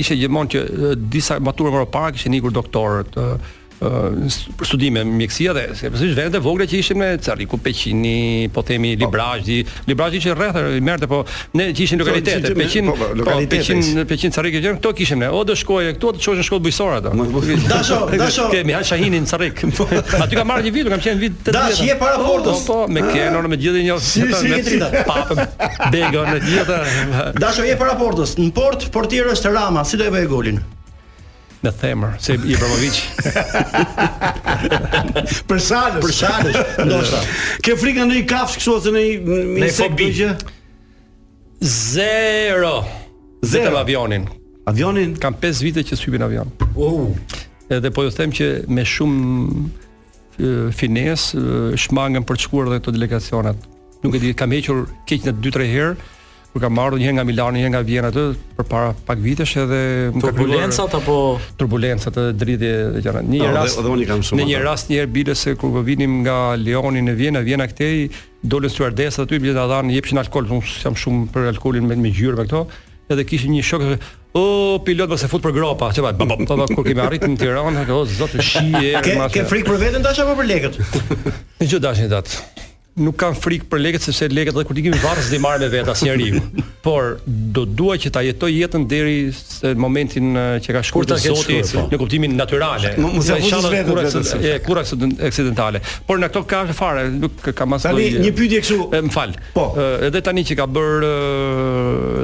ishe 0.00 0.16
gjithmonë 0.20 0.54
që 0.56 0.64
disa 1.12 1.36
maturë 1.40 1.74
më 1.76 1.84
parë 1.96 2.16
kishin 2.16 2.34
ikur 2.40 2.52
doktorët. 2.56 3.14
Uh, 3.20 3.60
uh, 3.84 4.38
studime 4.66 5.04
mjekësia 5.08 5.52
dhe 5.56 5.64
sepse 5.78 6.08
vende 6.16 6.40
vogla 6.44 6.66
që 6.70 6.78
ishim 6.80 7.00
në 7.02 7.08
Carri 7.24 7.46
peqini, 7.64 8.14
po 8.54 8.62
themi 8.66 8.94
Librazhi, 9.00 9.60
Librazhi 9.88 10.20
që 10.24 10.34
rreth 10.36 10.58
i 10.78 10.82
merrte 10.84 11.08
po 11.10 11.22
ne 11.60 11.68
që 11.76 11.84
ishim 11.86 12.00
po, 12.02 12.06
po, 12.06 12.12
po, 12.12 12.18
lokalitete, 12.18 12.54
peqin, 12.60 12.92
lokalitete, 13.72 14.04
peqin 14.10 14.34
Carri 14.36 14.54
që 14.56 14.62
gjen, 14.66 14.80
to 14.84 14.92
kishim 14.96 15.22
ne, 15.22 15.28
o 15.30 15.44
do 15.46 15.56
shkoje 15.58 15.94
këtu, 15.98 16.12
të 16.18 16.24
shkosh 16.24 16.40
në 16.40 16.46
shkollë 16.48 16.66
bujësore 16.68 17.02
Dasho, 17.74 18.00
dasho. 18.18 18.46
Kemi 18.52 18.72
ha 18.76 18.80
shahinin 18.86 19.26
Carri. 19.30 19.48
Aty 20.20 20.36
ka 20.38 20.44
marrë 20.48 20.68
një 20.68 20.72
vit, 20.76 20.88
kam 20.92 21.02
qenë 21.04 21.20
vit 21.22 21.38
të 21.48 21.54
dashje. 21.56 21.88
je 21.90 21.96
para 22.00 22.18
portës. 22.22 22.62
Po, 22.68 22.78
me 22.92 23.02
ah. 23.04 23.10
kenë 23.14 23.42
me 23.50 23.58
gjithë 23.60 23.84
një 23.88 24.52
ditë 24.68 24.78
me 24.94 25.02
papën. 25.08 25.42
Dhe 25.94 26.12
me 26.16 26.38
gjithë. 26.46 26.80
Dasho 27.42 27.66
je 27.66 27.76
para 27.80 27.96
portës. 28.00 28.36
Në 28.40 28.50
port, 28.56 28.86
portirë 28.94 29.34
është 29.36 29.54
Rama, 29.56 29.84
si 29.86 29.98
do 30.00 30.06
e 30.08 30.14
bëj 30.14 30.28
golin? 30.30 30.62
në 31.64 31.72
themër 31.80 32.14
se 32.22 32.34
Ibrahimovic. 32.36 32.98
për 35.50 35.62
shalës, 35.68 36.00
për 36.04 36.12
shalës, 36.18 36.58
ndoshta. 36.88 37.20
Ke 37.64 37.76
frikë 37.80 38.00
ndonjë 38.04 38.24
kafshë 38.30 38.60
këtu 38.60 38.74
ose 38.76 38.92
në 38.94 39.04
një 39.04 39.38
në 39.48 39.70
një 39.74 39.88
bigje? 39.98 40.30
Zero. 41.74 42.74
Zero 43.44 43.74
me 43.76 43.82
avionin. 43.84 44.26
Avionin 44.70 45.16
kam 45.20 45.36
5 45.40 45.64
vite 45.66 45.84
që 45.86 45.98
shqipin 46.00 46.24
avion. 46.26 46.52
Oo. 46.74 47.08
Edhe 47.72 47.90
po 47.96 48.04
ju 48.06 48.12
them 48.18 48.32
që 48.36 48.50
me 48.68 48.84
shumë 48.94 50.74
fines 50.76 51.30
shmangën 51.80 52.24
për 52.28 52.40
të 52.40 52.46
shkuar 52.48 52.72
edhe 52.74 52.94
delegacionat. 52.98 53.68
Nuk 54.04 54.16
e 54.18 54.20
di, 54.20 54.34
kam 54.36 54.52
hequr 54.52 54.82
keq 55.08 55.24
në 55.30 55.36
2-3 55.46 55.68
herë, 55.70 56.08
kur 56.54 56.62
ka 56.62 56.68
marrë 56.70 57.00
një 57.02 57.06
herë 57.08 57.14
nga 57.18 57.22
Milani, 57.26 57.62
një 57.64 57.70
nga 57.74 57.80
Vjena 57.82 58.10
atë 58.14 58.22
për 58.54 58.66
para 58.70 58.90
pak 59.08 59.18
vitesh 59.24 59.56
edhe 59.58 59.78
më 60.14 60.20
ka 60.22 60.28
turbulencat 60.28 60.92
apo 61.00 61.16
turbulencat 61.58 62.14
të 62.14 62.26
dritë 62.38 62.68
dhe 62.94 63.00
gjëra. 63.02 63.22
një 63.26 63.48
rast 63.56 63.80
edhe 63.82 63.90
unë 63.90 64.06
kam 64.06 64.20
shumë. 64.22 64.38
Në 64.38 64.44
një 64.52 64.60
rast 64.62 64.92
një 64.92 65.00
herë 65.00 65.10
bile 65.16 65.34
se 65.40 65.56
kur 65.58 65.72
po 65.74 65.80
vinim 65.82 66.20
nga 66.22 66.36
Leoni 66.54 67.02
në 67.08 67.16
Vjena, 67.18 67.42
Vjena 67.42 67.66
këtej, 67.72 68.06
dolën 68.46 68.70
stewardesat 68.70 69.26
aty 69.26 69.40
bile 69.42 69.56
ta 69.58 69.64
dhanë, 69.72 69.96
jepshin 69.96 70.22
alkool, 70.22 70.46
unë 70.60 70.76
jam 70.84 70.94
shumë 71.04 71.24
për 71.34 71.48
alkoolin 71.56 71.90
me 71.90 72.12
gjyrë 72.14 72.38
me 72.44 72.44
këto. 72.46 72.60
Edhe 73.14 73.24
kishin 73.28 73.50
një 73.58 73.64
shok 73.66 73.88
O 74.34 74.40
oh, 74.42 74.78
pilot 74.82 75.06
mos 75.12 75.22
e 75.22 75.28
fut 75.30 75.42
për 75.42 75.52
gropa, 75.54 75.92
çfarë? 75.94 76.16
Po 76.18 76.64
kur 76.70 76.86
kemi 76.86 77.02
arritur 77.02 77.30
në 77.30 77.36
Tiranë, 77.38 77.84
o 77.94 78.00
zot 78.16 78.32
e 78.38 78.42
shi 78.42 78.64
erë. 78.80 79.26
Ke 79.34 79.44
frikë 79.46 79.68
për 79.70 79.80
veten 79.82 80.02
tash 80.06 80.22
apo 80.24 80.34
për 80.40 80.48
lekët? 80.50 80.80
Ti 81.60 81.68
çu 81.70 81.78
dashni 81.78 82.08
dat 82.10 82.32
nuk 82.94 83.16
kam 83.18 83.34
frikë 83.34 83.66
për 83.70 83.80
lekët 83.82 84.04
sepse 84.06 84.26
lekët 84.30 84.54
edhe 84.54 84.62
kur 84.68 84.76
dikim 84.78 84.94
varrës 85.02 85.26
dhe 85.32 85.38
marr 85.42 85.58
me 85.58 85.66
vetë 85.72 85.90
asnjëri. 85.94 86.28
Por 86.84 87.16
do 87.56 87.64
dua 87.66 87.96
që 87.98 88.10
ta 88.14 88.20
jetoj 88.22 88.50
jetën 88.52 88.84
deri 88.90 89.14
në 89.64 89.72
momentin 89.82 90.28
që 90.62 90.74
ka 90.76 90.82
shkuar 90.86 91.08
te 91.10 91.16
Zoti 91.24 91.56
po? 91.72 91.84
në 91.90 91.98
kuptimin 92.00 92.36
natyral. 92.38 92.84
Mos 93.02 93.30
e 93.34 93.38
shoh 93.46 94.58
kur 94.66 94.78
aksidentale. 94.84 95.80
Por 96.06 96.20
në 96.22 96.28
këto 96.30 96.44
ka 96.50 96.60
fare, 96.76 97.08
nuk 97.16 97.48
kam 97.58 97.74
asgjë. 97.74 97.94
Tani 97.96 98.24
një 98.28 98.32
pyetje 98.38 98.62
kështu. 98.66 98.86
Më 99.08 99.10
fal. 99.16 99.34
Po. 99.56 99.66
Edhe 100.06 100.22
tani 100.28 100.46
që 100.46 100.58
ka 100.62 100.68
bër 100.76 101.08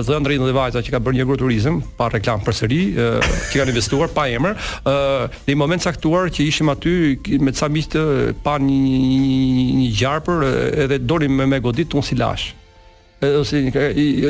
dhëndri 0.06 0.38
dhe 0.44 0.54
vajza 0.54 0.84
që 0.86 0.94
ka 0.94 1.02
bër 1.06 1.18
një 1.18 1.26
grup 1.30 1.42
turizëm 1.42 1.80
pa 1.98 2.10
reklam 2.14 2.44
përsëri, 2.46 2.80
që 2.94 3.56
kanë 3.58 3.74
investuar 3.74 4.12
pa 4.14 4.28
emër, 4.38 4.54
në 4.86 5.42
një 5.50 5.58
moment 5.58 5.82
caktuar 5.90 6.30
që 6.30 6.46
ishim 6.46 6.70
aty 6.70 7.40
me 7.42 7.50
ca 7.56 7.66
miq 7.70 7.88
të 7.90 8.02
pa 8.44 8.54
një 8.62 8.80
një 9.80 9.90
gjarpër 9.98 10.58
edhe 10.60 11.08
dorim 11.08 11.34
me, 11.34 11.46
me 11.50 11.60
godit 11.60 11.92
unë 11.94 12.06
si 12.06 12.18
lash 12.18 12.50
edhe 13.20 13.42
si 13.44 13.60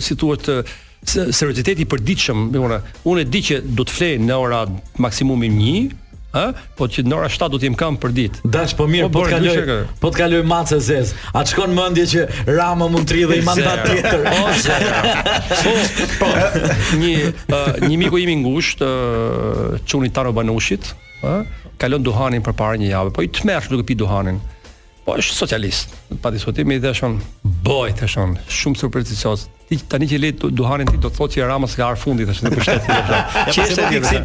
situat 0.03 0.43
thuhet 0.43 0.75
serioziteti 1.31 1.85
i 1.85 1.89
përditshëm, 1.89 2.47
më 2.51 2.81
unë 3.07 3.21
e 3.21 3.27
di 3.31 3.41
që 3.47 3.61
do 3.77 3.85
të 3.85 3.93
flej 3.95 4.13
në 4.27 4.35
ora 4.41 4.59
maksimumi 5.01 5.49
1, 5.49 5.89
ë, 6.37 6.43
po 6.77 6.87
që 6.91 7.05
në 7.07 7.15
ora 7.17 7.29
7 7.31 7.49
do 7.53 7.59
të 7.61 7.67
jem 7.69 7.77
këmb 7.79 7.99
për 8.03 8.13
ditë. 8.17 8.41
Dash 8.51 8.73
po 8.77 8.87
mirë, 8.89 9.07
po, 9.09 9.21
po 9.21 9.27
të 9.27 9.37
kaloj, 9.37 9.77
po 10.01 10.11
të 10.11 10.19
kaloj 10.21 10.41
mace 10.49 10.75
se 10.75 10.81
zez. 10.97 11.13
A 11.33 11.43
të 11.45 11.53
shkon 11.53 11.75
mendje 11.77 12.05
që 12.13 12.25
Rama 12.49 12.89
mund 12.91 13.07
të 13.07 13.17
rridhë 13.17 13.39
i 13.39 13.45
mandat 13.47 13.85
tjetër. 13.87 14.27
Po, 14.27 15.75
po, 16.19 16.27
po. 16.27 16.99
Një, 17.03 17.13
një 17.87 18.01
miku 18.03 18.21
im 18.23 18.33
i 18.33 18.37
ngushtë, 18.43 18.91
ë, 18.91 19.81
çuni 19.87 20.11
Taro 20.13 20.33
Banushit, 20.35 20.91
ë, 21.23 21.39
kalon 21.79 22.03
duhanin 22.03 22.43
përpara 22.45 22.79
një 22.81 22.91
jave, 22.91 23.13
po 23.15 23.23
i 23.23 23.29
tmerrsh 23.31 23.71
duke 23.71 23.85
pi 23.91 23.95
duhanin 24.03 24.41
po 25.05 25.15
është 25.21 25.37
socialist. 25.39 25.93
Pa 26.19 26.33
diskutimi 26.35 26.81
dhe 26.83 26.91
shon 26.97 27.21
boj 27.63 27.93
tashon, 28.01 28.33
shumë 28.51 28.81
supercicioz 28.81 29.45
ti 29.69 29.77
tani 29.89 30.07
që 30.07 30.17
le 30.23 30.29
duhanin 30.55 30.87
ti 30.87 30.95
do 30.97 31.09
të 31.09 31.17
thotë 31.17 31.35
që 31.41 31.47
Rama 31.49 31.67
s'ka 31.67 31.89
ar 31.91 31.99
fundi 31.99 32.23
tash 32.27 32.39
në 32.45 32.51
pushtet. 32.53 32.87
e 32.87 33.51
është 33.67 34.07
ti? 34.07 34.21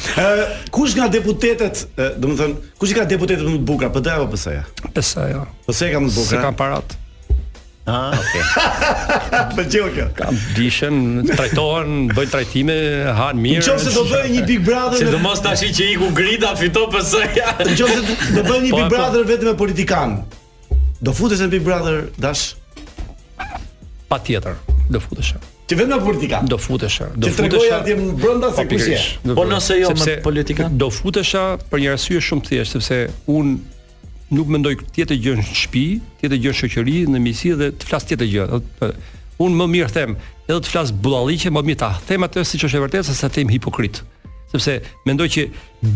Kush 0.76 0.94
nga 0.98 1.08
deputetët, 1.10 1.82
domethënë, 2.22 2.74
kush 2.78 2.92
i 2.94 2.98
ka 3.00 3.06
deputetët 3.10 3.46
më 3.46 3.56
të 3.58 3.64
bukur, 3.66 3.90
PD 3.96 4.12
apo 4.14 4.28
PS-ja? 4.34 4.62
PS-ja. 4.94 5.24
Jo. 5.34 5.42
PS-ja 5.68 5.90
ka 5.96 6.02
më 6.06 6.10
të 6.12 6.18
bukur. 6.20 6.42
ka 6.46 6.52
parat. 6.64 6.96
Ah, 7.90 8.12
okay. 8.12 9.56
Po 9.56 9.62
kjo. 9.72 10.04
Kam 10.14 10.36
dishën, 10.54 10.98
trajtohen, 11.32 11.94
bëj 12.14 12.26
trajtime, 12.30 12.76
han 13.18 13.40
mirë. 13.42 13.64
Nëse 13.72 13.94
do 13.96 14.04
bëj 14.06 14.28
një 14.36 14.44
Big 14.46 14.62
Brother. 14.68 15.00
Sidomos 15.00 15.42
tash 15.42 15.64
që 15.78 15.88
iku 15.96 16.12
Grida 16.14 16.52
fiton 16.60 16.86
PS-ja. 16.92 17.56
Nëse 17.64 18.28
do 18.36 18.44
bëj 18.44 18.44
një 18.44 18.44
po, 18.44 18.54
Big 18.54 18.76
po. 18.76 18.84
Brother 18.94 19.26
vetëm 19.32 19.50
me 19.50 19.56
politikan. 19.64 20.14
Do 21.00 21.16
futesh 21.16 21.42
në 21.42 21.50
Big 21.56 21.66
Brother 21.66 22.04
dash? 22.20 22.52
patjetër 24.10 24.56
do 24.90 25.00
futesh. 25.02 25.32
Ti 25.70 25.78
vetëm 25.78 26.02
politika. 26.02 26.40
Do 26.42 26.58
futesh. 26.58 26.98
Do 27.14 27.30
futesh. 27.30 27.36
Ti 27.36 27.36
tregoj 27.38 27.68
atje 27.76 27.96
brenda 28.18 28.50
se 28.56 28.64
kush 28.66 28.88
je. 28.90 28.98
Po 29.38 29.44
nëse 29.46 29.78
jo 29.82 29.92
me 29.98 30.16
politika, 30.24 30.66
do 30.82 30.88
futesh 30.94 31.34
për 31.70 31.84
një 31.84 31.92
arsye 31.94 32.22
shumë 32.28 32.46
thjeshtë 32.48 32.80
sepse 32.80 33.00
un 33.36 33.54
nuk 34.34 34.50
mendoj 34.56 34.74
tjetër 34.96 35.18
gjë 35.24 35.36
në 35.38 35.46
shtëpi, 35.48 35.84
tjetër 36.22 36.42
gjë 36.44 36.56
shoqëri, 36.62 36.96
në 37.10 37.22
miqësi 37.26 37.54
dhe 37.58 37.70
të 37.80 37.90
flas 37.90 38.06
tjetër 38.06 38.30
gjë. 38.30 38.48
Un 39.40 39.54
më 39.56 39.66
mirë 39.74 39.94
them, 39.96 40.14
edhe 40.50 40.58
të 40.66 40.70
flas 40.74 40.90
bullalliqe, 41.00 41.50
më 41.54 41.62
mirë 41.70 41.80
ta 41.84 41.92
them 42.10 42.26
atë 42.26 42.42
siç 42.50 42.66
është 42.68 42.78
e 42.78 42.84
vërtetë 42.86 43.08
se 43.12 43.18
sa 43.22 43.30
them 43.32 43.48
hipokrit. 43.54 44.02
Sepse 44.50 44.80
mendoj 45.06 45.28
që 45.30 45.42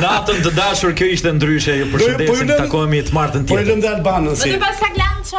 Natën 0.03 0.41
të 0.43 0.51
dashur 0.59 0.91
kjo 0.99 1.07
ishte 1.15 1.31
ndryshe, 1.39 1.73
ju 1.79 1.87
përshëndesim, 1.95 2.51
po 2.51 2.55
takohemi 2.67 2.99
të 3.09 3.15
martën 3.21 3.43
po 3.47 3.55
tjetër. 3.55 3.63
Po 3.63 3.71
lëndë 3.79 3.89
Albanosi. 3.95 4.43
Do 4.45 4.49
të 4.59 4.63
pas 4.67 4.77
ka 4.83 4.91
lanço. 4.99 5.39